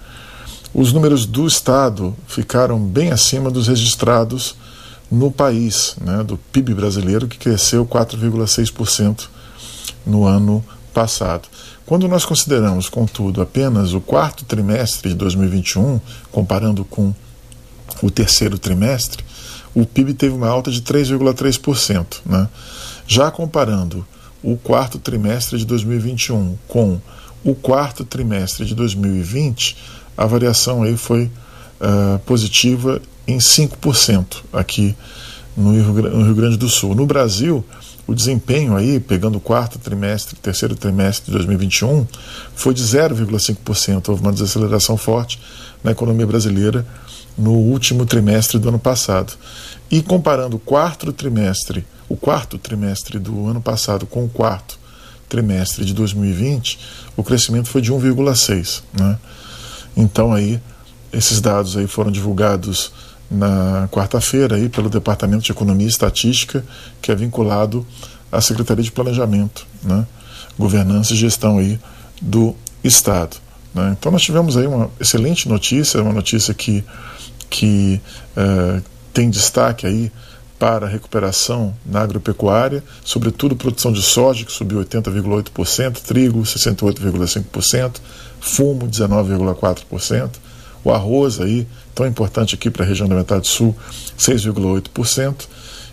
[0.74, 4.56] Os números do Estado ficaram bem acima dos registrados
[5.14, 9.28] no país, né, do PIB brasileiro, que cresceu 4,6%
[10.06, 11.48] no ano passado.
[11.86, 17.14] Quando nós consideramos, contudo, apenas o quarto trimestre de 2021, comparando com
[18.02, 19.24] o terceiro trimestre,
[19.76, 22.22] o PIB teve uma alta de 3,3%.
[22.26, 22.50] Né?
[23.06, 24.06] Já comparando
[24.42, 27.00] o quarto trimestre de 2021 com
[27.44, 29.78] o quarto trimestre de 2020,
[30.18, 31.26] a variação aí foi
[31.80, 34.96] uh, positiva em 5% aqui
[35.56, 36.96] no Rio, Grande do Sul.
[36.96, 37.64] No Brasil,
[38.06, 42.06] o desempenho aí, pegando o quarto trimestre, terceiro trimestre de 2021,
[42.56, 44.10] foi de 0,5%.
[44.10, 45.40] Houve uma desaceleração forte
[45.84, 46.86] na economia brasileira
[47.38, 49.34] no último trimestre do ano passado.
[49.90, 54.80] E comparando o quarto trimestre, o quarto trimestre do ano passado com o quarto
[55.30, 56.80] trimestre de 2020,
[57.18, 58.84] o crescimento foi de 1,6%.
[59.00, 59.18] Né?
[59.96, 60.60] Então aí
[61.12, 62.92] esses dados aí foram divulgados
[63.30, 66.64] na quarta-feira aí pelo Departamento de Economia e Estatística,
[67.02, 67.86] que é vinculado
[68.32, 70.06] à Secretaria de Planejamento, né?
[70.58, 71.80] Governança e Gestão aí
[72.22, 73.38] do Estado.
[73.74, 73.96] Né?
[73.98, 76.84] Então nós tivemos aí uma excelente notícia, uma notícia que,
[77.50, 78.00] que
[78.36, 78.82] eh,
[79.14, 80.12] tem destaque aí
[80.60, 87.96] para a recuperação na agropecuária, sobretudo produção de soja, que subiu 80,8%, trigo 68,5%,
[88.40, 90.30] fumo 19,4%,
[90.84, 93.76] o arroz aí, tão importante aqui para a região da metade sul,
[94.18, 95.48] 6,8%,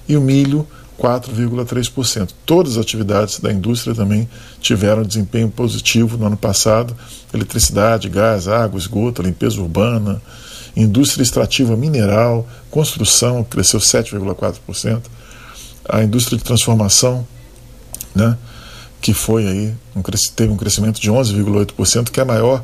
[0.09, 0.67] e o milho
[1.01, 2.31] 4,3%.
[2.45, 4.29] Todas as atividades da indústria também
[4.61, 6.95] tiveram desempenho positivo no ano passado:
[7.33, 10.21] eletricidade, gás, água, esgoto, limpeza urbana,
[10.77, 15.03] indústria extrativa mineral, construção cresceu 7,4%,
[15.89, 17.27] a indústria de transformação,
[18.15, 18.37] né,
[19.01, 20.03] que foi aí um,
[20.35, 22.63] teve um crescimento de 11,8%, que é a maior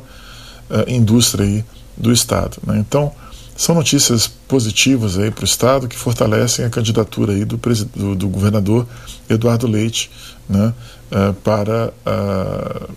[0.69, 1.65] uh, indústria aí
[1.97, 2.57] do estado.
[2.65, 2.77] Né?
[2.77, 3.11] Então
[3.57, 8.29] são notícias positivas aí para o Estado que fortalecem a candidatura aí do, do, do
[8.29, 8.87] governador
[9.27, 10.11] Eduardo Leite
[10.47, 10.71] né,
[11.11, 12.89] uh, para uh,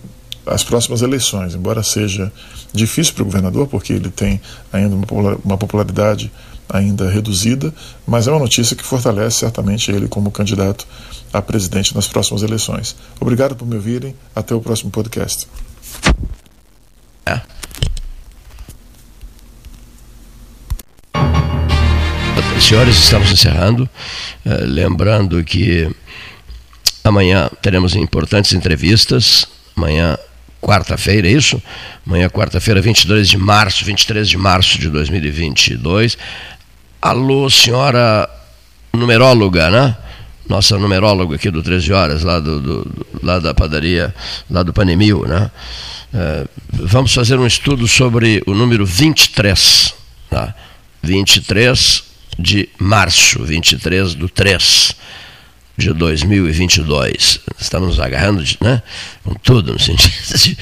[0.45, 2.31] as próximas eleições, embora seja
[2.71, 4.39] difícil para o governador, porque ele tem
[4.71, 4.95] ainda
[5.43, 6.31] uma popularidade
[6.69, 7.73] ainda reduzida,
[8.07, 10.87] mas é uma notícia que fortalece certamente ele como candidato
[11.33, 12.95] a presidente nas próximas eleições.
[13.19, 15.47] Obrigado por me ouvirem, até o próximo podcast.
[17.25, 17.41] É.
[22.71, 23.83] Senhores, estamos encerrando.
[24.45, 25.93] Uh, lembrando que
[27.03, 29.45] amanhã teremos importantes entrevistas.
[29.75, 30.17] Amanhã,
[30.61, 31.61] quarta-feira, é isso?
[32.07, 36.17] Amanhã, quarta-feira, 22 de março, 23 de março de 2022.
[37.01, 38.29] Alô, senhora
[38.93, 39.97] numeróloga, né?
[40.47, 44.15] Nossa numeróloga aqui do 13 Horas, lá, do, do, lá da padaria,
[44.49, 45.51] lá do Panemil, né?
[46.13, 49.93] Uh, vamos fazer um estudo sobre o número 23.
[50.29, 50.55] Tá?
[51.03, 54.95] 23 de março, 23 do 3
[55.77, 57.39] de 2022.
[57.59, 58.81] Estamos agarrando né,
[59.23, 60.57] com tudo, no sentido de,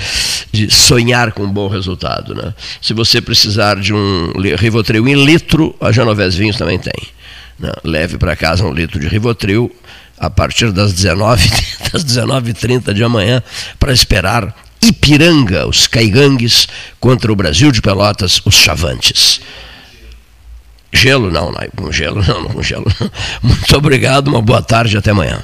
[0.52, 2.34] de, sonhar com um bom resultado.
[2.34, 2.54] Né?
[2.82, 7.08] Se você precisar de um Rivotril em litro, a Genovese Vinhos também tem.
[7.58, 7.72] Né?
[7.84, 9.74] Leve para casa um litro de Rivotril
[10.18, 11.50] a partir das 19
[11.92, 13.42] das 19h30 de amanhã
[13.80, 16.68] para esperar Ipiranga, os caigangues,
[17.00, 19.42] contra o Brasil de Pelotas, os chavantes.
[20.92, 23.12] Gelo não, não, com gelo não, não com gelo não.
[23.44, 25.44] Muito obrigado, uma boa tarde, até amanhã.